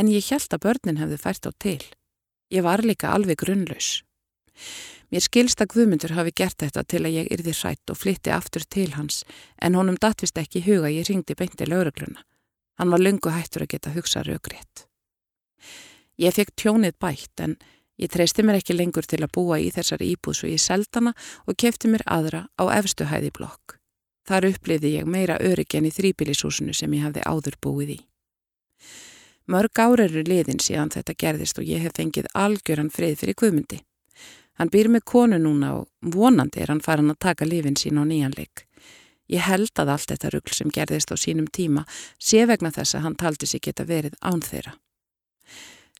en 0.00 0.10
ég 0.10 0.32
held 0.32 0.50
að 0.50 0.64
börnin 0.64 1.00
hefði 1.02 1.20
fært 1.22 1.46
á 1.46 1.52
til. 1.54 1.82
Ég 2.50 2.64
var 2.64 2.82
líka 2.84 3.12
alveg 3.12 3.40
grunnlaus. 3.44 4.02
Mér 5.08 5.24
skilst 5.24 5.60
að 5.62 5.72
Guðmundur 5.72 6.12
hafi 6.16 6.34
gert 6.36 6.60
þetta 6.60 6.84
til 6.84 7.04
að 7.04 7.16
ég 7.16 7.30
yrði 7.32 7.54
hrætt 7.56 7.92
og 7.92 7.96
flytti 7.96 8.32
aftur 8.34 8.64
til 8.68 8.90
hans 8.96 9.22
en 9.62 9.76
honum 9.78 9.96
datvist 10.00 10.36
ekki 10.36 10.64
huga 10.66 10.90
ég 10.92 11.08
ringdi 11.08 11.36
beinti 11.38 11.68
laurugluna. 11.68 12.24
Hann 12.78 12.92
var 12.92 13.00
lungu 13.00 13.32
hættur 13.32 13.64
að 13.64 13.72
geta 13.74 13.94
hugsað 13.94 14.28
raugrétt. 14.28 14.84
Ég 16.18 16.34
fekk 16.34 16.54
tjónið 16.56 16.98
bætt 17.00 17.44
en 17.44 17.56
Ég 17.98 18.10
treysti 18.14 18.44
mér 18.46 18.60
ekki 18.60 18.76
lengur 18.76 19.06
til 19.10 19.24
að 19.24 19.32
búa 19.34 19.56
í 19.58 19.72
þessari 19.74 20.12
íbúð 20.12 20.36
svo 20.38 20.50
ég 20.52 20.62
seldana 20.62 21.12
og 21.50 21.56
kefti 21.58 21.90
mér 21.90 22.04
aðra 22.06 22.44
á 22.54 22.64
efstuhæði 22.78 23.32
blokk. 23.34 23.74
Þar 24.28 24.52
uppliði 24.52 24.92
ég 25.00 25.08
meira 25.10 25.38
öryggen 25.42 25.88
í 25.88 25.90
þrýbílisúsinu 25.96 26.76
sem 26.76 26.94
ég 26.94 27.08
hafði 27.08 27.24
áður 27.26 27.58
búið 27.64 27.94
í. 27.96 27.98
Mörg 29.48 29.80
ára 29.80 30.04
eru 30.04 30.20
liðin 30.28 30.60
síðan 30.60 30.90
þetta 30.92 31.14
gerðist 31.16 31.58
og 31.58 31.64
ég 31.64 31.80
hef 31.80 31.94
fengið 31.96 32.26
algjöran 32.36 32.90
frið 32.92 33.14
fyrir 33.22 33.36
guðmundi. 33.40 33.78
Hann 34.60 34.68
býr 34.68 34.90
með 34.92 35.06
konu 35.08 35.38
núna 35.40 35.70
og 35.78 35.86
vonandi 36.14 36.60
er 36.60 36.72
hann 36.72 36.82
farin 36.84 37.14
að 37.14 37.22
taka 37.24 37.48
lifin 37.48 37.78
sín 37.80 37.96
á 37.96 38.04
nýjanleik. 38.04 38.66
Ég 39.32 39.44
held 39.44 39.72
að 39.80 39.94
allt 39.94 40.12
þetta 40.12 40.32
ruggl 40.34 40.56
sem 40.56 40.74
gerðist 40.74 41.12
á 41.12 41.16
sínum 41.16 41.48
tíma 41.48 41.86
sé 42.18 42.44
vegna 42.48 42.72
þess 42.74 42.98
að 42.98 43.06
hann 43.06 43.16
taldi 43.16 43.48
sig 43.48 43.64
geta 43.64 43.88
verið 43.88 44.20
án 44.20 44.44
þeirra. 44.44 44.74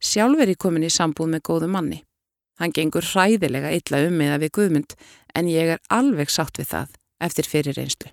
Sjálf 0.01 0.45
er 0.45 0.53
ég 0.53 0.61
komin 0.61 0.85
í 0.85 0.93
sambúð 0.93 1.33
með 1.33 1.45
góðu 1.49 1.73
manni. 1.73 2.03
Hann 2.61 2.75
gengur 2.75 3.07
hræðilega 3.07 3.73
illa 3.73 4.05
um 4.05 4.19
miða 4.19 4.39
við 4.43 4.55
Guðmund 4.59 4.95
en 5.35 5.49
ég 5.49 5.77
er 5.77 5.85
alveg 5.89 6.29
sátt 6.29 6.59
við 6.59 6.73
það 6.75 6.97
eftir 7.23 7.49
fyrir 7.49 7.81
einslu. 7.81 8.13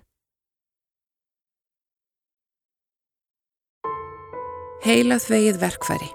Heilað 4.86 5.24
vegið 5.32 5.56
verkfæri 5.58 6.06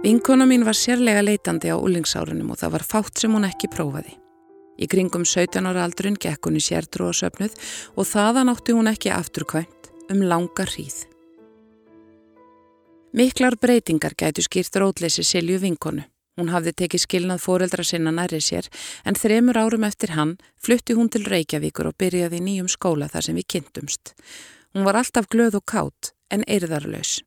Vinkona 0.00 0.46
mín 0.48 0.62
var 0.64 0.78
sérlega 0.78 1.20
leitandi 1.20 1.68
á 1.68 1.76
úlingsárunum 1.76 2.54
og 2.54 2.56
það 2.56 2.72
var 2.72 2.84
fátt 2.88 3.20
sem 3.20 3.34
hún 3.36 3.44
ekki 3.44 3.68
prófaði. 3.68 4.14
Í 4.80 4.88
kringum 4.88 5.26
17 5.28 5.60
ára 5.60 5.82
aldrun 5.84 6.16
gekk 6.16 6.48
hún 6.48 6.56
í 6.56 6.62
sértrú 6.64 7.10
og 7.10 7.18
söpnuð 7.18 7.58
og 8.00 8.08
þaðan 8.08 8.54
átti 8.54 8.78
hún 8.78 8.88
ekki 8.88 9.12
afturkvæmt 9.12 9.90
um 10.08 10.24
langa 10.24 10.64
hríð. 10.70 11.02
Miklar 13.12 13.58
breytingar 13.60 14.16
gætu 14.16 14.46
skýrt 14.48 14.80
rótleysi 14.80 15.20
Silju 15.20 15.60
vinkonu. 15.66 16.08
Hún 16.40 16.48
hafði 16.48 16.72
tekið 16.80 17.04
skilnað 17.04 17.44
fóreldra 17.44 17.84
sinna 17.84 18.08
næri 18.08 18.40
sér 18.40 18.72
en 19.04 19.20
þremur 19.20 19.60
árum 19.60 19.84
eftir 19.84 20.16
hann 20.16 20.38
flutti 20.56 20.96
hún 20.96 21.12
til 21.12 21.28
Reykjavíkur 21.28 21.92
og 21.92 22.00
byrjaði 22.00 22.40
í 22.40 22.48
nýjum 22.48 22.72
skóla 22.72 23.12
þar 23.12 23.28
sem 23.28 23.36
við 23.36 23.50
kynntumst. 23.52 24.16
Hún 24.72 24.88
var 24.88 24.96
alltaf 24.96 25.28
glöð 25.28 25.60
og 25.60 25.68
kátt 25.68 26.13
en 26.30 26.44
eirðarlaus. 26.48 27.22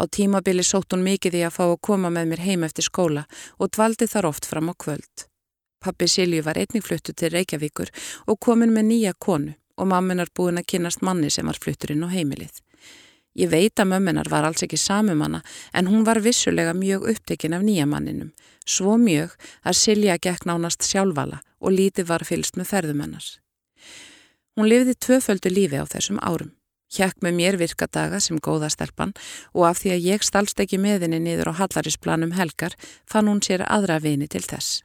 Á 0.00 0.06
tímabili 0.06 0.62
sótt 0.64 0.94
hún 0.94 1.02
mikið 1.04 1.40
í 1.40 1.42
að 1.44 1.56
fá 1.56 1.64
að 1.66 1.80
koma 1.84 2.10
með 2.14 2.30
mér 2.30 2.44
heim 2.46 2.64
eftir 2.64 2.86
skóla 2.86 3.26
og 3.58 3.72
dvaldi 3.74 4.06
þar 4.08 4.30
oft 4.30 4.46
fram 4.46 4.70
á 4.70 4.74
kvöld. 4.74 5.26
Pappi 5.80 6.06
Silju 6.08 6.44
var 6.44 6.60
einnig 6.60 6.84
fluttu 6.84 7.12
til 7.12 7.32
Reykjavíkur 7.32 7.90
og 8.26 8.40
komin 8.40 8.72
með 8.72 8.88
nýja 8.92 9.12
konu 9.18 9.54
og 9.80 9.88
mamminar 9.88 10.28
búin 10.36 10.60
að 10.60 10.68
kynast 10.74 11.02
manni 11.02 11.30
sem 11.32 11.46
var 11.48 11.58
flutturinn 11.60 12.04
á 12.04 12.08
heimilið. 12.12 12.60
Ég 13.38 13.50
veit 13.50 13.78
að 13.78 13.92
mömminar 13.92 14.28
var 14.28 14.44
alls 14.44 14.64
ekki 14.66 14.76
samum 14.80 15.22
hana 15.22 15.40
en 15.72 15.88
hún 15.88 16.04
var 16.04 16.20
vissulega 16.20 16.74
mjög 16.74 17.06
upptekinn 17.12 17.54
af 17.56 17.62
nýja 17.64 17.86
manninum, 17.86 18.32
svo 18.66 18.96
mjög 18.98 19.36
að 19.62 19.78
Silja 19.78 20.18
gekk 20.18 20.48
nánast 20.50 20.84
sjálfvala 20.84 21.40
og 21.60 21.76
lítið 21.76 22.10
var 22.10 22.26
fylst 22.26 22.58
með 22.58 22.72
ferðumennars. 22.74 23.38
Hún 24.58 24.68
lifði 24.68 24.96
tvöföldu 24.98 25.52
lífi 25.52 25.78
á 25.78 25.86
þessum 25.86 26.18
árum, 26.20 26.50
hjekk 26.96 27.22
með 27.24 27.36
mér 27.38 27.58
virkadaga 27.60 28.20
sem 28.20 28.38
góða 28.38 28.70
stelpan 28.72 29.14
og 29.54 29.66
af 29.70 29.82
því 29.82 29.94
að 29.94 30.06
ég 30.10 30.26
stalst 30.26 30.60
ekki 30.60 30.80
með 30.82 31.06
henni 31.06 31.20
niður 31.24 31.52
á 31.54 31.58
hallarinsplanum 31.62 32.36
helgar 32.38 32.76
fann 33.06 33.30
hún 33.30 33.42
sér 33.44 33.66
aðra 33.66 34.00
vini 34.02 34.28
til 34.30 34.42
þess. 34.44 34.82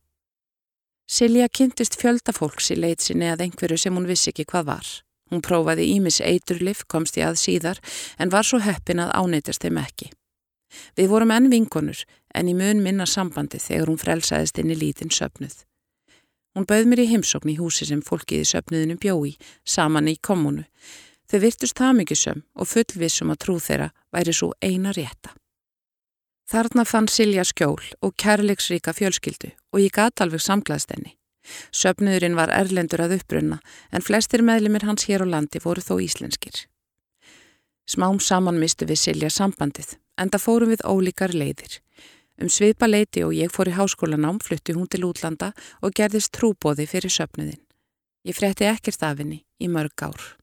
Silja 1.05 1.45
kynntist 1.49 1.99
fjöldafólks 2.01 2.71
í 2.73 2.79
leit 2.79 3.03
sinni 3.05 3.27
að 3.29 3.45
einhverju 3.45 3.77
sem 3.77 3.93
hún 3.93 4.07
vissi 4.09 4.31
ekki 4.31 4.47
hvað 4.49 4.69
var. 4.71 4.87
Hún 5.29 5.41
prófaði 5.45 5.85
ímis 5.93 6.17
eiturlif, 6.21 6.83
komst 6.89 7.17
í 7.17 7.23
að 7.25 7.37
síðar, 7.41 7.81
en 8.17 8.31
var 8.33 8.45
svo 8.45 8.59
heppin 8.61 9.01
að 9.01 9.13
áneytast 9.17 9.61
þeim 9.61 9.77
ekki. 9.81 10.09
Við 10.97 11.09
vorum 11.13 11.33
enn 11.33 11.49
vinkonur, 11.53 12.01
en 12.33 12.49
í 12.49 12.55
mun 12.57 12.81
minna 12.83 13.05
sambandi 13.09 13.61
þegar 13.61 13.91
hún 13.91 14.01
frelsaðist 14.01 14.59
inn 14.61 14.73
í 14.73 14.77
lítinn 14.77 15.13
söpnuð. 15.13 15.63
Hún 16.55 16.67
bauð 16.69 16.89
mér 16.89 17.03
í 17.03 17.09
heimsókn 17.11 17.51
í 17.51 17.57
húsi 17.59 17.87
sem 17.89 18.01
fólkið 18.05 18.41
í 18.41 18.49
söpnuðinu 18.51 18.97
bjói, 19.01 19.33
saman 19.67 20.09
í 20.09 20.15
kommunu. 20.23 20.65
Þau 21.35 21.41
virtust 21.43 21.81
söm 22.15 22.43
og 22.55 22.67
fullvissum 22.71 23.31
að 23.33 23.39
trú 23.43 23.53
þeirra 23.59 23.89
væri 24.15 24.31
svo 24.31 24.53
eina 24.63 24.93
rétta. 24.95 25.33
Þarna 26.47 26.85
fann 26.87 27.09
Silja 27.11 27.43
skjól 27.43 27.83
og 27.99 28.13
kærleiksríka 28.15 28.93
fjölskyldu 28.95 29.49
og 29.73 29.81
ég 29.83 29.91
gata 29.91 30.23
alveg 30.23 30.39
samglaðst 30.39 30.93
enni. 30.95 31.17
Söpnuðurinn 31.75 32.37
var 32.39 32.53
erlendur 32.55 33.03
að 33.03 33.17
uppbrunna 33.17 33.57
en 33.91 34.05
flestir 34.05 34.45
meðlimir 34.47 34.87
hans 34.87 35.09
hér 35.09 35.25
á 35.25 35.33
landi 35.33 35.59
voru 35.59 35.83
þó 35.83 35.99
íslenskir. 36.05 36.55
Smám 37.83 38.21
saman 38.23 38.55
mistu 38.55 38.87
við 38.87 39.01
Silja 39.03 39.29
sambandið 39.29 39.97
en 40.15 40.31
það 40.31 40.45
fórum 40.45 40.71
við 40.71 40.87
ólíkar 40.87 41.35
leiðir. 41.35 41.81
Um 42.39 42.47
svipa 42.47 42.87
leiti 42.87 43.27
og 43.27 43.35
ég 43.35 43.51
fór 43.51 43.73
í 43.73 43.75
háskólanám 43.75 44.39
flutti 44.39 44.71
hún 44.71 44.87
til 44.87 45.03
útlanda 45.03 45.51
og 45.83 45.91
gerðist 45.91 46.31
trúbóði 46.31 46.87
fyrir 46.87 47.11
söpnuðin. 47.11 47.59
Ég 48.23 48.39
fretti 48.39 48.71
ekkert 48.71 49.03
af 49.03 49.19
henni 49.19 49.43
í 49.59 49.67
mörg 49.67 49.99
ár. 49.99 50.39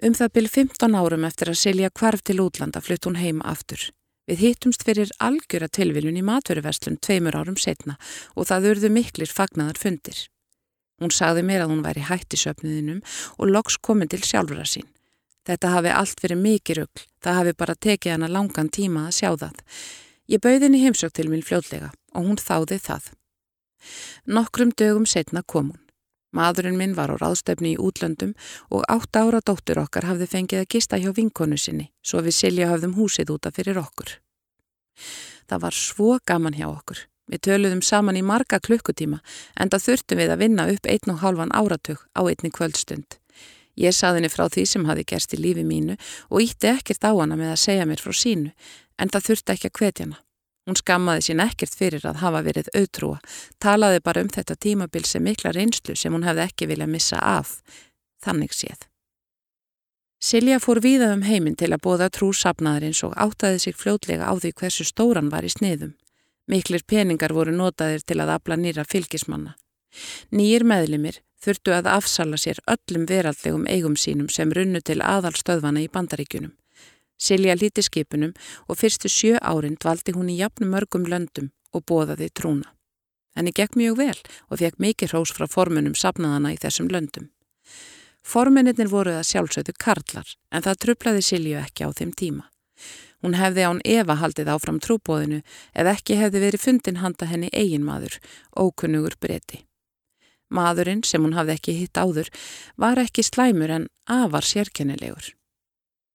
Um 0.00 0.14
það 0.16 0.30
byrj 0.36 0.48
15 0.54 0.94
árum 0.96 1.24
eftir 1.28 1.50
að 1.52 1.58
Silja 1.60 1.90
kvarf 1.92 2.22
til 2.24 2.38
útlanda 2.40 2.80
flutt 2.80 3.04
hún 3.04 3.18
heim 3.20 3.42
aftur. 3.44 3.90
Við 4.30 4.44
hittumst 4.46 4.84
fyrir 4.86 5.10
algjöra 5.20 5.68
tilviljun 5.68 6.16
í 6.16 6.24
matveruverslun 6.24 6.96
tveimur 7.04 7.36
árum 7.36 7.58
setna 7.60 7.98
og 8.32 8.48
það 8.48 8.68
urðu 8.70 8.90
miklir 8.94 9.28
fagnaðar 9.28 9.80
fundir. 9.80 10.22
Hún 11.00 11.12
sagði 11.12 11.44
mér 11.44 11.66
að 11.66 11.74
hún 11.74 11.84
væri 11.84 12.06
hætti 12.08 12.40
söpniðinum 12.40 13.02
og 13.36 13.52
loks 13.52 13.76
komin 13.76 14.08
til 14.08 14.22
sjálfura 14.24 14.64
sín. 14.64 14.88
Þetta 15.44 15.74
hafi 15.74 15.92
allt 15.92 16.24
verið 16.24 16.42
mikið 16.46 16.80
rugg, 16.80 17.04
það 17.20 17.38
hafi 17.40 17.54
bara 17.60 17.76
tekið 17.76 18.16
hana 18.16 18.32
langan 18.32 18.72
tíma 18.72 19.06
að 19.08 19.16
sjá 19.18 19.30
það. 19.44 19.60
Ég 20.32 20.40
bauði 20.40 20.64
henni 20.64 20.82
heimsökt 20.84 21.18
til 21.18 21.28
minn 21.28 21.44
fljóðlega 21.44 21.92
og 22.14 22.24
hún 22.24 22.40
þáði 22.40 22.80
það. 22.88 23.12
Nokkrum 24.24 24.72
dögum 24.72 25.08
setna 25.08 25.44
kom 25.44 25.74
hún. 25.74 25.89
Maðurinn 26.36 26.78
minn 26.78 26.94
var 26.94 27.10
á 27.10 27.16
ráðstöfni 27.18 27.74
í 27.74 27.78
útlöndum 27.82 28.36
og 28.70 28.84
átt 28.86 29.16
ára 29.18 29.40
dóttur 29.42 29.80
okkar 29.82 30.06
hafði 30.06 30.28
fengið 30.30 30.62
að 30.62 30.72
gista 30.76 30.98
hjá 31.00 31.10
vinkonu 31.16 31.58
sinni 31.58 31.90
svo 32.06 32.22
við 32.22 32.36
Silja 32.38 32.68
hafðum 32.70 32.94
húsið 32.98 33.32
útaf 33.34 33.58
fyrir 33.58 33.80
okkur. 33.82 34.18
Það 35.50 35.62
var 35.64 35.74
svo 35.74 36.18
gaman 36.26 36.54
hjá 36.54 36.68
okkur. 36.70 37.06
Við 37.30 37.42
töluðum 37.46 37.82
saman 37.82 38.18
í 38.18 38.22
marga 38.26 38.58
klukkutíma 38.62 39.20
en 39.58 39.70
það 39.70 39.84
þurftum 39.86 40.22
við 40.22 40.32
að 40.34 40.42
vinna 40.44 40.68
upp 40.70 40.86
einn 40.86 41.12
og 41.14 41.20
hálfan 41.22 41.54
áratug 41.54 42.06
á 42.14 42.20
einni 42.22 42.50
kvöldstund. 42.50 43.18
Ég 43.78 43.94
saði 43.94 44.20
henni 44.20 44.30
frá 44.30 44.48
því 44.50 44.66
sem 44.66 44.86
hafi 44.86 45.06
gerst 45.06 45.34
í 45.34 45.38
lífi 45.38 45.66
mínu 45.66 45.96
og 46.30 46.42
ítti 46.42 46.70
ekkert 46.70 47.06
á 47.06 47.10
hana 47.14 47.38
með 47.38 47.54
að 47.54 47.62
segja 47.66 47.86
mér 47.86 48.02
frá 48.02 48.14
sínu 48.14 48.50
en 48.98 49.10
það 49.10 49.26
þurfti 49.30 49.54
ekki 49.54 49.70
að 49.70 49.78
hvetja 49.78 50.06
hana. 50.06 50.18
Hún 50.70 50.78
skammaði 50.78 51.24
sín 51.26 51.40
ekkert 51.42 51.72
fyrir 51.74 52.04
að 52.06 52.20
hafa 52.20 52.44
verið 52.46 52.68
auðtrúa, 52.78 53.16
talaði 53.58 54.02
bara 54.06 54.20
um 54.22 54.28
þetta 54.30 54.54
tímabil 54.54 55.00
sem 55.02 55.24
mikla 55.26 55.50
reynslu 55.56 55.96
sem 55.98 56.14
hún 56.14 56.22
hefði 56.22 56.44
ekki 56.44 56.68
viljað 56.70 56.92
missa 56.92 57.18
af. 57.18 57.56
Þannig 58.22 58.54
séð. 58.54 58.84
Silja 60.22 60.60
fór 60.62 60.78
víða 60.84 61.08
um 61.16 61.24
heiminn 61.26 61.56
til 61.58 61.72
að 61.74 61.82
bóða 61.88 62.06
trúsapnaðarins 62.14 63.02
og 63.02 63.16
áttaði 63.18 63.64
sig 63.64 63.74
fljótlega 63.80 64.30
á 64.30 64.32
því 64.38 64.52
hversu 64.62 64.86
stóran 64.86 65.32
var 65.32 65.48
í 65.48 65.50
sniðum. 65.50 65.96
Miklir 66.46 66.86
peningar 66.86 67.34
voru 67.34 67.56
notaðir 67.56 68.06
til 68.06 68.20
að 68.22 68.36
afla 68.36 68.60
nýra 68.60 68.86
fylgismanna. 68.86 69.56
Nýjir 70.30 70.62
meðlimir 70.62 71.18
þurftu 71.42 71.74
að 71.74 71.90
afsala 71.96 72.38
sér 72.38 72.62
öllum 72.70 73.10
veraldlegum 73.10 73.66
eigum 73.66 73.98
sínum 73.98 74.30
sem 74.30 74.54
runnu 74.54 74.78
til 74.86 75.00
aðalstöðvana 75.02 75.82
í 75.82 75.90
bandaríkunum. 75.90 76.54
Silja 77.20 77.54
líti 77.54 77.84
skipunum 77.84 78.32
og 78.68 78.78
fyrstu 78.80 79.10
sjö 79.12 79.38
árin 79.38 79.76
dvaldi 79.76 80.14
hún 80.16 80.30
í 80.32 80.38
jafnum 80.40 80.72
mörgum 80.72 81.04
löndum 81.04 81.50
og 81.76 81.84
bóðaði 81.84 82.30
trúna. 82.32 82.70
Henni 83.36 83.52
gekk 83.54 83.76
mjög 83.78 83.98
vel 84.00 84.18
og 84.48 84.60
fekk 84.62 84.80
mikið 84.82 85.12
hrós 85.12 85.34
frá 85.36 85.46
formunum 85.46 85.94
sapnaðana 85.94 86.54
í 86.54 86.58
þessum 86.60 86.88
löndum. 86.90 87.28
Formuninnir 88.26 88.90
voru 88.90 89.14
það 89.16 89.28
sjálfsögðu 89.28 89.76
karlar 89.80 90.32
en 90.50 90.64
það 90.64 90.80
trublaði 90.84 91.22
Silju 91.24 91.60
ekki 91.60 91.86
á 91.86 91.90
þeim 91.92 92.12
tíma. 92.16 92.44
Hún 93.20 93.36
hefði 93.36 93.64
án 93.68 93.80
Eva 93.84 94.16
haldið 94.16 94.48
áfram 94.54 94.80
trúbóðinu 94.80 95.42
ef 95.76 95.90
ekki 95.94 96.16
hefði 96.20 96.44
verið 96.46 96.64
fundin 96.64 97.00
handa 97.04 97.28
henni 97.28 97.50
eigin 97.52 97.84
maður, 97.84 98.16
ókunnugur 98.56 99.18
breyti. 99.20 99.66
Maðurinn 100.50 101.04
sem 101.06 101.22
hún 101.22 101.36
hafði 101.36 101.56
ekki 101.58 101.76
hitt 101.78 102.00
áður 102.00 102.32
var 102.80 102.98
ekki 102.98 103.22
slæmur 103.22 103.76
en 103.76 103.86
afar 104.08 104.46
sérkennilegur. 104.46 105.34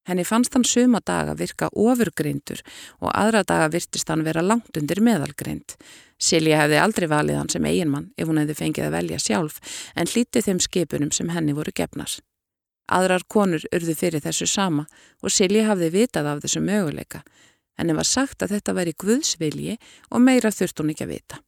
Henni 0.05 0.25
fannst 0.25 0.53
hann 0.53 0.65
suma 0.67 0.99
daga 1.01 1.33
virka 1.37 1.69
ofurgreindur 1.73 2.61
og 3.01 3.09
aðra 3.09 3.41
daga 3.43 3.71
virtist 3.73 4.09
hann 4.09 4.25
vera 4.25 4.43
langt 4.45 4.77
undir 4.77 5.01
meðalgreind. 5.01 5.73
Silja 6.21 6.61
hefði 6.61 6.77
aldrei 6.79 7.07
valið 7.09 7.39
hann 7.39 7.49
sem 7.51 7.65
eiginmann 7.65 8.11
ef 8.17 8.29
hún 8.29 8.39
hefði 8.41 8.57
fengið 8.59 8.87
að 8.87 8.95
velja 8.99 9.19
sjálf 9.19 9.57
en 9.95 10.11
hlítið 10.11 10.47
þeim 10.47 10.61
skipunum 10.63 11.11
sem 11.11 11.31
henni 11.33 11.55
voru 11.57 11.73
gefnar. 11.75 12.13
Aðrar 12.85 13.25
konur 13.27 13.65
urðu 13.73 13.95
fyrir 13.97 14.21
þessu 14.21 14.45
sama 14.45 14.85
og 15.23 15.33
Silja 15.33 15.65
hafði 15.71 15.89
vitað 15.95 16.29
af 16.29 16.43
þessu 16.45 16.61
möguleika. 16.61 17.23
Henni 17.79 17.95
var 17.97 18.07
sagt 18.07 18.45
að 18.45 18.55
þetta 18.55 18.75
væri 18.77 18.93
guðsvilji 18.93 19.79
og 20.11 20.21
meira 20.21 20.53
þurft 20.53 20.79
hún 20.79 20.93
ekki 20.93 21.07
að 21.07 21.15
vita. 21.15 21.41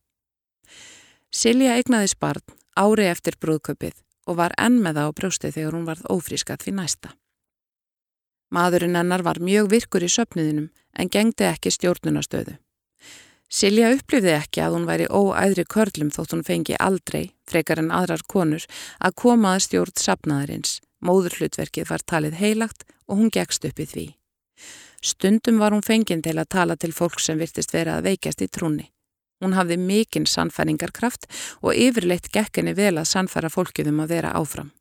Silja 1.29 1.77
eignaði 1.77 2.09
sparn 2.15 2.57
ári 2.77 3.05
eftir 3.11 3.37
brúðköpið 3.37 4.01
og 4.27 4.41
var 4.41 4.57
enn 4.59 4.81
með 4.81 4.99
það 4.99 5.13
á 5.13 5.17
brjóstið 5.21 5.55
þegar 5.55 5.77
hún 5.77 5.87
varð 5.87 6.09
ófrískat 6.11 6.65
fyrir 6.65 6.79
næsta. 6.81 7.13
Maðurinn 8.53 8.95
hennar 8.95 9.23
var 9.27 9.41
mjög 9.43 9.69
virkur 9.73 10.05
í 10.05 10.09
söpniðinum 10.11 10.69
en 10.97 11.11
gengdi 11.11 11.47
ekki 11.47 11.71
stjórnunastöðu. 11.73 12.55
Silja 13.47 13.93
upplifði 13.95 14.33
ekki 14.35 14.63
að 14.63 14.73
hún 14.75 14.87
væri 14.87 15.07
óæðri 15.07 15.63
körlum 15.71 16.09
þótt 16.11 16.33
hún 16.35 16.43
fengi 16.43 16.75
aldrei, 16.83 17.31
frekar 17.47 17.79
en 17.79 17.93
aðrar 17.95 18.25
konur, 18.27 18.65
að 18.99 19.15
koma 19.23 19.53
að 19.55 19.63
stjórn 19.67 19.95
sapnaðarins. 19.95 20.79
Móðurhlutverkið 20.99 21.87
var 21.87 22.03
talið 22.03 22.39
heilagt 22.41 22.83
og 23.07 23.21
hún 23.21 23.31
gegst 23.31 23.63
upp 23.67 23.79
í 23.79 23.87
því. 23.87 24.05
Stundum 25.01 25.61
var 25.61 25.71
hún 25.71 25.85
fenginn 25.85 26.23
til 26.25 26.35
að 26.35 26.51
tala 26.55 26.75
til 26.75 26.91
fólk 26.91 27.21
sem 27.23 27.39
virtist 27.39 27.71
vera 27.71 27.97
að 27.97 28.09
veikjast 28.11 28.43
í 28.43 28.49
trúni. 28.51 28.89
Hún 29.43 29.53
hafði 29.53 29.77
mikinn 29.77 30.25
sannfæringarkraft 30.25 31.29
og 31.61 31.77
yfirleitt 31.77 32.31
gekkinni 32.33 32.73
vel 32.75 32.97
að 32.97 33.11
sannfæra 33.11 33.51
fólkið 33.53 33.93
um 33.93 34.01
að 34.03 34.15
vera 34.15 34.33
áfram. 34.35 34.71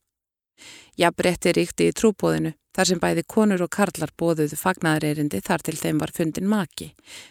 Jafnbretti 1.01 1.53
ríkti 1.57 1.91
í 1.91 1.95
trúbóðinu 1.97 2.55
þar 2.77 2.91
sem 2.91 3.01
bæði 3.01 3.25
konur 3.29 3.65
og 3.65 3.73
karlar 3.73 4.13
bóðuðu 4.21 4.59
fagnaðarerindi 4.61 5.41
þar 5.45 5.65
til 5.65 5.77
þeim 5.81 6.01
var 6.03 6.13
fundin 6.17 6.49
maki. 6.51 6.91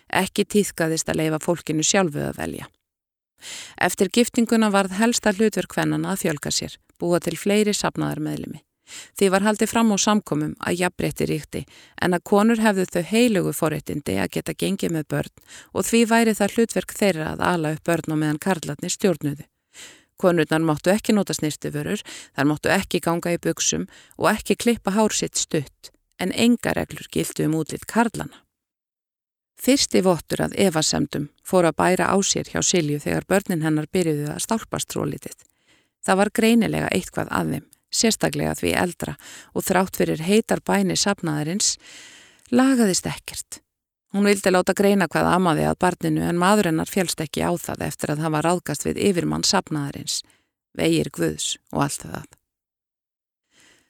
Ekki 0.10 0.46
týðkaðist 0.46 1.10
að 1.10 1.22
leifa 1.22 1.42
fólkinu 1.44 1.86
sjálfu 1.86 2.24
að 2.26 2.40
velja. 2.42 2.70
Eftir 3.78 4.10
giftinguna 4.14 4.72
varð 4.74 4.96
helsta 4.98 5.34
hlutverk 5.36 5.76
hvennana 5.76 6.14
að 6.14 6.24
fjölga 6.26 6.54
sér, 6.54 6.78
búa 7.00 7.20
til 7.22 7.38
fleiri 7.38 7.76
sapnaðarmeðlimi. 7.76 8.64
Því 9.18 9.30
var 9.34 9.46
haldið 9.46 9.72
fram 9.72 9.94
á 9.94 9.98
samkomum 9.98 10.54
að 10.62 10.80
jafnbretti 10.84 11.26
ríkti 11.30 11.64
en 12.06 12.14
að 12.14 12.26
konur 12.30 12.62
hefðu 12.62 12.86
þau 12.94 13.04
heilugu 13.12 13.54
forréttindi 13.58 14.20
að 14.22 14.32
geta 14.38 14.54
gengið 14.54 14.94
með 14.94 15.08
börn 15.14 15.34
og 15.74 15.88
því 15.88 16.02
væri 16.12 16.36
það 16.38 16.56
hlutverk 16.58 16.94
þeirra 17.00 17.32
að 17.34 17.46
ala 17.50 17.74
upp 17.76 17.90
börn 17.90 18.14
og 18.14 18.22
meðan 18.22 18.42
karlarnir 18.46 18.94
stjórnuðu. 18.94 19.48
Konurnar 20.21 20.63
máttu 20.63 20.93
ekki 20.93 21.15
nota 21.15 21.36
snirtiförur, 21.36 22.01
þar 22.36 22.49
máttu 22.51 22.71
ekki 22.71 23.01
ganga 23.04 23.34
í 23.36 23.41
buksum 23.41 23.86
og 24.17 24.32
ekki 24.32 24.56
klippa 24.56 24.95
hársitt 24.95 25.36
stutt, 25.36 25.91
en 26.19 26.32
enga 26.32 26.73
reglur 26.75 27.10
gildu 27.12 27.47
um 27.49 27.58
útlitt 27.60 27.88
karlana. 27.89 28.45
Fyrsti 29.60 30.01
vottur 30.04 30.43
að 30.45 30.56
evasemdum 30.67 31.30
fór 31.43 31.67
að 31.69 31.78
bæra 31.80 32.12
á 32.12 32.15
sér 32.23 32.49
hjá 32.51 32.62
Silju 32.63 32.99
þegar 32.99 33.28
börnin 33.28 33.63
hennar 33.63 33.88
byrjuðu 33.91 34.28
að 34.34 34.43
stálpast 34.43 34.91
trólitið. 34.91 35.36
Það 36.06 36.19
var 36.21 36.32
greinilega 36.39 36.89
eitthvað 36.93 37.32
að 37.34 37.54
þeim, 37.54 37.67
sérstaklega 37.89 38.56
því 38.60 38.73
eldra 38.84 39.15
og 39.56 39.65
þrátt 39.65 39.99
fyrir 39.99 40.25
heitar 40.28 40.62
bæni 40.62 40.99
sapnaðarins 40.99 41.78
lagaðist 42.51 43.08
ekkert. 43.10 43.64
Hún 44.15 44.23
vildi 44.23 44.47
láta 44.47 44.71
greina 44.71 45.10
hvað 45.12 45.25
amaði 45.28 45.65
að 45.67 45.82
barninu 45.84 46.21
en 46.23 46.38
maðurinnar 46.39 46.88
fjálst 46.88 47.19
ekki 47.19 47.41
á 47.43 47.51
það 47.60 47.82
eftir 47.89 48.13
að 48.13 48.21
það 48.23 48.32
var 48.38 48.45
ráðgast 48.47 48.86
við 48.88 49.01
yfirmann 49.10 49.43
sapnaðarins, 49.43 50.21
vegir 50.71 51.10
guðs 51.12 51.47
og 51.73 51.82
allt 51.84 52.06
það. 52.06 52.30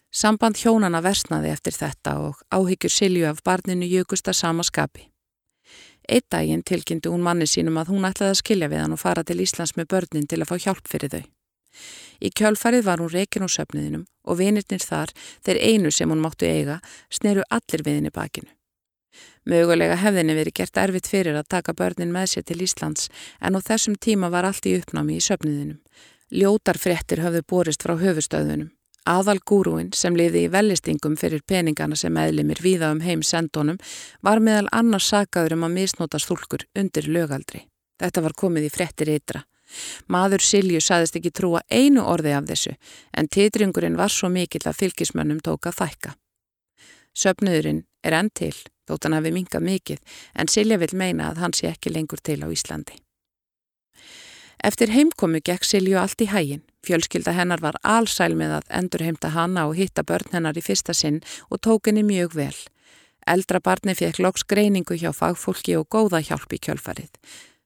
Samband 0.10 0.58
hjónana 0.58 1.04
versnaði 1.06 1.52
eftir 1.54 1.78
þetta 1.78 2.16
og 2.24 2.42
áhyggjur 2.50 2.96
Silju 2.96 3.30
af 3.30 3.44
barninu 3.46 3.86
jökust 3.86 4.26
að 4.26 4.40
sama 4.42 4.66
skapi. 4.66 5.06
Eitt 6.10 6.26
daginn 6.34 6.66
tilkynntu 6.66 7.14
hún 7.14 7.22
manni 7.22 7.46
sínum 7.46 7.78
að 7.78 7.94
hún 7.94 8.10
ætlaði 8.10 8.34
að 8.34 8.42
skilja 8.42 8.74
við 8.74 8.82
hann 8.82 8.98
og 8.98 9.04
fara 9.06 9.22
til 9.22 9.38
Íslands 9.46 9.78
með 9.78 9.92
börnin 9.94 10.26
til 10.26 10.42
að 10.42 10.50
fá 10.50 10.58
hjálp 10.58 10.90
fyrir 10.90 11.14
þau. 11.14 11.24
Í 12.18 12.34
kjálfarið 12.34 12.90
var 12.90 12.98
hún 12.98 13.14
reikin 13.14 13.46
á 13.46 13.50
söpniðinum 13.62 14.10
og 14.26 14.42
vinirnir 14.42 14.82
þar, 14.82 15.14
þeir 15.46 15.62
einu 15.62 15.94
sem 15.94 16.10
hún 16.10 16.26
máttu 16.26 16.50
eiga, 16.50 16.82
sneru 17.14 17.46
allir 17.46 17.86
við 17.86 18.02
henni 18.02 18.16
bakinu. 18.16 18.50
Mögulega 19.46 19.98
hefðinni 20.02 20.36
verið 20.38 20.58
gert 20.60 20.80
erfitt 20.82 21.10
fyrir 21.12 21.38
að 21.38 21.50
taka 21.54 21.76
börnin 21.78 22.14
með 22.14 22.32
sér 22.32 22.46
til 22.50 22.62
Íslands 22.66 23.10
en 23.40 23.58
á 23.58 23.60
þessum 23.62 23.96
tíma 23.96 24.32
var 24.34 24.48
allt 24.48 24.66
í 24.66 24.74
uppnámi 24.80 25.20
í 25.20 25.26
söpniðinum. 25.26 25.78
Ljótar 26.34 26.80
frettir 26.82 27.22
hafðu 27.22 27.44
borist 27.46 27.86
frá 27.86 27.94
höfustöðunum. 28.02 28.72
Aðal 29.06 29.38
gúrúin 29.46 29.92
sem 29.94 30.16
liði 30.18 30.48
í 30.48 30.50
vellistingum 30.50 31.14
fyrir 31.22 31.44
peningana 31.46 31.94
sem 31.96 32.16
eðlimir 32.18 32.58
víða 32.66 32.90
um 32.96 33.04
heim 33.06 33.22
sendónum 33.22 33.78
var 34.26 34.42
meðal 34.42 34.66
annars 34.74 35.12
sagaður 35.12 35.60
um 35.60 35.68
að 35.68 35.76
misnóta 35.78 36.18
stúlkur 36.18 36.66
undir 36.74 37.06
lögaldri. 37.06 37.68
Þetta 38.02 38.24
var 38.26 38.34
komið 38.34 38.66
í 38.66 38.72
frettir 38.74 39.12
eitra. 39.14 39.44
Maður 40.10 40.42
Silju 40.42 40.82
saðist 40.82 41.20
ekki 41.20 41.30
trúa 41.30 41.62
einu 41.70 42.02
orði 42.02 42.34
af 42.34 42.50
þessu 42.50 42.74
en 43.14 43.30
titringurinn 43.30 43.98
var 44.00 44.10
svo 44.10 44.32
mikill 44.34 44.66
að 44.66 44.80
fylgismönnum 44.82 45.42
tóka 45.46 45.74
þækka. 45.76 46.16
Söpnuðurinn 47.16 47.86
er 48.04 48.18
enn 48.18 48.34
til, 48.34 48.56
þótt 48.88 49.08
hann 49.08 49.18
hafi 49.18 49.34
minkað 49.36 49.66
mikill 49.66 50.02
en 50.36 50.52
Silja 50.52 50.78
vil 50.82 50.94
meina 50.94 51.32
að 51.32 51.42
hann 51.44 51.58
sé 51.58 51.72
ekki 51.72 51.94
lengur 51.94 52.22
til 52.22 52.42
á 52.46 52.48
Íslandi. 52.48 53.00
Eftir 54.66 54.90
heimkomu 54.90 55.42
gekk 55.46 55.66
Silju 55.68 55.98
allt 56.00 56.22
í 56.24 56.30
hægin. 56.32 56.64
Fjölskylda 56.86 57.34
hennar 57.36 57.62
var 57.62 57.76
allsæl 57.84 58.34
með 58.38 58.60
að 58.60 58.72
endur 58.80 59.04
heimta 59.06 59.30
hana 59.34 59.66
og 59.70 59.76
hitta 59.78 60.04
börn 60.06 60.32
hennar 60.34 60.58
í 60.58 60.64
fyrsta 60.64 60.94
sinn 60.94 61.20
og 61.50 61.62
tók 61.66 61.90
henni 61.90 62.06
mjög 62.06 62.38
vel. 62.38 62.56
Eldra 63.26 63.60
barni 63.60 63.96
fekk 63.98 64.22
loks 64.22 64.46
greiningu 64.46 64.98
hjá 65.02 65.12
fagfólki 65.14 65.76
og 65.78 65.90
góða 65.90 66.22
hjálp 66.22 66.54
í 66.54 66.62
kjölfarið. 66.62 67.10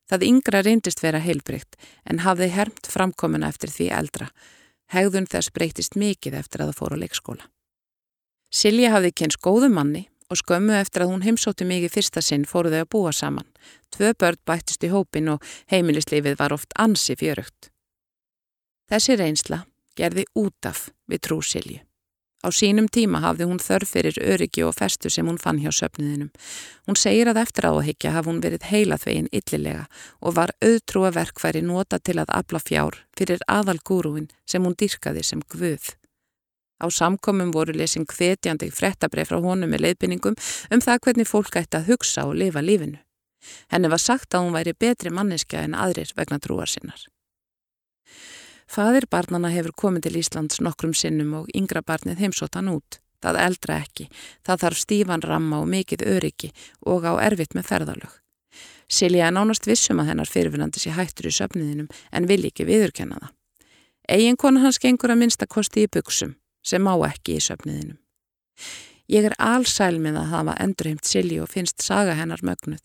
Það 0.10 0.26
yngra 0.26 0.64
reyndist 0.66 1.04
vera 1.04 1.20
heilbrygt 1.22 1.76
en 2.10 2.24
hafði 2.26 2.48
hermt 2.56 2.88
framkomuna 2.90 3.52
eftir 3.52 3.72
því 3.72 3.90
eldra. 4.00 4.30
Hegðun 4.90 5.28
þess 5.30 5.52
breytist 5.54 6.00
mikið 6.00 6.40
eftir 6.40 6.64
að 6.64 6.72
það 6.72 6.80
fór 6.80 6.96
á 6.96 7.02
leikskóla. 7.04 7.50
Silja 8.50 8.96
hafði 8.96 9.12
kynst 9.22 9.44
góðu 9.46 9.70
manni 9.70 10.08
og 10.30 10.40
skömmu 10.42 10.78
eftir 10.78 11.04
að 11.04 11.14
hún 11.14 11.26
heimsótti 11.26 11.68
mikið 11.68 11.96
fyrsta 11.98 12.24
sinn 12.24 12.46
fóru 12.46 12.72
þau 12.74 12.84
að 12.84 12.92
búa 12.94 13.14
saman. 13.16 13.50
Tvö 13.94 14.14
börn 14.14 14.42
bættist 14.46 14.86
í 14.86 14.94
hópin 14.94 15.34
og 15.34 15.44
heimilislífið 15.74 16.40
var 16.40 16.54
oft 16.54 16.74
ansi 16.78 17.18
fjörugt. 17.20 17.72
Þessi 18.90 19.18
reynsla 19.20 19.64
gerði 19.98 20.26
út 20.38 20.66
af 20.66 20.90
við 21.10 21.26
trú 21.26 21.42
Silju. 21.46 21.84
Á 22.40 22.48
sínum 22.56 22.88
tíma 22.88 23.20
hafði 23.20 23.50
hún 23.50 23.60
þörf 23.60 23.90
fyrir 23.98 24.16
öryggi 24.24 24.64
og 24.64 24.78
festu 24.78 25.10
sem 25.12 25.28
hún 25.28 25.42
fann 25.42 25.60
hjá 25.60 25.74
söpniðinum. 25.76 26.30
Hún 26.88 26.96
segir 26.96 27.28
að 27.28 27.42
eftir 27.42 27.68
áhyggja 27.68 28.14
hafði 28.16 28.32
hún 28.32 28.44
verið 28.46 28.68
heila 28.70 28.98
þvegin 29.02 29.28
yllilega 29.36 29.84
og 30.24 30.38
var 30.38 30.56
auðtrúa 30.64 31.12
verkfæri 31.18 31.66
nota 31.66 32.00
til 32.00 32.16
að 32.24 32.32
abla 32.40 32.64
fjár 32.64 33.02
fyrir 33.20 33.44
aðal 33.44 33.82
gúrúin 33.84 34.30
sem 34.48 34.64
hún 34.64 34.78
dyrkaði 34.80 35.26
sem 35.28 35.44
guð. 35.52 35.99
Á 36.80 36.88
samkomum 36.88 37.52
voru 37.52 37.76
lesin 37.76 38.08
hvetjandi 38.08 38.72
frettabref 38.72 39.30
frá 39.30 39.40
honum 39.44 39.72
með 39.74 39.84
leiðbynningum 39.86 40.38
um 40.72 40.82
það 40.82 41.02
hvernig 41.04 41.28
fólk 41.28 41.60
ætti 41.60 41.80
að 41.80 41.92
hugsa 41.92 42.24
og 42.30 42.38
lifa 42.40 42.64
lífinu. 42.64 43.02
Henni 43.72 43.92
var 43.92 44.00
sagt 44.00 44.36
að 44.36 44.46
hún 44.46 44.56
væri 44.56 44.74
betri 44.80 45.12
manneskja 45.12 45.66
en 45.68 45.76
aðrir 45.76 46.14
vegna 46.16 46.40
trúar 46.40 46.72
sinnar. 46.72 47.02
Fadir 48.70 49.08
barnana 49.12 49.52
hefur 49.52 49.74
komið 49.84 50.08
til 50.08 50.20
Íslands 50.22 50.62
nokkrum 50.64 50.94
sinnum 50.94 51.34
og 51.42 51.52
yngra 51.56 51.82
barnið 51.82 52.24
heimsóttan 52.24 52.72
út. 52.72 53.00
Það 53.20 53.40
eldra 53.44 53.80
ekki, 53.84 54.06
það 54.48 54.62
þarf 54.64 54.80
stífan 54.80 55.24
ramma 55.26 55.60
og 55.60 55.68
mikið 55.68 56.06
öryggi 56.08 56.52
og 56.88 57.04
á 57.04 57.20
erfitt 57.20 57.56
með 57.58 57.68
ferðalög. 57.74 58.14
Silja 58.88 59.28
er 59.28 59.34
nánast 59.36 59.68
vissum 59.68 60.00
að 60.00 60.14
hennar 60.14 60.30
fyrirfinandi 60.32 60.80
sé 60.80 60.94
hættur 60.96 61.28
í 61.28 61.34
söfniðinum 61.36 61.90
en 62.16 62.30
vil 62.30 62.46
ekki 62.48 62.68
viðurkenna 62.70 63.20
það. 63.20 63.34
Egin 64.10 64.40
konu 64.40 64.64
hans 64.64 64.80
gengur 64.80 65.12
að 65.12 65.20
minnsta 65.24 65.46
kosti 65.50 65.84
í 65.84 65.92
buksum 65.92 66.38
sem 66.70 66.86
má 66.86 66.94
ekki 67.08 67.38
í 67.40 67.44
söfniðinum. 67.44 67.98
Ég 69.10 69.26
er 69.26 69.36
allsæl 69.42 69.98
með 69.98 70.22
að 70.22 70.32
hafa 70.36 70.58
endurheimt 70.62 71.08
Silji 71.10 71.40
og 71.42 71.50
finnst 71.50 71.82
saga 71.82 72.14
hennar 72.20 72.44
mögnuð. 72.46 72.84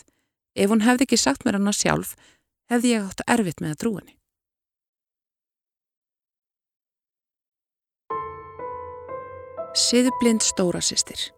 Ef 0.56 0.70
hún 0.70 0.84
hefði 0.86 1.04
ekki 1.04 1.20
sagt 1.20 1.44
mér 1.44 1.58
hana 1.58 1.74
sjálf, 1.74 2.14
hefði 2.72 2.94
ég 2.94 3.08
átt 3.08 3.24
erfitt 3.28 3.60
með 3.60 3.74
að 3.74 3.80
trú 3.82 3.96
henni. 3.98 4.14
Siðblind 9.74 10.44
stóra 10.46 10.78
sýstir 10.78 11.32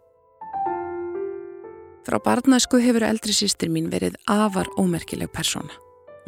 Frá 2.07 2.21
barnasku 2.23 2.79
hefur 2.85 3.03
eldri 3.09 3.33
sýstir 3.35 3.73
mín 3.73 3.89
verið 3.91 4.15
afar 4.31 4.69
ómerkileg 4.79 5.33
persóna. 5.35 5.73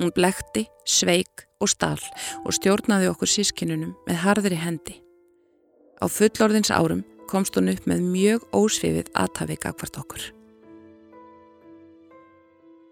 Hún 0.01 0.11
blekti, 0.17 0.65
sveik 0.83 1.45
og 1.63 1.71
stál 1.71 2.01
og 2.43 2.57
stjórnaði 2.57 3.13
okkur 3.13 3.31
sískinunum 3.31 3.93
með 4.09 4.19
harðri 4.25 4.59
hendi. 4.59 4.97
Á 5.99 6.07
fullorðins 6.07 6.71
árum 6.71 7.05
komst 7.29 7.59
hún 7.59 7.71
upp 7.73 7.87
með 7.91 8.05
mjög 8.07 8.47
ósvifið 8.57 9.11
aðtafik 9.19 9.67
akkvart 9.69 9.99
okkur. 10.01 10.23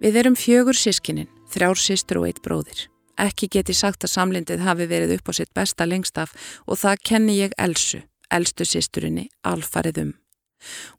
Við 0.03 0.19
erum 0.21 0.37
fjögur 0.37 0.77
sískinin, 0.77 1.31
þrjár 1.49 1.81
sístur 1.81 2.21
og 2.21 2.29
eitt 2.29 2.43
bróðir. 2.45 2.87
Ekki 3.17 3.49
geti 3.49 3.73
sagt 3.73 4.05
að 4.05 4.13
samlindið 4.13 4.67
hafi 4.67 4.85
verið 4.91 5.15
upp 5.17 5.31
á 5.31 5.39
sitt 5.39 5.55
besta 5.57 5.87
lengstaf 5.89 6.35
og 6.67 6.77
það 6.83 7.03
kenni 7.09 7.39
ég 7.39 7.57
Elsu, 7.57 8.03
elstu 8.29 8.67
sísturinni, 8.69 9.31
alfarið 9.41 10.03
um. 10.03 10.13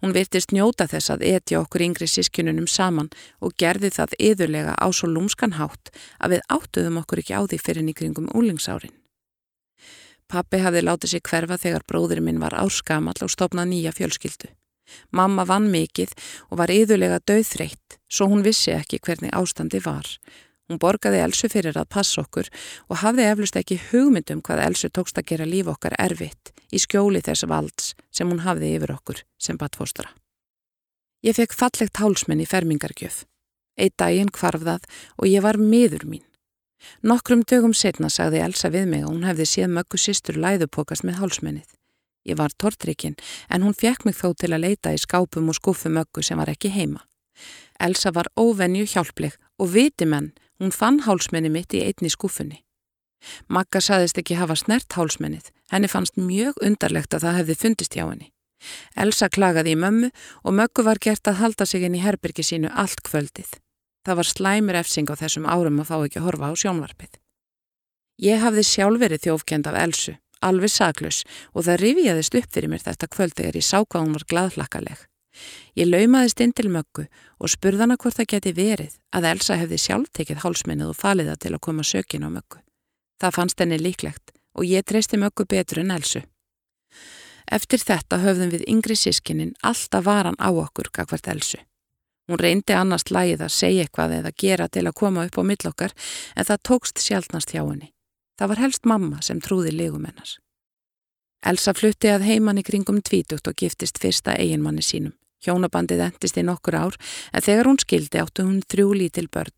Hún 0.02 0.14
virtist 0.16 0.54
njóta 0.54 0.88
þess 0.90 1.12
að 1.14 1.26
etja 1.30 1.62
okkur 1.62 1.84
yngri 1.86 2.08
sískinunum 2.10 2.70
saman 2.70 3.10
og 3.42 3.54
gerði 3.62 3.92
það 3.94 4.16
yðurlega 4.30 4.74
á 4.78 4.88
svo 4.90 5.10
lúmskan 5.12 5.58
hátt 5.58 5.92
að 6.18 6.38
við 6.38 6.48
áttuðum 6.58 7.02
okkur 7.04 7.22
ekki 7.22 7.38
á 7.38 7.42
því 7.46 7.62
fyrir 7.62 7.86
nýkringum 7.86 8.32
úlingsárin. 8.34 8.96
Pappi 10.28 10.60
hafði 10.60 10.84
látið 10.84 11.14
sér 11.14 11.24
hverfa 11.24 11.58
þegar 11.62 11.86
bróðurinn 11.88 12.26
minn 12.28 12.42
var 12.44 12.56
áskamall 12.60 13.22
og 13.24 13.32
stopnað 13.32 13.70
nýja 13.72 13.94
fjölskyldu. 13.96 14.50
Mamma 15.16 15.46
vann 15.48 15.70
mikið 15.72 16.12
og 16.52 16.60
var 16.62 16.72
yðurlega 16.72 17.22
döðþreytt, 17.28 17.98
svo 18.12 18.28
hún 18.32 18.44
vissi 18.44 18.74
ekki 18.76 19.00
hvernig 19.04 19.32
ástandi 19.36 19.80
var. 19.84 20.08
Hún 20.68 20.82
borgaði 20.84 21.22
Elsu 21.24 21.48
fyrir 21.52 21.80
að 21.80 21.88
passa 21.96 22.22
okkur 22.26 22.50
og 22.92 23.00
hafði 23.04 23.28
eflust 23.30 23.56
ekki 23.60 23.80
hugmyndum 23.88 24.44
hvað 24.44 24.66
Elsu 24.66 24.92
tókst 24.92 25.20
að 25.20 25.30
gera 25.32 25.48
líf 25.48 25.72
okkar 25.72 25.96
erfitt 25.96 26.52
í 26.76 26.80
skjóli 26.84 27.24
þess 27.24 27.48
valds 27.48 27.94
sem 28.12 28.28
hún 28.28 28.44
hafði 28.44 28.74
yfir 28.76 28.98
okkur 28.98 29.24
sem 29.40 29.60
batfóstra. 29.60 30.12
Ég 31.24 31.40
fekk 31.40 31.56
fallegt 31.56 32.04
hálsmenn 32.04 32.44
í 32.44 32.50
fermingargjöf. 32.50 33.24
Eitt 33.80 33.96
daginn 33.96 34.34
kvarfðað 34.34 34.84
og 35.16 35.32
ég 35.32 35.46
var 35.46 35.60
miður 35.62 36.04
mín. 36.10 36.27
Nokkrum 37.02 37.44
dögum 37.44 37.74
setna 37.74 38.10
sagði 38.10 38.44
Elsa 38.46 38.70
við 38.74 38.88
mig 38.92 39.04
að 39.04 39.12
hún 39.12 39.26
hefði 39.28 39.48
séð 39.50 39.74
möggu 39.78 40.00
sýstur 40.02 40.38
læðupokast 40.42 41.06
með 41.08 41.20
hálsmennið. 41.22 41.70
Ég 42.28 42.38
var 42.38 42.54
tortrikinn 42.60 43.16
en 43.50 43.64
hún 43.64 43.76
fekk 43.78 44.06
mig 44.06 44.18
þó 44.18 44.34
til 44.36 44.52
að 44.54 44.64
leita 44.66 44.94
í 44.94 45.02
skápum 45.02 45.50
og 45.50 45.58
skuffu 45.58 45.90
möggu 45.90 46.24
sem 46.24 46.38
var 46.38 46.52
ekki 46.52 46.74
heima. 46.74 47.04
Elsa 47.80 48.12
var 48.12 48.30
óvenju 48.36 48.86
hjálpleg 48.90 49.38
og 49.62 49.74
viti 49.74 50.06
menn, 50.06 50.34
hún 50.60 50.74
fann 50.74 51.04
hálsmenni 51.06 51.52
mitt 51.54 51.74
í 51.74 51.84
einni 51.86 52.10
skuffunni. 52.10 52.64
Magga 53.48 53.82
saðist 53.82 54.18
ekki 54.22 54.38
hafa 54.38 54.58
snert 54.58 54.94
hálsmennið, 54.98 55.52
henni 55.72 55.90
fannst 55.90 56.18
mjög 56.18 56.58
undarlegt 56.66 57.14
að 57.14 57.28
það 57.28 57.40
hefði 57.42 57.60
fundist 57.62 57.98
hjá 57.98 58.06
henni. 58.06 58.32
Elsa 58.98 59.30
klagaði 59.30 59.76
í 59.76 59.80
mömmu 59.80 60.10
og 60.44 60.58
möggu 60.60 60.86
var 60.86 61.02
gert 61.02 61.30
að 61.30 61.42
halda 61.42 61.66
sig 61.66 61.86
inn 61.86 61.98
í 61.98 62.04
herbyrgi 62.04 62.46
sínu 62.46 62.74
allt 62.74 63.04
kvöldið. 63.06 63.50
Það 64.08 64.16
var 64.16 64.28
slæmur 64.32 64.78
efsing 64.80 65.10
á 65.12 65.20
þessum 65.20 65.46
árum 65.52 65.82
að 65.84 65.90
fá 65.90 65.96
ekki 66.00 66.20
að 66.22 66.28
horfa 66.30 66.48
á 66.48 66.54
sjónvarpið. 66.62 67.18
Ég 68.24 68.40
hafði 68.40 68.64
sjálf 68.64 69.02
verið 69.04 69.26
þjófkend 69.26 69.68
af 69.68 69.76
Elsu, 69.82 70.14
alveg 70.40 70.72
saklus 70.72 71.18
og 71.52 71.68
það 71.68 71.82
rifiðist 71.82 72.38
upp 72.40 72.48
fyrir 72.56 72.72
mér 72.72 72.86
þetta 72.86 73.10
kvöld 73.12 73.36
þegar 73.36 73.60
ég 73.60 73.68
sá 73.68 73.84
hvað 73.84 74.06
hún 74.06 74.16
var 74.16 74.26
gladhlakkaleg. 74.32 75.04
Ég 75.76 75.92
laumaðist 75.92 76.40
inn 76.42 76.56
til 76.56 76.72
möggu 76.72 77.06
og 77.38 77.52
spurðana 77.52 78.00
hvort 78.00 78.16
það 78.16 78.32
geti 78.32 78.56
verið 78.56 78.96
að 79.12 79.30
Elsa 79.34 79.60
hefði 79.60 79.84
sjálf 79.84 80.10
tekið 80.16 80.42
hálsmennið 80.46 80.96
og 80.96 80.98
faliða 81.04 81.36
til 81.36 81.54
að 81.54 81.64
koma 81.68 81.84
sökin 81.84 82.26
á 82.26 82.30
möggu. 82.32 82.64
Það 83.20 83.36
fannst 83.36 83.60
henni 83.60 83.78
líklegt 83.82 84.32
og 84.56 84.66
ég 84.66 84.88
treysti 84.88 85.20
möggu 85.20 85.46
betur 85.46 85.84
en 85.84 85.92
Elsu. 85.92 86.24
Eftir 87.52 87.84
þetta 87.84 88.24
höfðum 88.24 88.56
við 88.56 88.70
yngri 88.72 88.96
sískinin 88.96 89.54
alltaf 89.62 90.08
varan 90.08 90.40
á 90.40 90.48
okkur 90.48 90.96
kakvart 90.96 91.28
Elsu. 91.28 91.60
Hún 92.28 92.40
reyndi 92.40 92.76
annars 92.76 93.08
lægið 93.08 93.46
að 93.46 93.54
segja 93.56 93.86
eitthvað 93.86 94.18
eða 94.18 94.32
gera 94.44 94.68
til 94.68 94.84
að 94.88 94.98
koma 95.00 95.24
upp 95.28 95.38
á 95.40 95.44
millokkar 95.48 95.94
en 96.36 96.48
það 96.50 96.64
tókst 96.70 97.00
sjálfnast 97.00 97.54
hjá 97.56 97.62
henni. 97.62 97.94
Það 98.38 98.52
var 98.52 98.62
helst 98.66 98.86
mamma 98.86 99.22
sem 99.24 99.40
trúði 99.42 99.72
legumennars. 99.72 100.38
Elsa 101.46 101.74
flutti 101.74 102.12
að 102.12 102.26
heimann 102.28 102.60
í 102.60 102.66
kringum 102.68 103.00
tvítugt 103.02 103.48
og 103.48 103.56
giftist 103.56 104.02
fyrsta 104.02 104.36
eiginmanni 104.36 104.84
sínum. 104.84 105.16
Hjónabandið 105.46 106.04
endist 106.08 106.38
í 106.38 106.44
nokkur 106.44 106.76
ár 106.76 106.98
en 107.32 107.46
þegar 107.46 107.70
hún 107.70 107.80
skildi 107.80 108.20
áttu 108.20 108.44
hún 108.44 108.62
þrjú 108.66 108.94
lítil 108.98 109.28
börn. 109.32 109.54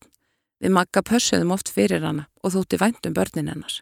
Við 0.60 0.76
makka 0.76 1.02
pössuðum 1.02 1.56
oft 1.56 1.72
fyrir 1.72 2.04
hana 2.04 2.28
og 2.44 2.54
þótti 2.54 2.80
væntum 2.82 3.16
börnin 3.16 3.50
hennars. 3.50 3.82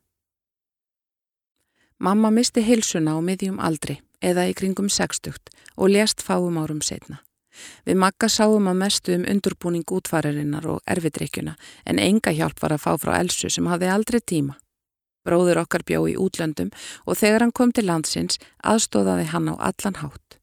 Mamma 1.99 2.29
misti 2.29 2.61
hilsuna 2.61 3.17
á 3.17 3.19
miðjum 3.19 3.57
aldri 3.59 3.99
eða 4.21 4.45
í 4.47 4.53
kringum 4.53 4.89
60 4.89 5.33
og 5.75 5.89
lést 5.89 6.21
fáum 6.21 6.61
árum 6.61 6.81
setna. 6.85 7.23
Við 7.85 7.99
makka 8.03 8.29
sáum 8.29 8.69
að 8.69 8.79
mestu 8.83 9.15
um 9.17 9.25
undurbúning 9.27 9.85
útfararinnar 9.87 10.67
og 10.69 10.81
erfidrykkjuna 10.87 11.55
en 11.85 11.99
enga 11.99 12.33
hjálp 12.35 12.61
var 12.61 12.75
að 12.75 12.83
fá 12.85 12.91
frá 13.01 13.17
Elsu 13.19 13.49
sem 13.49 13.67
hafði 13.67 13.91
aldrei 13.93 14.19
tíma. 14.21 14.57
Bróður 15.27 15.63
okkar 15.63 15.83
bjó 15.83 16.05
í 16.07 16.15
útlöndum 16.15 16.71
og 17.05 17.19
þegar 17.19 17.45
hann 17.45 17.55
kom 17.55 17.73
til 17.75 17.87
landsins 17.89 18.39
aðstóðaði 18.63 19.29
hann 19.33 19.51
á 19.51 19.55
allan 19.71 20.01
hátt. 20.01 20.39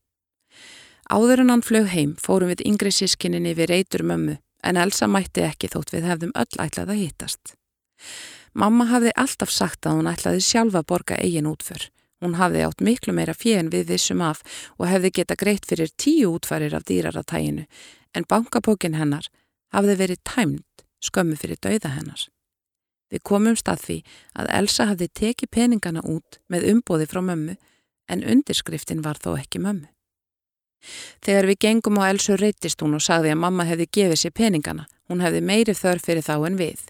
Áður 1.09 1.45
en 1.45 1.53
hann 1.53 1.65
flög 1.65 1.91
heim 1.93 2.15
fórum 2.21 2.53
við 2.53 2.65
yngri 2.69 2.93
sískinninni 2.93 3.55
við 3.57 3.71
reytur 3.73 4.05
mömmu 4.05 4.39
en 4.65 4.81
Elsa 4.81 5.09
mætti 5.09 5.45
ekki 5.45 5.69
þótt 5.73 5.93
við 5.93 6.09
hefðum 6.09 6.33
öll 6.41 6.61
ætlað 6.65 6.95
að 6.95 7.03
hittast. 7.03 7.57
Mamma 8.55 8.87
hafði 8.89 9.13
alltaf 9.19 9.51
sagt 9.53 9.87
að 9.87 9.99
hún 9.99 10.09
ætlaði 10.09 10.45
sjálfa 10.45 10.85
borga 10.87 11.19
eigin 11.21 11.51
útför. 11.51 11.89
Hún 12.23 12.37
hafði 12.39 12.63
átt 12.67 12.85
miklu 12.85 13.15
meira 13.17 13.35
fjön 13.35 13.71
við 13.73 13.91
vissum 13.91 14.23
af 14.25 14.43
og 14.79 14.89
hefði 14.89 15.11
geta 15.19 15.39
greitt 15.39 15.67
fyrir 15.67 15.91
tíu 15.97 16.35
útfarir 16.37 16.77
af 16.77 16.87
dýraratæginu 16.89 17.67
en 18.15 18.29
bankabókin 18.31 18.95
hennar 18.99 19.27
hafði 19.75 19.99
verið 19.99 20.23
tæmt 20.23 20.85
skömmu 21.05 21.37
fyrir 21.37 21.59
dauða 21.61 21.93
hennar. 21.97 22.29
Við 23.13 23.23
komum 23.27 23.57
stað 23.59 23.83
því 23.87 23.99
að 24.41 24.53
Elsa 24.59 24.87
hafði 24.91 25.09
tekið 25.21 25.53
peningana 25.53 26.05
út 26.09 26.39
með 26.51 26.71
umbóði 26.73 27.09
frá 27.11 27.21
mömmu 27.23 27.57
en 28.11 28.25
undirskriftin 28.25 29.05
var 29.05 29.21
þó 29.21 29.35
ekki 29.37 29.61
mömmu. 29.63 29.91
Þegar 31.25 31.49
við 31.49 31.61
gengum 31.65 32.01
á 32.01 32.11
Elsu 32.11 32.37
reytist 32.37 32.83
hún 32.85 32.97
og 32.99 33.05
sagði 33.05 33.33
að 33.33 33.41
mamma 33.45 33.65
hefði 33.69 33.87
gefið 33.99 34.21
sér 34.21 34.35
peningana. 34.37 34.89
Hún 35.09 35.23
hefði 35.25 35.41
meiri 35.45 35.75
þörf 35.77 36.05
fyrir 36.05 36.25
þá 36.25 36.35
en 36.49 36.59
við. 36.61 36.81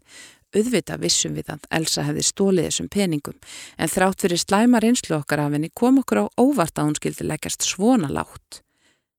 Uðvita 0.54 0.98
vissum 1.02 1.34
við 1.34 1.50
að 1.54 1.64
Elsa 1.74 2.04
hefði 2.06 2.24
stólið 2.28 2.68
þessum 2.68 2.88
peningum 2.92 3.38
en 3.76 3.90
þrátt 3.90 4.22
fyrir 4.22 4.40
slæmar 4.40 4.86
einslu 4.86 5.16
okkar 5.18 5.42
af 5.42 5.54
henni 5.56 5.70
kom 5.74 5.98
okkur 6.02 6.24
á 6.24 6.26
óvart 6.38 6.78
að 6.78 6.90
hún 6.90 6.98
skildi 6.98 7.26
leggjast 7.26 7.66
svona 7.66 8.10
látt. 8.12 8.60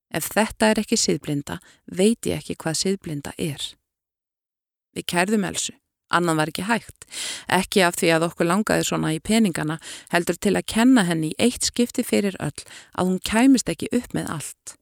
Ef 0.08 0.30
þetta 0.32 0.70
er 0.70 0.80
ekki 0.80 0.96
síðblinda, 0.96 1.58
veit 1.92 2.24
ég 2.28 2.40
ekki 2.40 2.56
hvað 2.62 2.78
síðblinda 2.80 3.34
er. 3.36 3.60
Við 4.96 5.04
kærðum 5.12 5.44
Elsu, 5.44 5.74
annan 6.08 6.38
var 6.40 6.48
ekki 6.48 6.64
hægt, 6.64 7.04
ekki 7.52 7.82
af 7.84 7.98
því 8.00 8.14
að 8.14 8.28
okkur 8.30 8.48
langaði 8.48 8.86
svona 8.88 9.12
í 9.12 9.20
peningana 9.20 9.76
heldur 10.14 10.38
til 10.40 10.54
að 10.56 10.68
kenna 10.72 11.04
henni 11.04 11.34
í 11.34 11.38
eitt 11.48 11.68
skipti 11.68 12.06
fyrir 12.06 12.38
öll 12.40 12.64
að 12.96 13.10
hún 13.10 13.20
kæmist 13.20 13.68
ekki 13.68 13.90
upp 13.92 14.16
með 14.16 14.32
allt. 14.38 14.78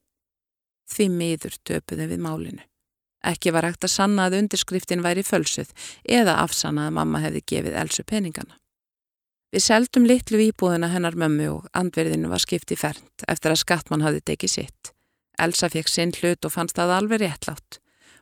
Því 0.87 1.09
miður 1.11 1.59
töpuðum 1.67 2.13
við 2.13 2.23
málinu. 2.23 2.63
Ekki 3.25 3.53
var 3.55 3.65
hægt 3.65 3.87
að 3.87 3.95
sanna 3.95 4.27
að 4.27 4.37
undirskriftin 4.41 5.03
væri 5.05 5.23
fölsuð 5.25 5.71
eða 6.05 6.37
afsanna 6.43 6.89
að 6.89 6.97
mamma 6.99 7.23
hefði 7.23 7.41
gefið 7.51 7.79
Elsu 7.81 8.05
peningana. 8.05 8.59
Við 9.55 9.63
seldum 9.63 10.05
litlu 10.09 10.41
íbúðina 10.49 10.89
hennar 10.91 11.15
mömmu 11.15 11.47
og 11.53 11.67
andverðinu 11.79 12.29
var 12.29 12.43
skipti 12.43 12.75
fernt 12.75 13.23
eftir 13.31 13.53
að 13.53 13.61
skattmann 13.61 14.03
hafði 14.03 14.21
tekið 14.31 14.51
sitt. 14.51 14.91
Elsa 15.39 15.69
fekk 15.71 15.89
sinn 15.91 16.13
hlut 16.19 16.45
og 16.45 16.53
fannst 16.53 16.77
það 16.77 16.93
alveg 16.97 17.23
réttlátt. 17.23 17.79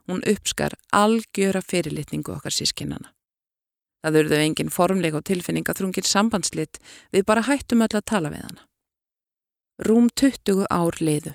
Hún 0.08 0.24
uppskar 0.30 0.76
algjöra 0.94 1.62
fyrirlitningu 1.64 2.36
okkar 2.36 2.54
sískinnana. 2.54 3.14
Það 4.04 4.20
urðu 4.20 4.40
engin 4.44 4.74
formleik 4.74 5.16
og 5.16 5.24
tilfinninga 5.30 5.76
þrungin 5.78 6.08
sambandslit 6.08 6.80
við 7.16 7.26
bara 7.26 7.46
hættum 7.48 7.86
öll 7.86 7.96
að 7.96 8.10
tala 8.12 8.34
við 8.34 8.44
hana. 8.46 8.66
Rúm 9.88 10.10
20 10.14 10.68
ár 10.70 11.00
liðu. 11.00 11.34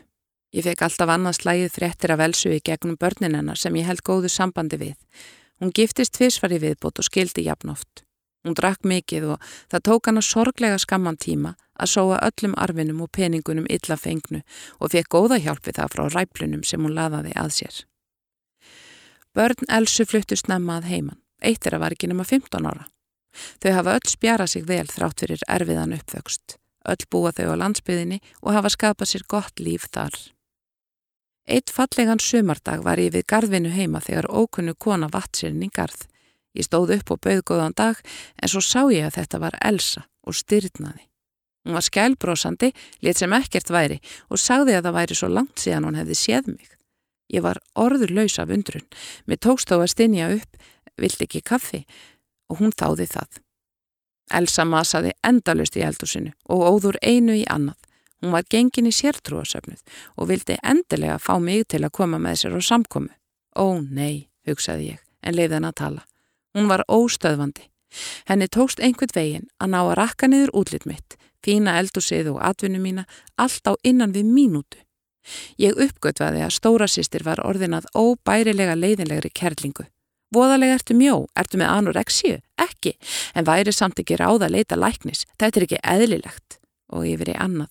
Ég 0.56 0.64
fekk 0.64 0.86
alltaf 0.86 1.10
annað 1.12 1.40
slægið 1.42 1.74
fréttir 1.74 2.12
af 2.14 2.22
Elsu 2.24 2.50
í 2.56 2.62
gegnum 2.64 2.96
börnin 2.96 3.36
hennar 3.36 3.60
sem 3.60 3.74
ég 3.76 3.84
held 3.84 4.00
góðu 4.00 4.30
sambandi 4.32 4.78
við. 4.80 4.96
Hún 5.60 5.74
giftist 5.76 6.14
tvísvar 6.16 6.54
í 6.56 6.60
viðbót 6.62 7.02
og 7.02 7.04
skildi 7.04 7.44
jafnóft. 7.44 8.04
Hún 8.46 8.56
drakk 8.56 8.86
mikið 8.86 9.34
og 9.34 9.48
það 9.68 9.84
tók 9.90 10.08
hann 10.08 10.20
að 10.20 10.28
sorglega 10.28 10.78
skamman 10.80 11.18
tíma 11.20 11.52
að 11.76 11.92
sóa 11.92 12.20
öllum 12.24 12.54
arfinum 12.56 13.02
og 13.04 13.10
peningunum 13.12 13.66
illa 13.68 13.98
fengnu 14.00 14.40
og 14.78 14.92
fekk 14.94 15.10
góða 15.12 15.40
hjálp 15.42 15.66
við 15.66 15.80
það 15.82 15.92
frá 15.94 16.04
ræplunum 16.14 16.62
sem 16.64 16.80
hún 16.80 16.96
laðaði 16.96 17.34
að 17.36 17.52
sér. 17.58 17.82
Börn 19.36 19.68
Elsu 19.68 20.06
fluttu 20.08 20.38
snemma 20.38 20.78
að 20.78 20.88
heiman. 20.94 21.20
Eitt 21.44 21.66
er 21.66 21.76
að 21.76 21.84
var 21.84 21.94
ekki 21.94 22.08
nema 22.08 22.24
15 22.24 22.66
ára. 22.66 22.88
Þau 23.60 23.70
hafa 23.76 23.98
öll 23.98 24.08
spjara 24.08 24.48
sig 24.48 24.64
vel 24.66 24.86
þrátt 24.88 25.20
fyrir 25.22 25.44
erfiðan 25.46 25.94
uppvöxt. 25.98 26.56
Öll 26.88 27.04
búa 27.12 27.34
þau 27.36 27.52
á 27.52 27.60
landsbyðinni 27.60 28.22
og 28.40 28.56
hafa 28.56 28.72
skapað 28.72 29.12
sér 29.12 29.28
gott 29.28 29.60
líf 29.60 29.86
þar. 29.92 30.16
Eitt 31.48 31.70
fallegan 31.72 32.20
sömardag 32.20 32.82
var 32.84 33.00
ég 33.00 33.14
við 33.14 33.24
gardvinu 33.32 33.70
heima 33.72 34.02
þegar 34.04 34.26
ókunnu 34.28 34.74
kona 34.76 35.06
vatsirinn 35.08 35.62
í 35.64 35.70
gard. 35.72 35.96
Ég 36.52 36.66
stóð 36.66 36.92
upp 36.98 37.14
og 37.14 37.22
bauð 37.24 37.40
góðan 37.48 37.76
dag 37.76 38.02
en 38.36 38.50
svo 38.52 38.60
sá 38.60 38.82
ég 38.92 39.06
að 39.06 39.16
þetta 39.16 39.40
var 39.40 39.56
Elsa 39.64 40.02
og 40.28 40.36
styrnaði. 40.36 41.06
Hún 41.64 41.78
var 41.78 41.86
skælbrósandi, 41.86 42.70
lit 43.00 43.16
sem 43.16 43.32
ekkert 43.32 43.72
væri 43.72 43.96
og 44.28 44.40
sagði 44.40 44.76
að 44.76 44.90
það 44.90 44.98
væri 44.98 45.16
svo 45.16 45.32
langt 45.32 45.64
síðan 45.64 45.88
hún 45.88 45.96
hefði 45.96 46.18
séð 46.20 46.52
mig. 46.52 46.68
Ég 47.32 47.44
var 47.44 47.62
orður 47.76 48.12
laus 48.20 48.38
af 48.40 48.52
undrun. 48.52 48.84
Mér 49.24 49.40
tókst 49.40 49.72
þó 49.72 49.80
að 49.80 49.92
stinja 49.94 50.28
upp, 50.36 50.60
vilt 51.00 51.24
ekki 51.24 51.40
kaffi 51.40 51.86
og 52.52 52.60
hún 52.60 52.76
þáði 52.76 53.08
það. 53.08 53.40
Elsa 54.36 54.68
masaði 54.68 55.16
endalust 55.24 55.80
í 55.80 55.84
eldursinu 55.88 56.36
og 56.52 56.68
óður 56.68 57.00
einu 57.00 57.40
í 57.40 57.44
annað. 57.48 57.80
Hún 58.18 58.34
var 58.34 58.46
gengin 58.50 58.88
í 58.90 58.94
sértrúasöfnuð 58.94 59.82
og 60.18 60.28
vildi 60.30 60.56
endilega 60.66 61.20
fá 61.22 61.36
mig 61.38 61.68
til 61.70 61.84
að 61.86 61.94
koma 62.00 62.18
með 62.18 62.40
sér 62.40 62.56
á 62.58 62.60
samkomi. 62.66 63.12
Ó 63.54 63.78
nei, 63.78 64.26
hugsaði 64.48 64.94
ég, 64.94 65.02
en 65.22 65.38
leiði 65.38 65.54
henn 65.54 65.68
að 65.68 65.78
tala. 65.82 66.02
Hún 66.56 66.66
var 66.70 66.82
óstöðvandi. 66.90 67.68
Henni 68.28 68.48
tókst 68.50 68.82
einhvern 68.82 69.14
veginn 69.14 69.46
að 69.62 69.70
ná 69.72 69.78
að 69.84 69.94
rakka 70.02 70.28
niður 70.28 70.52
útlitt 70.60 70.88
mitt, 70.90 71.16
fína 71.44 71.78
eldusið 71.78 72.32
og 72.34 72.42
atvinnu 72.44 72.82
mína, 72.82 73.06
allt 73.38 73.70
á 73.70 73.72
innan 73.86 74.12
við 74.12 74.26
mínútu. 74.34 74.82
Ég 75.60 75.78
uppgötvaði 75.78 76.42
að 76.42 76.56
stóra 76.56 76.88
sýstir 76.90 77.22
var 77.22 77.40
orðinað 77.44 77.86
óbærilega 77.94 78.74
leiðinlegri 78.74 79.30
kerlingu. 79.30 79.86
Voðalega 80.34 80.76
ertu 80.80 80.96
mjó, 80.96 81.26
ertu 81.38 81.60
með 81.60 81.72
anorexíu? 81.72 82.38
Ekki, 82.60 82.96
en 83.34 83.46
væri 83.48 83.72
samt 83.72 84.00
ekki 84.00 84.18
ráða 84.20 84.48
að 84.48 84.56
leita 84.58 84.76
læknis. 84.76 85.24
Þetta 85.38 85.60
er 85.60 85.68
ekki 85.68 85.84
eðlilegt 85.84 86.57
og 86.92 87.06
yfir 87.08 87.32
í 87.32 87.36
annað. 87.38 87.70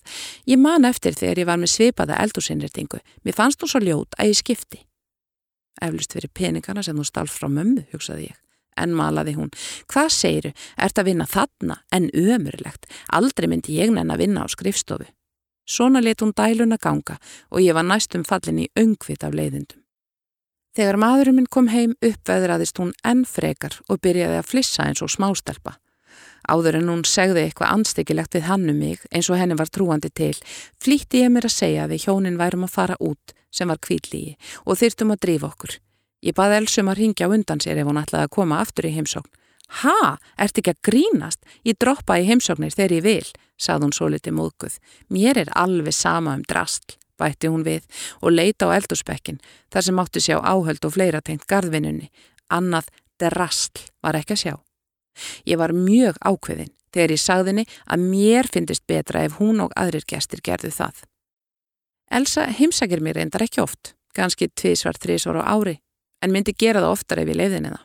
Ég 0.50 0.60
man 0.62 0.86
eftir 0.88 1.16
þegar 1.18 1.42
ég 1.42 1.50
var 1.50 1.62
með 1.62 1.74
svipaða 1.74 2.20
eldursinnreitingu. 2.24 3.00
Mér 3.26 3.38
fannst 3.38 3.62
þú 3.62 3.72
svo 3.72 3.84
ljót 3.84 4.18
að 4.18 4.32
ég 4.32 4.42
skipti. 4.42 4.84
Eflust 5.82 6.14
fyrir 6.14 6.34
peningana 6.34 6.84
sem 6.84 6.98
þú 6.98 7.06
stálf 7.06 7.38
frá 7.38 7.50
mömmu, 7.50 7.86
hugsaði 7.94 8.32
ég. 8.32 8.38
En 8.78 8.94
malaði 8.94 9.34
hún. 9.38 9.50
Hvað 9.90 10.10
segiru? 10.14 10.54
Ert 10.78 11.00
að 11.02 11.10
vinna 11.10 11.26
þarna? 11.30 11.80
En 11.94 12.10
ömurlegt. 12.14 12.86
Aldrei 13.14 13.50
myndi 13.50 13.78
ég 13.80 13.94
nenn 13.94 14.14
að 14.14 14.22
vinna 14.26 14.46
á 14.46 14.48
skrifstofu. 14.54 15.10
Svona 15.68 16.00
let 16.00 16.22
hún 16.22 16.32
dæluna 16.32 16.78
ganga 16.80 17.18
og 17.52 17.60
ég 17.60 17.76
var 17.76 17.84
næstum 17.84 18.24
fallin 18.24 18.64
í 18.64 18.70
öngvit 18.80 19.26
af 19.26 19.36
leiðindum. 19.36 19.82
Þegar 20.78 21.00
maðurinn 21.02 21.40
minn 21.40 21.50
kom 21.50 21.68
heim 21.74 21.96
uppveðraðist 22.06 22.78
hún 22.80 22.94
enn 23.04 23.26
frekar 23.26 23.80
og 23.90 24.00
byrjaði 24.06 24.38
að 24.38 24.50
flissa 24.52 24.86
eins 24.86 25.02
og 25.02 25.10
smástelpa. 25.10 25.76
Áður 26.48 26.80
en 26.80 26.92
hún 26.92 27.04
segði 27.08 27.44
eitthvað 27.44 27.74
anstekilegt 27.76 28.38
við 28.38 28.46
hann 28.48 28.70
um 28.72 28.78
mig 28.80 29.02
eins 29.12 29.28
og 29.30 29.40
henni 29.40 29.58
var 29.60 29.68
trúandi 29.68 30.12
til, 30.16 30.36
flýtti 30.80 31.26
ég 31.26 31.34
mér 31.34 31.50
að 31.50 31.58
segja 31.58 31.84
að 31.84 31.96
við 31.96 32.06
hjónin 32.08 32.40
værum 32.40 32.64
að 32.68 32.76
fara 32.76 32.96
út 33.04 33.36
sem 33.52 33.68
var 33.68 33.82
kvíllígi 33.84 34.38
og 34.66 34.80
þyrtum 34.80 35.12
að 35.16 35.24
drífa 35.26 35.50
okkur. 35.52 35.74
Ég 36.24 36.36
baði 36.38 36.62
Elsum 36.62 36.88
að 36.92 37.02
ringja 37.02 37.28
undan 37.30 37.62
sér 37.62 37.82
ef 37.82 37.90
hún 37.90 38.00
ætlaði 38.00 38.28
að 38.28 38.36
koma 38.38 38.62
aftur 38.64 38.88
í 38.88 38.94
heimsókn. 38.96 39.34
Ha, 39.84 40.16
ert 40.40 40.60
ekki 40.60 40.72
að 40.72 40.84
grínast? 40.88 41.42
Ég 41.68 41.76
droppa 41.80 42.18
í 42.22 42.28
heimsóknir 42.28 42.72
þegar 42.72 42.96
ég 42.96 43.04
vil, 43.04 43.32
sað 43.60 43.84
hún 43.84 43.96
svo 43.96 44.08
litið 44.14 44.38
móðguð. 44.38 44.78
Mér 45.12 45.44
er 45.44 45.52
alveg 45.60 45.96
sama 45.96 46.38
um 46.38 46.46
drastl, 46.48 46.96
bætti 47.20 47.52
hún 47.52 47.66
við 47.68 47.84
og 48.22 48.32
leita 48.32 48.72
á 48.72 48.76
eldurspekkin 48.78 49.42
þar 49.74 49.88
sem 49.90 50.00
átti 50.00 50.24
sjá 50.24 50.40
áhöld 50.40 50.88
og 50.88 50.96
fleira 50.96 51.22
tengt 51.22 51.50
gardvinnunni. 51.52 52.08
Annað 52.48 52.88
drastl 53.20 53.90
var 54.00 54.16
ekki 54.16 54.38
að 54.38 54.44
sjá. 54.46 54.56
Ég 55.46 55.60
var 55.62 55.74
mjög 55.76 56.20
ákveðin 56.22 56.74
þegar 56.94 57.14
ég 57.14 57.22
sagðinni 57.22 57.66
að 57.86 58.06
mér 58.12 58.50
finnist 58.54 58.86
betra 58.88 59.26
ef 59.28 59.38
hún 59.42 59.62
og 59.64 59.74
aðrir 59.78 60.06
gestir 60.08 60.42
gerðu 60.44 60.72
það. 60.74 61.04
Elsa 62.12 62.48
heimsækir 62.58 63.04
mér 63.04 63.20
reyndar 63.20 63.44
ekki 63.44 63.62
oft, 63.62 63.94
ganski 64.16 64.48
tvísvar, 64.48 64.96
þrísvar 64.96 65.42
á 65.44 65.52
ári, 65.58 65.78
en 66.24 66.32
myndi 66.32 66.56
gera 66.56 66.82
það 66.82 66.94
oftar 66.96 67.22
ef 67.22 67.32
ég 67.34 67.40
leiðinni 67.42 67.74
það. 67.74 67.84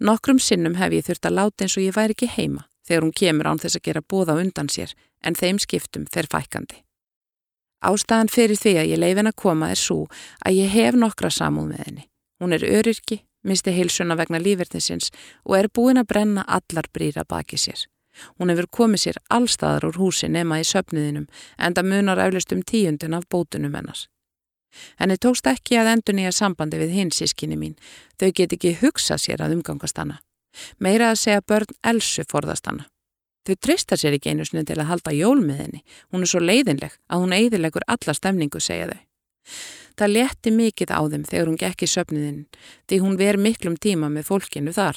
Nokkrum 0.00 0.40
sinnum 0.40 0.76
hef 0.80 0.92
ég 0.92 1.06
þurft 1.06 1.28
að 1.28 1.36
láta 1.38 1.64
eins 1.64 1.76
og 1.76 1.84
ég 1.84 1.96
væri 1.96 2.16
ekki 2.16 2.28
heima 2.36 2.66
þegar 2.90 3.04
hún 3.06 3.16
kemur 3.16 3.46
án 3.46 3.60
þess 3.62 3.78
að 3.78 3.86
gera 3.86 4.02
bóða 4.02 4.34
undan 4.40 4.70
sér, 4.72 4.92
en 5.22 5.36
þeim 5.38 5.60
skiptum 5.62 6.06
fer 6.10 6.26
fækandi. 6.30 6.80
Ástæðan 7.86 8.28
fyrir 8.32 8.58
því 8.58 8.72
að 8.80 8.90
ég 8.90 9.00
leifin 9.00 9.30
að 9.30 9.38
koma 9.40 9.70
er 9.70 9.78
svo 9.78 10.08
að 10.44 10.58
ég 10.58 10.72
hef 10.74 10.96
nokkra 10.98 11.30
samúð 11.32 11.70
með 11.70 11.84
henni. 11.86 12.04
Hún 12.40 12.56
er 12.56 12.64
öryrki 12.66 13.20
misti 13.46 13.74
heilsuna 13.76 14.16
vegna 14.18 14.40
lífverðnisins 14.42 15.10
og 15.44 15.56
er 15.58 15.70
búin 15.72 16.00
að 16.00 16.10
brenna 16.12 16.44
allar 16.46 16.88
brýra 16.92 17.24
baki 17.28 17.58
sér. 17.58 17.86
Hún 18.38 18.50
hefur 18.50 18.68
komið 18.68 19.04
sér 19.04 19.18
allstaðar 19.30 19.86
úr 19.88 20.00
húsi 20.02 20.28
nema 20.28 20.60
í 20.60 20.66
söpniðinum 20.66 21.28
en 21.58 21.76
það 21.76 21.90
munar 21.92 22.22
eflust 22.26 22.52
um 22.52 22.62
tíundin 22.62 23.16
af 23.16 23.28
bótunum 23.30 23.76
hennar. 23.78 24.06
Henni 25.00 25.16
tókst 25.18 25.46
ekki 25.50 25.78
að 25.80 25.92
endur 25.94 26.16
nýja 26.16 26.32
sambandi 26.34 26.78
við 26.78 26.94
hins 26.94 27.18
sískinni 27.18 27.58
mín, 27.58 27.76
þau 28.18 28.30
get 28.34 28.54
ekki 28.54 28.76
hugsað 28.82 29.24
sér 29.24 29.42
að 29.42 29.56
umgangast 29.58 29.98
hana. 29.98 30.20
Meira 30.78 31.10
að 31.10 31.20
segja 31.24 31.46
börn 31.46 31.74
Elsu 31.86 32.26
forðast 32.30 32.66
hana. 32.70 32.86
Þau 33.46 33.56
trista 33.66 33.96
sér 33.98 34.14
ekki 34.18 34.34
einu 34.34 34.44
sinni 34.46 34.66
til 34.68 34.78
að 34.78 34.90
halda 34.90 35.14
jól 35.16 35.40
með 35.42 35.62
henni. 35.64 35.84
Hún 36.12 36.26
er 36.26 36.30
svo 36.30 36.42
leiðinleg 36.44 36.98
að 37.08 37.22
hún 37.24 37.34
eiðilegur 37.34 37.86
alla 37.88 38.14
stemningu, 38.14 38.60
segja 38.60 38.90
þau. 38.92 39.00
Það 40.00 40.14
letti 40.14 40.50
mikið 40.56 40.92
á 40.96 41.00
þeim 41.12 41.24
þegar 41.28 41.48
hún 41.50 41.58
gekk 41.60 41.82
í 41.84 41.88
söpniðinn, 41.92 42.44
því 42.88 42.98
hún 43.02 43.16
ver 43.20 43.36
miklum 43.36 43.74
tíma 43.76 44.08
með 44.08 44.30
fólkinu 44.30 44.72
þar. 44.72 44.96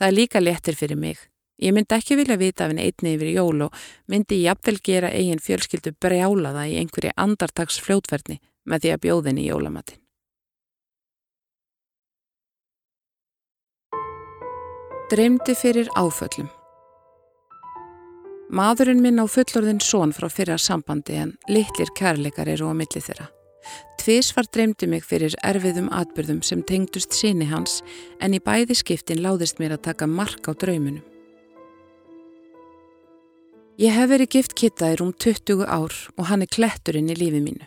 Það 0.00 0.06
er 0.06 0.16
líka 0.16 0.40
lettir 0.40 0.78
fyrir 0.78 0.96
mig. 0.96 1.18
Ég 1.60 1.74
myndi 1.76 1.92
ekki 1.94 2.16
vilja 2.16 2.38
vita 2.40 2.64
af 2.64 2.72
henni 2.72 2.86
einni 2.88 3.12
yfir 3.18 3.28
jól 3.36 3.66
og 3.66 3.74
myndi 4.08 4.38
ég 4.40 4.48
jafnvel 4.48 4.78
gera 4.82 5.10
eigin 5.12 5.42
fjölskyldu 5.42 5.92
brjálaða 6.00 6.64
í 6.70 6.78
einhverju 6.80 7.12
andartags 7.20 7.76
fljótverðni 7.84 8.38
með 8.64 8.86
því 8.86 8.94
að 8.94 9.02
bjóðinni 9.04 9.44
í 9.44 9.50
jólamatinn. 9.50 10.00
Dreymdi 15.12 15.52
fyrir 15.60 15.92
áföllum 15.92 16.48
Maðurinn 18.52 19.04
minn 19.04 19.20
á 19.20 19.28
fullorðin 19.28 19.84
són 19.84 20.16
frá 20.16 20.26
fyrra 20.32 20.56
sambandi 20.56 21.20
en 21.20 21.36
litlir 21.52 21.92
kærleikar 21.96 22.48
eru 22.48 22.72
á 22.72 22.74
milli 22.76 23.00
þeirra. 23.00 23.28
Tvis 24.00 24.32
var 24.36 24.48
dreymdi 24.50 24.88
mig 24.90 25.04
fyrir 25.06 25.34
erfiðum 25.46 25.88
atbyrðum 25.94 26.42
sem 26.42 26.62
tengdust 26.66 27.14
síni 27.14 27.46
hans 27.50 27.80
en 28.20 28.34
í 28.34 28.40
bæði 28.42 28.74
skiptin 28.78 29.22
láðist 29.22 29.62
mér 29.62 29.76
að 29.76 29.84
taka 29.88 30.08
mark 30.10 30.48
á 30.48 30.52
draumunum. 30.52 31.04
Ég 33.80 33.94
hef 33.96 34.10
verið 34.10 34.32
gift 34.34 34.54
kittaðir 34.54 35.00
um 35.02 35.12
20 35.16 35.64
ár 35.64 35.94
og 36.18 36.26
hann 36.28 36.42
er 36.44 36.50
kletturinn 36.50 37.10
í 37.10 37.16
lífi 37.16 37.40
mínu. 37.40 37.66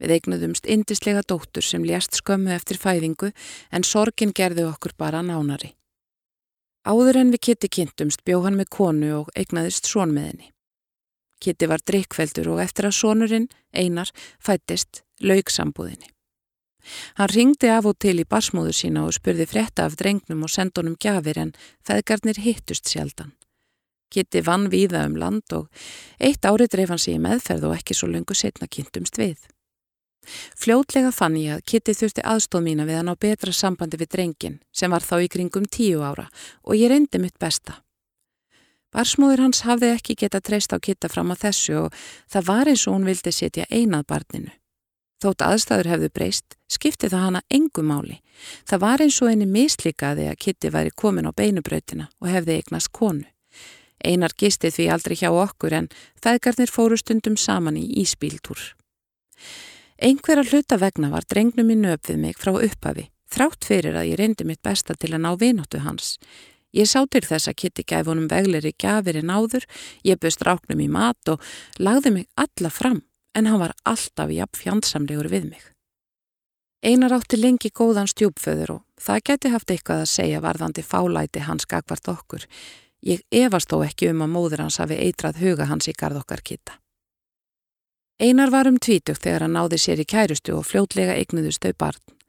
Við 0.00 0.14
eignuðumst 0.16 0.68
indislega 0.68 1.22
dóttur 1.26 1.64
sem 1.64 1.84
lést 1.84 2.16
skömmu 2.16 2.52
eftir 2.54 2.80
fæðingu 2.80 3.32
en 3.72 3.84
sorgin 3.84 4.32
gerði 4.36 4.64
okkur 4.68 4.96
bara 4.98 5.22
nánari. 5.24 5.74
Áður 6.88 7.20
en 7.20 7.32
við 7.34 7.44
Kitty 7.48 7.68
kynntumst 7.68 8.24
bjó 8.24 8.40
hann 8.46 8.56
með 8.56 8.70
konu 8.72 9.10
og 9.18 9.34
eignaðist 9.36 9.88
són 9.90 10.16
Kitty 11.40 11.68
var 11.70 11.82
drikkveldur 11.86 12.52
og 12.54 12.62
eftir 12.62 12.88
að 12.88 12.96
sónurinn, 13.00 13.50
Einar, 13.72 14.10
fættist 14.38 15.02
laug 15.24 15.50
sambúðinni. 15.52 16.10
Hann 17.18 17.28
ringdi 17.28 17.68
af 17.68 17.86
og 17.88 17.98
til 18.00 18.20
í 18.22 18.28
barsmóður 18.28 18.76
sína 18.76 19.04
og 19.06 19.14
spurði 19.16 19.46
frétta 19.48 19.84
af 19.84 19.98
drengnum 20.00 20.46
og 20.46 20.52
sendunum 20.52 20.96
gjafir 21.00 21.38
en 21.42 21.52
feðgarnir 21.86 22.40
hittust 22.40 22.88
sjaldan. 22.88 23.34
Kitty 24.10 24.42
vann 24.42 24.70
víða 24.72 25.04
um 25.06 25.16
land 25.20 25.52
og 25.54 25.68
eitt 26.18 26.46
árið 26.46 26.72
dreif 26.74 26.90
hann 26.90 27.02
sig 27.02 27.14
í 27.14 27.22
meðferð 27.22 27.68
og 27.68 27.76
ekki 27.76 27.94
svo 27.94 28.10
lungu 28.10 28.34
setna 28.34 28.66
kynntumst 28.66 29.20
við. 29.20 29.38
Fljótlega 30.58 31.12
fann 31.14 31.38
ég 31.40 31.56
að 31.56 31.66
Kitty 31.72 31.94
þurfti 31.96 32.24
aðstóð 32.26 32.66
mína 32.66 32.88
við 32.88 33.00
hann 33.00 33.12
á 33.12 33.16
betra 33.16 33.54
sambandi 33.54 34.00
við 34.00 34.10
drengin 34.16 34.58
sem 34.72 34.90
var 34.90 35.04
þá 35.06 35.16
í 35.24 35.30
kringum 35.32 35.68
tíu 35.70 36.02
ára 36.04 36.26
og 36.64 36.76
ég 36.76 36.90
reyndi 36.92 37.22
mitt 37.22 37.38
besta. 37.38 37.80
Barsmóður 38.90 39.44
hans 39.44 39.62
hafði 39.62 39.92
ekki 39.94 40.16
geta 40.18 40.40
treyst 40.42 40.72
á 40.74 40.78
Kitta 40.82 41.08
fram 41.08 41.30
að 41.30 41.44
þessu 41.44 41.76
og 41.84 42.00
það 42.30 42.48
var 42.48 42.70
eins 42.72 42.86
og 42.88 42.96
hún 42.96 43.06
vildi 43.06 43.32
setja 43.32 43.68
einað 43.70 44.08
barninu. 44.10 44.50
Þótt 45.20 45.44
aðstæður 45.44 45.90
hefðu 45.92 46.08
breyst, 46.16 46.56
skipti 46.64 47.10
það 47.12 47.24
hana 47.26 47.42
engu 47.52 47.82
máli. 47.84 48.16
Það 48.64 48.82
var 48.86 49.02
eins 49.04 49.18
og 49.20 49.28
einni 49.28 49.46
mislíkaði 49.46 50.30
að 50.30 50.38
Kitti 50.40 50.70
væri 50.72 50.94
komin 50.96 51.28
á 51.28 51.32
beinubrautina 51.36 52.08
og 52.22 52.30
hefði 52.32 52.56
eignast 52.56 52.90
konu. 52.96 53.26
Einar 54.00 54.32
gisti 54.32 54.70
því 54.72 54.86
aldrei 54.94 55.18
hjá 55.20 55.28
okkur 55.28 55.76
en 55.76 55.90
feðgarnir 56.24 56.72
fóru 56.72 56.96
stundum 56.96 57.36
saman 57.36 57.76
í 57.76 57.84
íspíltúr. 58.00 58.62
Einhverja 60.00 60.46
hluta 60.48 60.78
vegna 60.80 61.10
var 61.12 61.28
drengnum 61.28 61.68
í 61.68 61.76
nöp 61.76 62.08
við 62.08 62.22
mig 62.22 62.40
frá 62.40 62.54
upphafi, 62.56 63.10
þrátt 63.28 63.68
fyrir 63.68 63.98
að 64.00 64.14
ég 64.14 64.20
reyndi 64.22 64.46
mitt 64.48 64.62
besta 64.64 64.96
til 64.96 65.12
að 65.12 65.26
ná 65.26 65.34
vinóttu 65.36 65.82
hans. 65.84 66.14
Ég 66.76 66.86
sá 66.86 67.02
til 67.10 67.24
þess 67.26 67.50
að 67.50 67.58
Kitty 67.62 67.82
gæf 67.82 68.06
honum 68.06 68.28
vegleri 68.30 68.70
gafir 68.78 69.18
en 69.18 69.32
áður, 69.32 69.66
ég 70.06 70.20
böst 70.22 70.44
ráknum 70.46 70.80
í 70.80 70.86
mat 70.90 71.32
og 71.32 71.42
lagði 71.78 72.14
mig 72.14 72.28
alla 72.38 72.70
fram, 72.70 73.02
en 73.34 73.50
hann 73.50 73.62
var 73.62 73.74
alltaf 73.82 74.30
jafn 74.30 74.60
fjandsamlegur 74.60 75.30
við 75.32 75.50
mig. 75.50 75.64
Einar 76.80 77.12
átti 77.12 77.36
lengi 77.36 77.68
góðan 77.74 78.08
stjúpföður 78.08 78.76
og 78.78 78.84
það 79.02 79.24
geti 79.28 79.50
haft 79.52 79.72
eitthvað 79.72 80.04
að 80.04 80.12
segja 80.14 80.38
varðandi 80.40 80.84
fálæti 80.86 81.42
hans 81.44 81.66
gagvart 81.68 82.08
okkur. 82.08 82.46
Ég 83.04 83.20
efast 83.30 83.68
þó 83.68 83.82
ekki 83.84 84.08
um 84.12 84.22
að 84.24 84.32
móður 84.32 84.62
hans 84.64 84.78
hafi 84.80 84.96
eitrað 84.96 85.42
huga 85.42 85.66
hans 85.68 85.90
í 85.90 85.96
gard 85.96 86.16
okkar 86.22 86.40
Kitta. 86.40 86.78
Einar 88.20 88.52
var 88.52 88.68
um 88.68 88.78
tvítugt 88.78 89.24
þegar 89.24 89.46
hann 89.46 89.56
náði 89.56 89.78
sér 89.80 90.00
í 90.00 90.08
kærustu 90.08 90.56
og 90.56 90.66
fljótlega 90.68 91.18
eignuðust 91.20 91.64
þau 91.64 91.76
barn. 91.76 92.19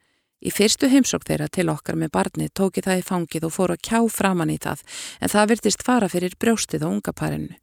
Í 0.42 0.50
fyrstu 0.50 0.89
heimsók 0.89 1.28
þeirra 1.28 1.48
til 1.54 1.68
okkar 1.70 1.98
með 2.02 2.14
barnið 2.16 2.54
tóki 2.58 2.82
það 2.82 3.02
í 3.02 3.06
fangið 3.06 3.46
og 3.46 3.54
fór 3.54 3.74
að 3.76 3.84
kjá 3.86 4.00
framann 4.10 4.50
í 4.50 4.58
það 4.62 4.82
en 5.22 5.32
það 5.34 5.52
virtist 5.54 5.86
fara 5.86 6.10
fyrir 6.10 6.34
brjóstið 6.42 6.86
á 6.86 6.89
unga 6.89 7.14
parinu. 7.14 7.54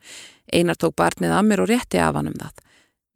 Einar 0.53 0.79
tók 0.79 0.95
barnið 0.95 1.35
að 1.35 1.49
mér 1.49 1.64
og 1.64 1.70
rétti 1.72 1.99
af 1.99 2.14
hann 2.14 2.31
um 2.31 2.39
það. 2.39 2.62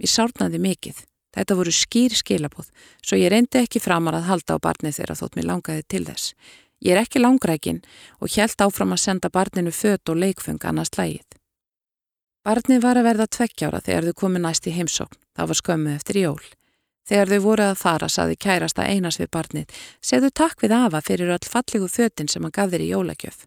Ég 0.02 0.10
sárnaði 0.10 0.58
mikið. 0.62 1.04
Þetta 1.32 1.56
voru 1.56 1.72
skýr 1.72 2.16
skilabóð 2.18 2.72
svo 3.00 3.16
ég 3.16 3.30
reyndi 3.32 3.62
ekki 3.62 3.80
framar 3.80 4.18
að 4.18 4.26
halda 4.28 4.58
á 4.58 4.64
barnið 4.66 4.98
þeirra 4.98 5.16
þótt 5.16 5.38
mér 5.38 5.48
langaði 5.48 5.86
til 5.88 6.02
þess. 6.10 6.34
Ég 6.82 6.96
er 6.96 7.04
ekki 7.04 7.22
langrækin 7.22 7.78
og 8.18 8.34
hjælt 8.34 8.60
áfram 8.60 8.92
að 8.92 9.04
senda 9.04 9.30
barninu 9.30 9.70
fött 9.72 10.10
og 10.10 10.18
leikfung 10.18 10.58
annars 10.66 10.90
lægið. 10.98 11.38
Barnið 12.42 12.82
var 12.82 12.98
að 12.98 13.06
verða 13.06 13.28
tveggjára 13.30 13.80
þegar 13.86 14.08
þau 14.10 14.18
komið 14.24 14.42
næst 14.42 14.66
í 14.66 14.74
heimsókn. 14.74 15.20
Það 15.38 15.48
var 15.52 15.60
skömmu 15.60 15.94
eftir 15.94 16.18
jól. 16.18 16.42
Þegar 17.09 17.32
þau 17.32 17.40
voru 17.42 17.64
að 17.66 17.80
fara 17.80 18.09
saði 18.09 18.36
kærasta 18.38 18.86
einas 18.86 19.18
við 19.18 19.30
barnið, 19.34 19.78
segðu 20.03 20.30
takk 20.30 20.62
við 20.62 20.76
afa 20.76 21.00
fyrir 21.03 21.32
öll 21.34 21.48
fallegu 21.55 21.88
fötinn 21.90 22.30
sem 22.30 22.42
hann 22.42 22.55
gaf 22.55 22.70
þér 22.70 22.84
í 22.84 22.92
jólagjöf. 22.92 23.46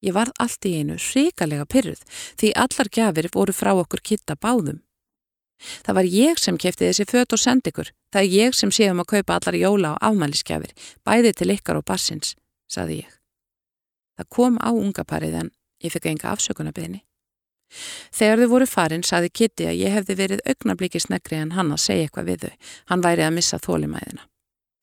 Ég 0.00 0.16
varð 0.16 0.32
allt 0.40 0.64
í 0.66 0.76
einu 0.80 0.96
ríkalega 0.96 1.66
pyrruð 1.68 2.00
því 2.40 2.52
allar 2.56 2.88
gjafir 2.88 3.28
voru 3.34 3.52
frá 3.52 3.74
okkur 3.76 4.00
kitta 4.02 4.36
báðum. 4.36 4.80
Það 5.84 5.96
var 5.98 6.08
ég 6.08 6.40
sem 6.40 6.56
kefti 6.56 6.88
þessi 6.88 7.04
föt 7.04 7.36
og 7.36 7.42
sendi 7.42 7.68
ykkur. 7.68 7.90
Það 8.12 8.22
er 8.22 8.32
ég 8.32 8.56
sem 8.56 8.72
séum 8.72 9.02
að 9.02 9.10
kaupa 9.12 9.36
allar 9.36 9.58
jóla 9.60 9.92
og 9.92 10.06
afmælisgjafir, 10.08 10.72
bæði 11.04 11.34
til 11.36 11.52
ykkar 11.52 11.82
og 11.82 11.84
barsins, 11.84 12.34
saði 12.64 13.02
ég. 13.02 13.12
Það 14.16 14.30
kom 14.36 14.56
á 14.56 14.70
unga 14.72 15.04
parið 15.04 15.36
en 15.44 15.52
ég 15.84 15.92
fikk 15.92 16.08
enga 16.08 16.32
afsökunarbeginni. 16.32 17.04
Þegar 18.10 18.42
þau 18.42 18.50
voru 18.50 18.66
farin 18.66 19.04
saði 19.06 19.30
Kitty 19.30 19.68
að 19.70 19.80
ég 19.80 19.94
hefði 19.94 20.16
verið 20.18 20.44
augnabliki 20.48 21.00
snegri 21.00 21.38
en 21.38 21.52
hann 21.56 21.70
að 21.74 21.84
segja 21.84 22.06
eitthvað 22.06 22.30
við 22.30 22.46
þau. 22.46 22.54
Hann 22.90 23.04
væri 23.04 23.26
að 23.26 23.36
missa 23.36 23.60
þólimæðina. 23.62 24.26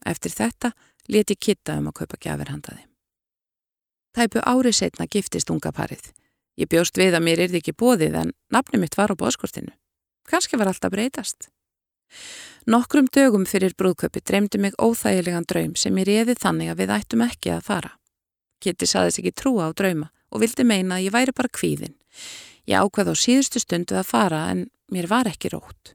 Eftir 0.07 0.31
þetta 0.31 0.71
leti 1.11 1.35
Kitta 1.35 1.77
um 1.81 1.89
að 1.91 1.97
kaupa 2.01 2.21
gjafir 2.23 2.53
handaði. 2.53 2.85
Tæpu 4.15 4.41
árið 4.41 4.79
setna 4.79 5.05
giftist 5.05 5.51
unga 5.53 5.73
parið. 5.75 6.13
Ég 6.57 6.69
bjóst 6.71 6.97
við 6.97 7.13
að 7.13 7.25
mér 7.27 7.43
yrði 7.45 7.61
ekki 7.61 7.75
bóðið 7.77 8.15
en 8.23 8.33
nafni 8.49 8.79
mitt 8.81 8.97
var 8.97 9.13
á 9.13 9.15
bóskortinu. 9.19 9.75
Kanski 10.27 10.57
var 10.57 10.71
alltaf 10.71 10.91
breytast. 10.91 11.51
Nokkrum 12.67 13.07
dögum 13.13 13.45
fyrir 13.47 13.75
brúðköpi 13.77 14.23
dreymdi 14.25 14.59
mig 14.59 14.73
óþægilegan 14.81 15.45
draum 15.47 15.75
sem 15.75 15.95
ég 16.01 16.07
reði 16.09 16.35
þannig 16.39 16.71
að 16.71 16.81
við 16.81 16.93
ættum 16.97 17.23
ekki 17.27 17.53
að 17.53 17.67
fara. 17.67 17.91
Kitty 18.63 18.89
saðis 18.89 19.19
ekki 19.21 19.35
trúa 19.37 19.69
á 19.69 19.71
drauma 19.71 20.09
og 20.31 20.41
vildi 20.41 20.65
meina 20.67 20.97
að 20.97 21.07
ég 21.07 21.15
væri 21.15 21.35
bara 21.37 21.53
kvíðin. 21.53 21.95
Ég 22.67 22.83
ákvað 22.83 23.11
á 23.11 23.15
síðustu 23.15 23.61
stundu 23.63 23.95
að 23.95 24.09
fara 24.11 24.41
en 24.51 24.67
mér 24.91 25.07
var 25.07 25.29
ekki 25.29 25.51
rótt. 25.53 25.93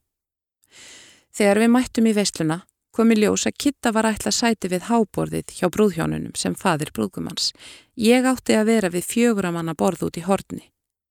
Þegar 1.32 1.62
við 1.62 1.72
mættum 1.72 2.08
í 2.08 2.14
veisluna 2.16 2.62
kom 2.92 3.12
í 3.12 3.16
ljós 3.16 3.46
að 3.48 3.56
Kitta 3.64 3.92
var 3.92 4.08
ætla 4.08 4.32
sæti 4.32 4.68
við 4.68 4.88
háborðið 4.88 5.54
hjá 5.56 5.68
brúðhjónunum 5.72 6.34
sem 6.36 6.56
fadir 6.56 6.92
brúðgumans. 6.92 7.52
Ég 7.96 8.26
átti 8.28 8.56
að 8.56 8.68
vera 8.68 8.92
við 8.92 9.08
fjöguramanna 9.08 9.74
borð 9.76 10.08
út 10.08 10.20
í 10.20 10.24
horni. 10.26 10.66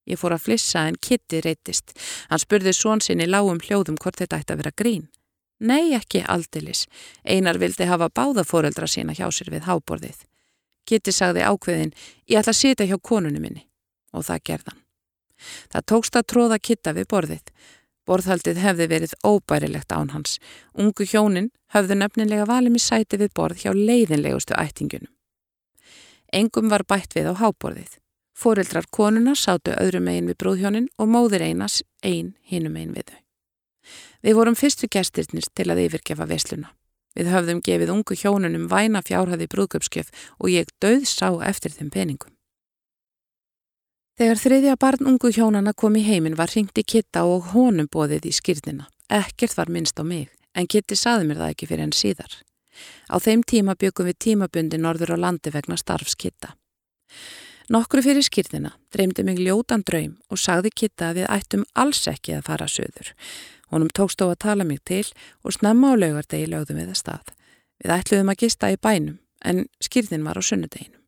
Ég 0.06 0.18
fór 0.18 0.34
að 0.34 0.46
flissa 0.46 0.86
en 0.90 0.98
Kitti 0.98 1.42
reytist. 1.42 1.94
Hann 2.30 2.42
spurði 2.42 2.74
svonsinni 2.74 3.26
lágum 3.26 3.62
hljóðum 3.62 3.98
hvort 4.02 4.18
þetta 4.18 4.42
ætti 4.42 4.54
að 4.54 4.62
vera 4.62 4.74
grín. 4.78 5.08
Nei, 5.62 5.94
ekki 5.94 6.24
aldilis. 6.26 6.88
Einar 7.22 7.58
vildi 7.62 7.86
hafa 7.86 8.10
báða 8.10 8.42
fóreldra 8.46 8.90
sína 8.90 9.14
hjá 9.14 9.28
sér 9.30 9.52
við 9.54 9.68
háborðið. 9.70 10.24
Kitti 10.86 11.14
sagði 11.14 11.46
ákveðin, 11.46 11.94
ég 12.26 12.42
ætla 12.42 12.50
að 12.50 12.62
sita 12.62 12.86
hjá 12.86 12.98
konunum 12.98 13.46
minni. 13.46 13.68
Og 14.10 14.26
það 14.26 14.48
gerðan. 14.50 14.81
Það 15.72 15.86
tókst 15.92 16.18
að 16.18 16.28
tróða 16.32 16.58
kitta 16.58 16.94
við 16.96 17.08
borðið. 17.12 17.54
Borðhaldið 18.06 18.58
hefði 18.58 18.86
verið 18.90 19.16
óbærilegt 19.22 19.92
án 19.94 20.10
hans. 20.10 20.38
Ungu 20.74 21.06
hjónin 21.06 21.50
höfðu 21.74 21.98
nefnilega 22.00 22.46
valið 22.50 22.74
mér 22.74 22.84
sæti 22.84 23.20
við 23.20 23.34
borð 23.34 23.62
hjá 23.62 23.72
leiðinlegustu 23.72 24.58
ættingunum. 24.58 25.12
Engum 26.32 26.70
var 26.72 26.84
bætt 26.88 27.14
við 27.14 27.30
á 27.30 27.34
háborðið. 27.38 27.98
Fóreldrar 28.32 28.88
konuna 28.90 29.36
sátu 29.36 29.74
öðrum 29.76 30.08
einn 30.08 30.30
við 30.30 30.38
brúðhjónin 30.40 30.88
og 30.98 31.10
móðir 31.12 31.44
einas 31.44 31.82
einn 32.02 32.32
hinum 32.48 32.78
einn 32.80 32.94
við 32.96 33.12
þau. 33.12 33.18
Við 34.22 34.38
vorum 34.38 34.56
fyrstu 34.58 34.88
gestirnir 34.90 35.46
til 35.54 35.68
að 35.70 35.82
yfirgefa 35.84 36.26
vesluna. 36.30 36.72
Við 37.12 37.28
höfðum 37.28 37.60
gefið 37.60 37.92
ungu 37.92 38.16
hjónunum 38.16 38.68
væna 38.70 39.02
fjárhæði 39.04 39.50
brúðköpskjöf 39.52 40.12
og 40.38 40.48
ég 40.50 40.70
döð 40.80 41.04
sá 41.10 41.28
eftir 41.44 41.74
þeim 41.74 41.90
peningum. 41.92 42.32
Þegar 44.22 44.38
þriðja 44.38 44.72
barn 44.78 45.08
ungu 45.10 45.32
hjónana 45.34 45.72
kom 45.74 45.96
í 45.98 46.00
heiminn 46.06 46.36
var 46.38 46.52
ringti 46.54 46.84
Kitta 46.86 47.24
og 47.26 47.48
honum 47.50 47.88
bóðið 47.90 48.28
í 48.30 48.34
skýrnina. 48.36 48.84
Ekkert 49.10 49.56
var 49.58 49.72
minnst 49.74 49.98
á 49.98 50.06
mig, 50.06 50.28
en 50.54 50.68
Kitti 50.70 50.94
saði 50.94 51.26
mér 51.26 51.40
það 51.40 51.50
ekki 51.50 51.66
fyrir 51.66 51.82
enn 51.88 51.94
síðar. 51.98 52.36
Á 53.10 53.18
þeim 53.18 53.42
tíma 53.42 53.74
byggum 53.74 54.06
við 54.06 54.20
tímabundi 54.22 54.78
norður 54.78 55.16
á 55.18 55.22
landi 55.24 55.50
vegna 55.50 55.74
starfs 55.74 56.14
Kitta. 56.14 56.52
Nokkru 57.74 58.06
fyrir 58.06 58.22
skýrðina 58.22 58.76
dreymdi 58.94 59.26
mig 59.26 59.42
ljótan 59.42 59.82
draum 59.82 60.14
og 60.30 60.38
sagði 60.38 60.70
Kitta 60.70 61.10
að 61.10 61.24
við 61.24 61.30
ættum 61.40 61.66
alls 61.74 62.06
ekki 62.06 62.38
að 62.38 62.46
fara 62.52 62.70
söður. 62.70 63.10
Honum 63.74 63.90
tókst 63.90 64.22
á 64.22 64.30
að 64.30 64.38
tala 64.46 64.62
mig 64.62 64.84
til 64.86 65.02
og 65.42 65.58
snemma 65.58 65.96
á 65.98 65.98
laugardegi 65.98 66.46
lögðum 66.46 66.78
við 66.78 66.94
að 66.94 67.02
stað. 67.02 67.36
Við 67.82 67.98
ætluðum 67.98 68.30
að 68.36 68.42
gista 68.46 68.70
í 68.70 68.78
bænum 68.78 69.18
en 69.42 69.66
skýrðin 69.82 70.22
var 70.22 70.38
á 70.38 70.42
sunnudeginum. 70.46 71.01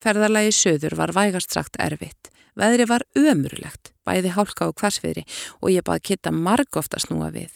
Ferðarlagi 0.00 0.52
söður 0.56 0.96
var 0.96 1.12
vægast 1.12 1.52
sagt 1.52 1.76
erfitt. 1.78 2.30
Veðri 2.56 2.86
var 2.88 3.04
ömurlegt, 3.16 3.92
bæði 4.04 4.32
hálka 4.34 4.70
og 4.70 4.78
kvarsfiðri 4.80 5.26
og 5.60 5.70
ég 5.74 5.84
baði 5.86 6.06
Kitta 6.10 6.32
marg 6.32 6.76
ofta 6.80 7.00
snúa 7.00 7.30
við. 7.34 7.52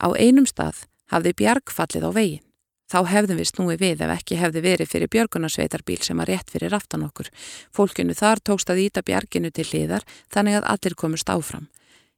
Á 0.00 0.12
einum 0.16 0.48
stað 0.48 0.86
hafði 1.12 1.36
bjarg 1.36 1.72
fallið 1.72 2.08
á 2.08 2.10
veginn. 2.16 2.42
Þá 2.86 3.00
hefðum 3.10 3.40
við 3.40 3.48
snúið 3.50 3.80
við 3.82 4.02
ef 4.06 4.12
ekki 4.14 4.36
hefði 4.38 4.62
verið 4.62 4.90
fyrir 4.92 5.10
björgunarsveitarbíl 5.10 5.98
sem 6.06 6.20
var 6.22 6.30
rétt 6.30 6.52
fyrir 6.54 6.74
aftan 6.76 7.02
okkur. 7.02 7.32
Fólkinu 7.74 8.14
þar 8.14 8.42
tókst 8.46 8.70
að 8.70 8.84
íta 8.84 9.02
bjarginu 9.02 9.50
til 9.50 9.66
liðar 9.72 10.06
þannig 10.30 10.60
að 10.60 10.68
allir 10.74 10.94
komust 10.94 11.32
áfram. 11.32 11.66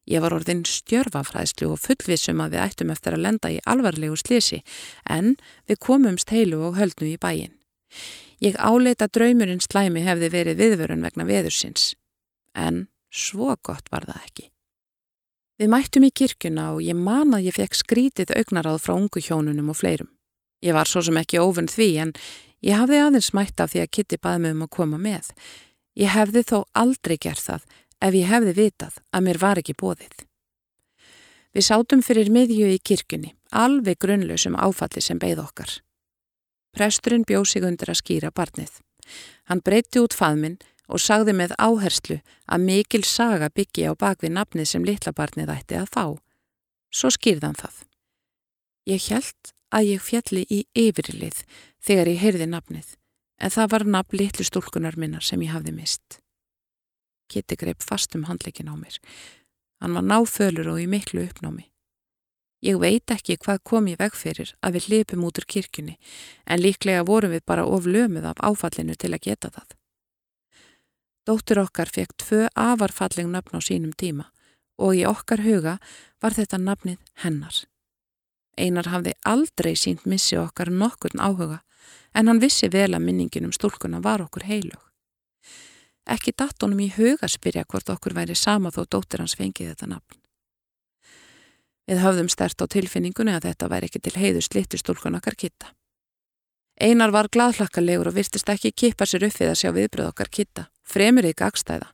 Ég 0.09 0.23
var 0.25 0.37
orðin 0.37 0.65
stjörfafræðslu 0.69 1.73
og 1.73 1.81
fullvissum 1.81 2.41
að 2.45 2.57
við 2.57 2.65
ættum 2.65 2.93
eftir 2.93 3.17
að 3.17 3.25
lenda 3.27 3.53
í 3.53 3.61
alvarlegu 3.69 4.17
slisi 4.17 4.63
en 5.05 5.37
við 5.69 5.81
komumst 5.85 6.33
heilu 6.33 6.63
og 6.69 6.79
höldnu 6.81 7.15
í 7.15 7.21
bæin. 7.21 7.58
Ég 8.45 8.59
áleita 8.59 9.09
draumurinn 9.11 9.63
slæmi 9.65 10.05
hefði 10.07 10.31
verið 10.35 10.61
viðvörun 10.63 11.03
vegna 11.07 11.27
veðursins. 11.27 11.95
En 12.55 12.87
svo 13.11 13.57
gott 13.63 13.91
var 13.91 14.07
það 14.07 14.23
ekki. 14.25 14.47
Við 15.59 15.73
mættum 15.73 16.07
í 16.07 16.13
kirkuna 16.15 16.69
og 16.77 16.85
ég 16.87 16.95
man 16.95 17.35
að 17.35 17.49
ég 17.49 17.57
fekk 17.57 17.75
skrítið 17.75 18.37
augnaráð 18.39 18.79
frá 18.85 18.95
ungu 18.95 19.23
hjónunum 19.25 19.73
og 19.73 19.81
fleirum. 19.81 20.11
Ég 20.63 20.75
var 20.75 20.87
svo 20.87 21.03
sem 21.03 21.19
ekki 21.19 21.41
ofinn 21.43 21.71
því 21.71 21.89
en 22.05 22.13
ég 22.63 22.79
hafði 22.79 23.01
aðeins 23.03 23.33
mætt 23.35 23.59
af 23.63 23.73
því 23.73 23.83
að 23.83 23.91
Kitty 23.97 24.21
baði 24.23 24.45
mig 24.45 24.55
um 24.55 24.65
að 24.67 24.73
koma 24.79 25.01
með. 25.03 25.33
Ég 25.99 26.15
hefði 26.15 26.45
þó 26.47 26.59
aldrei 26.79 27.17
gert 27.19 27.43
það 27.43 27.67
ef 28.07 28.15
ég 28.15 28.31
hefði 28.31 28.55
vitað 28.55 29.03
að 29.11 29.27
mér 29.27 29.43
var 29.43 29.59
ekki 29.59 29.75
bóðið. 29.79 30.15
Við 31.55 31.67
sátum 31.67 32.05
fyrir 32.07 32.31
miðju 32.31 32.71
í 32.71 32.79
kirkunni, 32.79 33.35
alveg 33.51 33.99
grunnlausum 33.99 34.55
áfalli 34.55 35.03
sem 35.03 35.19
beigð 35.19 35.43
okkar. 35.43 35.71
Presturinn 36.77 37.27
bjóð 37.29 37.47
sig 37.53 37.65
undir 37.65 37.91
að 37.91 38.01
skýra 38.03 38.31
barnið. 38.35 38.81
Hann 39.49 39.65
breyti 39.65 40.03
út 40.03 40.17
faðminn 40.17 40.59
og 40.89 41.03
sagði 41.03 41.35
með 41.37 41.55
áherslu 41.61 42.19
að 42.49 42.65
mikil 42.65 43.05
saga 43.05 43.51
byggi 43.53 43.89
á 43.89 43.93
bakvið 43.97 44.35
nafnið 44.37 44.69
sem 44.73 44.85
litla 44.85 45.13
barnið 45.13 45.53
ætti 45.53 45.79
að 45.81 45.93
fá. 45.93 46.05
Svo 46.93 47.11
skýrðan 47.13 47.59
það. 47.59 47.85
Ég 48.89 49.09
held 49.13 49.53
að 49.75 49.91
ég 49.93 50.05
fjalli 50.05 50.45
í 50.49 50.63
yfirlið 50.77 51.43
þegar 51.85 52.09
ég 52.09 52.23
heyrði 52.23 52.47
nafnið, 52.49 52.95
en 53.41 53.53
það 53.53 53.73
var 53.75 53.85
nafn 53.97 54.17
litlu 54.17 54.47
stúlkunar 54.47 54.97
minnar 54.97 55.25
sem 55.25 55.43
ég 55.45 55.53
hafði 55.53 55.75
mist. 55.77 56.21
Kitti 57.29 57.59
greip 57.61 57.85
fast 57.85 58.17
um 58.17 58.25
handleikin 58.25 58.73
á 58.73 58.77
mér. 58.77 58.97
Hann 59.83 59.95
var 59.95 60.07
náfölur 60.07 60.73
og 60.73 60.81
í 60.81 60.89
miklu 60.89 61.27
uppnámi. 61.29 61.69
Ég 62.65 62.79
veit 62.83 63.11
ekki 63.15 63.37
hvað 63.39 63.61
kom 63.63 63.87
ég 63.87 64.01
veg 64.01 64.17
fyrir 64.19 64.51
að 64.67 64.79
við 64.79 64.89
lipum 64.93 65.27
út 65.29 65.39
úr 65.39 65.47
kirkjunni, 65.47 65.95
en 66.47 66.63
líklega 66.63 67.05
vorum 67.07 67.31
við 67.31 67.45
bara 67.47 67.67
of 67.67 67.87
lömuð 67.87 68.27
af 68.33 68.43
áfallinu 68.43 68.97
til 68.99 69.13
að 69.15 69.23
geta 69.29 69.51
það. 69.55 69.77
Dóttur 71.29 71.63
okkar 71.63 71.91
fekk 71.93 72.17
tvö 72.19 72.49
afarfalleg 72.57 73.29
nafn 73.31 73.59
á 73.59 73.61
sínum 73.63 73.93
tíma 73.93 74.31
og 74.79 74.95
í 74.97 75.05
okkar 75.07 75.43
huga 75.45 75.79
var 76.23 76.35
þetta 76.35 76.59
nafnið 76.59 76.99
hennar. 77.23 77.55
Einar 78.59 78.91
hafði 78.91 79.15
aldrei 79.23 79.75
sínt 79.77 80.07
missi 80.07 80.39
okkar 80.39 80.71
nokkurn 80.71 81.23
áhuga 81.23 81.61
en 82.15 82.27
hann 82.27 82.43
vissi 82.43 82.71
vel 82.73 82.91
að 82.91 83.05
minningin 83.07 83.47
um 83.47 83.55
stúlkuna 83.55 84.01
var 84.03 84.25
okkur 84.25 84.49
heilug. 84.51 84.83
Ekki 86.09 86.33
datt 86.33 86.63
honum 86.65 86.81
í 86.81 86.89
huga 86.97 87.29
spyrja 87.29 87.67
hvort 87.69 87.93
okkur 87.93 88.17
væri 88.17 88.35
sama 88.35 88.73
þó 88.75 88.87
dóttir 88.89 89.23
hans 89.23 89.37
fengið 89.39 89.75
þetta 89.75 89.93
nafn. 89.95 90.18
Við 91.89 92.03
höfðum 92.05 92.29
stert 92.29 92.61
á 92.61 92.67
tilfinningunni 92.69 93.35
að 93.35 93.49
þetta 93.49 93.71
væri 93.73 93.89
ekki 93.89 94.05
til 94.05 94.17
heiðu 94.21 94.45
slittu 94.45 94.81
stúlkun 94.81 95.17
okkar 95.17 95.39
kitta. 95.41 95.73
Einar 96.79 97.11
var 97.11 97.31
gladhlakkalegur 97.33 98.13
og 98.13 98.19
virtist 98.21 98.49
ekki 98.53 98.71
kippa 98.71 99.07
sér 99.09 99.27
upp 99.27 99.41
við 99.41 99.51
að 99.51 99.61
sjá 99.63 99.71
viðbröð 99.75 100.13
okkar 100.13 100.29
kitta, 100.31 100.69
fremur 100.87 101.27
í 101.27 101.35
gagstæða. 101.35 101.91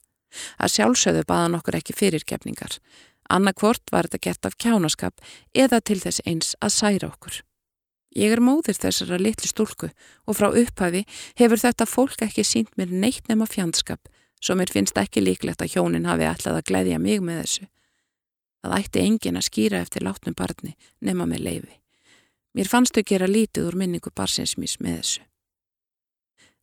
Að 0.59 0.73
sjálfsögðu 0.75 1.23
baðan 1.31 1.55
okkur 1.61 1.79
ekki 1.79 1.95
fyrirgefningar 1.95 2.81
Annarkvort 3.31 3.89
var 3.93 4.09
þetta 4.09 4.21
gert 4.21 4.47
af 4.47 4.57
kjánaskap 4.61 5.21
eða 5.57 5.81
til 5.81 5.99
þess 6.03 6.23
eins 6.29 6.53
að 6.61 6.75
særa 6.77 7.09
okkur. 7.09 7.41
Ég 8.15 8.35
er 8.35 8.43
móðir 8.45 8.77
þessara 8.79 9.19
litlu 9.19 9.49
stúlku 9.49 9.89
og 10.27 10.37
frá 10.39 10.51
upphafi 10.53 11.03
hefur 11.41 11.59
þetta 11.59 11.89
fólk 11.89 12.21
ekki 12.23 12.45
sínt 12.47 12.77
mér 12.79 12.93
neitt 12.93 13.29
nema 13.29 13.49
fjandskap 13.51 14.13
svo 14.45 14.59
mér 14.61 14.71
finnst 14.71 14.99
ekki 15.01 15.25
líklegt 15.25 15.65
að 15.65 15.73
hjónin 15.75 16.07
hafi 16.07 16.29
ætlað 16.29 16.61
að 16.61 16.69
gleyðja 16.69 17.01
mig 17.01 17.25
með 17.25 17.41
þessu. 17.43 17.67
Það 18.65 18.75
ætti 18.79 19.05
engin 19.05 19.37
að 19.37 19.45
skýra 19.51 19.83
eftir 19.85 20.05
látnum 20.07 20.35
barni 20.39 20.73
nema 21.05 21.27
með 21.29 21.45
leifi. 21.45 21.75
Mér 22.57 22.71
fannst 22.71 22.97
þau 22.97 23.05
gera 23.11 23.29
lítið 23.29 23.69
úr 23.69 23.77
minningu 23.77 24.13
barsinsmís 24.17 24.79
með 24.81 24.97
þessu. 25.03 25.25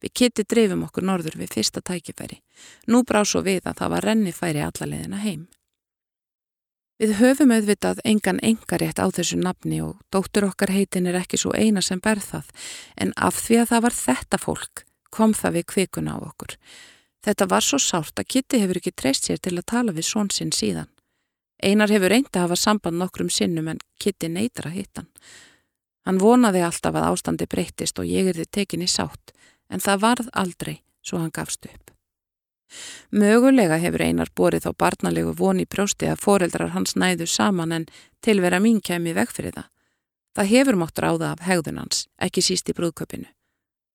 Við 0.01 0.13
kitti 0.17 0.45
dreifum 0.49 0.85
okkur 0.87 1.05
norður 1.05 1.37
við 1.37 1.51
fyrsta 1.53 1.81
tækifæri. 1.85 2.39
Nú 2.89 3.03
brá 3.05 3.21
svo 3.21 3.43
við 3.45 3.67
að 3.69 3.83
það 3.83 3.91
var 3.93 4.07
renni 4.09 4.33
færi 4.33 4.63
allalegina 4.65 5.19
heim. 5.21 5.43
Við 6.97 7.15
höfum 7.19 7.53
auðvitað 7.53 8.01
engan 8.05 8.39
engarétt 8.45 8.97
á 8.97 9.05
þessu 9.13 9.37
nafni 9.37 9.81
og 9.85 10.01
dóttur 10.13 10.47
okkar 10.49 10.73
heitin 10.73 11.09
er 11.09 11.19
ekki 11.21 11.37
svo 11.37 11.53
eina 11.53 11.81
sem 11.85 12.01
berð 12.01 12.27
það 12.31 12.49
en 12.97 13.13
af 13.17 13.37
því 13.45 13.61
að 13.61 13.69
það 13.73 13.85
var 13.85 13.97
þetta 13.99 14.41
fólk 14.41 14.83
kom 15.11 15.35
það 15.37 15.59
við 15.59 15.67
kvikuna 15.73 16.17
á 16.17 16.19
okkur. 16.23 16.57
Þetta 17.21 17.47
var 17.53 17.65
svo 17.65 17.77
sárt 17.77 18.17
að 18.17 18.29
Kitty 18.33 18.61
hefur 18.63 18.79
ekki 18.81 18.95
treyst 18.97 19.27
sér 19.27 19.37
til 19.37 19.57
að 19.57 19.67
tala 19.73 19.93
við 19.93 20.07
són 20.07 20.31
sinn 20.33 20.53
síðan. 20.55 20.89
Einar 21.61 21.93
hefur 21.93 22.09
reyndi 22.09 22.33
að 22.33 22.47
hafa 22.47 22.57
samband 22.57 22.97
nokkrum 22.97 23.29
sinnum 23.29 23.69
en 23.69 23.81
Kitty 24.01 24.29
neytar 24.29 24.71
að 24.71 24.77
hitta 24.79 25.03
hann. 25.03 25.11
Hann 26.05 26.17
vonaði 26.21 26.63
alltaf 26.65 26.95
að 26.97 27.07
ástandi 27.11 27.45
breytist 27.45 27.99
og 28.01 28.09
ég 28.09 28.31
er 28.31 28.39
þið 28.39 28.53
tekinni 28.57 28.89
sátt 28.89 29.33
en 29.69 29.83
það 29.83 30.01
varð 30.05 30.31
aldrei 30.33 30.75
svo 31.05 31.21
hann 31.21 31.33
gafst 31.33 31.67
upp. 31.69 31.91
Mögulega 33.11 33.77
hefur 33.83 34.01
einar 34.01 34.31
borið 34.35 34.65
þá 34.65 34.71
barnalegu 34.83 35.33
voni 35.37 35.67
brjósti 35.67 36.07
að 36.07 36.23
foreldrar 36.23 36.71
hans 36.75 36.95
næðu 36.95 37.27
saman 37.27 37.75
en 37.75 37.85
tilvera 38.23 38.61
mín 38.63 38.79
kemi 38.81 39.13
veg 39.13 39.29
fyrir 39.29 39.53
það. 39.57 39.67
Það 40.35 40.51
hefur 40.55 40.79
mótt 40.79 40.99
ráða 41.03 41.33
af 41.35 41.43
hegðun 41.43 41.81
hans, 41.83 42.05
ekki 42.17 42.41
síst 42.41 42.69
í 42.71 42.75
brúðköpinu. 42.77 43.27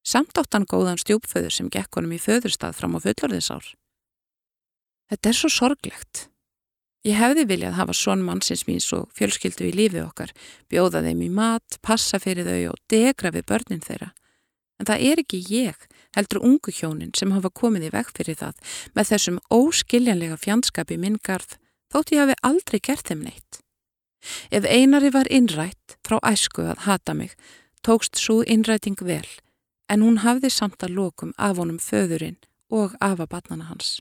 Samt 0.07 0.37
átt 0.39 0.55
hann 0.55 0.69
góðan 0.69 1.01
stjúpföður 1.01 1.51
sem 1.51 1.71
gekk 1.73 1.97
honum 1.97 2.13
í 2.15 2.21
föðurstað 2.21 2.77
fram 2.77 2.95
á 2.95 3.03
fullorðinsár. 3.03 3.73
Þetta 5.11 5.31
er 5.33 5.39
svo 5.39 5.51
sorglegt. 5.51 6.27
Ég 7.07 7.15
hefði 7.15 7.45
viljað 7.47 7.77
hafa 7.79 7.95
svon 7.95 8.23
mannsins 8.27 8.65
mín 8.67 8.81
svo 8.83 9.05
fjölskyldu 9.15 9.69
í 9.69 9.75
lífi 9.77 10.01
okkar, 10.03 10.33
bjóða 10.67 11.05
þeim 11.05 11.21
í 11.23 11.29
mat, 11.31 11.77
passa 11.79 12.19
fyrir 12.19 12.49
þau 12.49 12.73
og 12.73 12.81
degra 12.91 13.31
við 13.31 13.47
börnin 13.47 13.85
þeirra. 13.85 14.09
En 14.81 14.89
það 14.89 15.05
er 15.11 15.23
ekki 15.23 15.39
ég 15.47 15.87
heldur 16.17 16.43
ungu 16.43 16.73
hjónin 16.75 17.15
sem 17.17 17.31
hafa 17.31 17.53
komið 17.55 17.87
í 17.89 17.93
veg 17.95 18.11
fyrir 18.17 18.39
það 18.41 18.75
með 18.97 19.11
þessum 19.13 19.39
óskiljanlega 19.55 20.41
fjandskapi 20.43 20.99
minn 20.99 21.21
garð 21.23 21.55
þótt 21.95 22.13
ég 22.17 22.25
hafi 22.25 22.37
aldrei 22.51 22.81
gert 22.83 23.07
þeim 23.07 23.23
neitt. 23.29 23.61
Ef 24.51 24.67
einari 24.67 25.13
var 25.15 25.31
innrætt 25.31 25.97
frá 26.03 26.19
æsku 26.27 26.67
að 26.67 26.83
hata 26.89 27.15
mig, 27.15 27.37
tókst 27.87 28.19
svo 28.19 28.41
innræting 28.43 28.99
vel, 28.99 29.29
en 29.87 30.03
hún 30.03 30.25
hafði 30.27 30.51
samt 30.51 30.83
að 30.83 30.99
lokum 30.99 31.37
af 31.39 31.61
honum 31.61 31.79
föðurinn 31.79 32.41
og 32.75 32.99
afa 32.99 33.31
batnana 33.31 33.71
hans. 33.71 34.01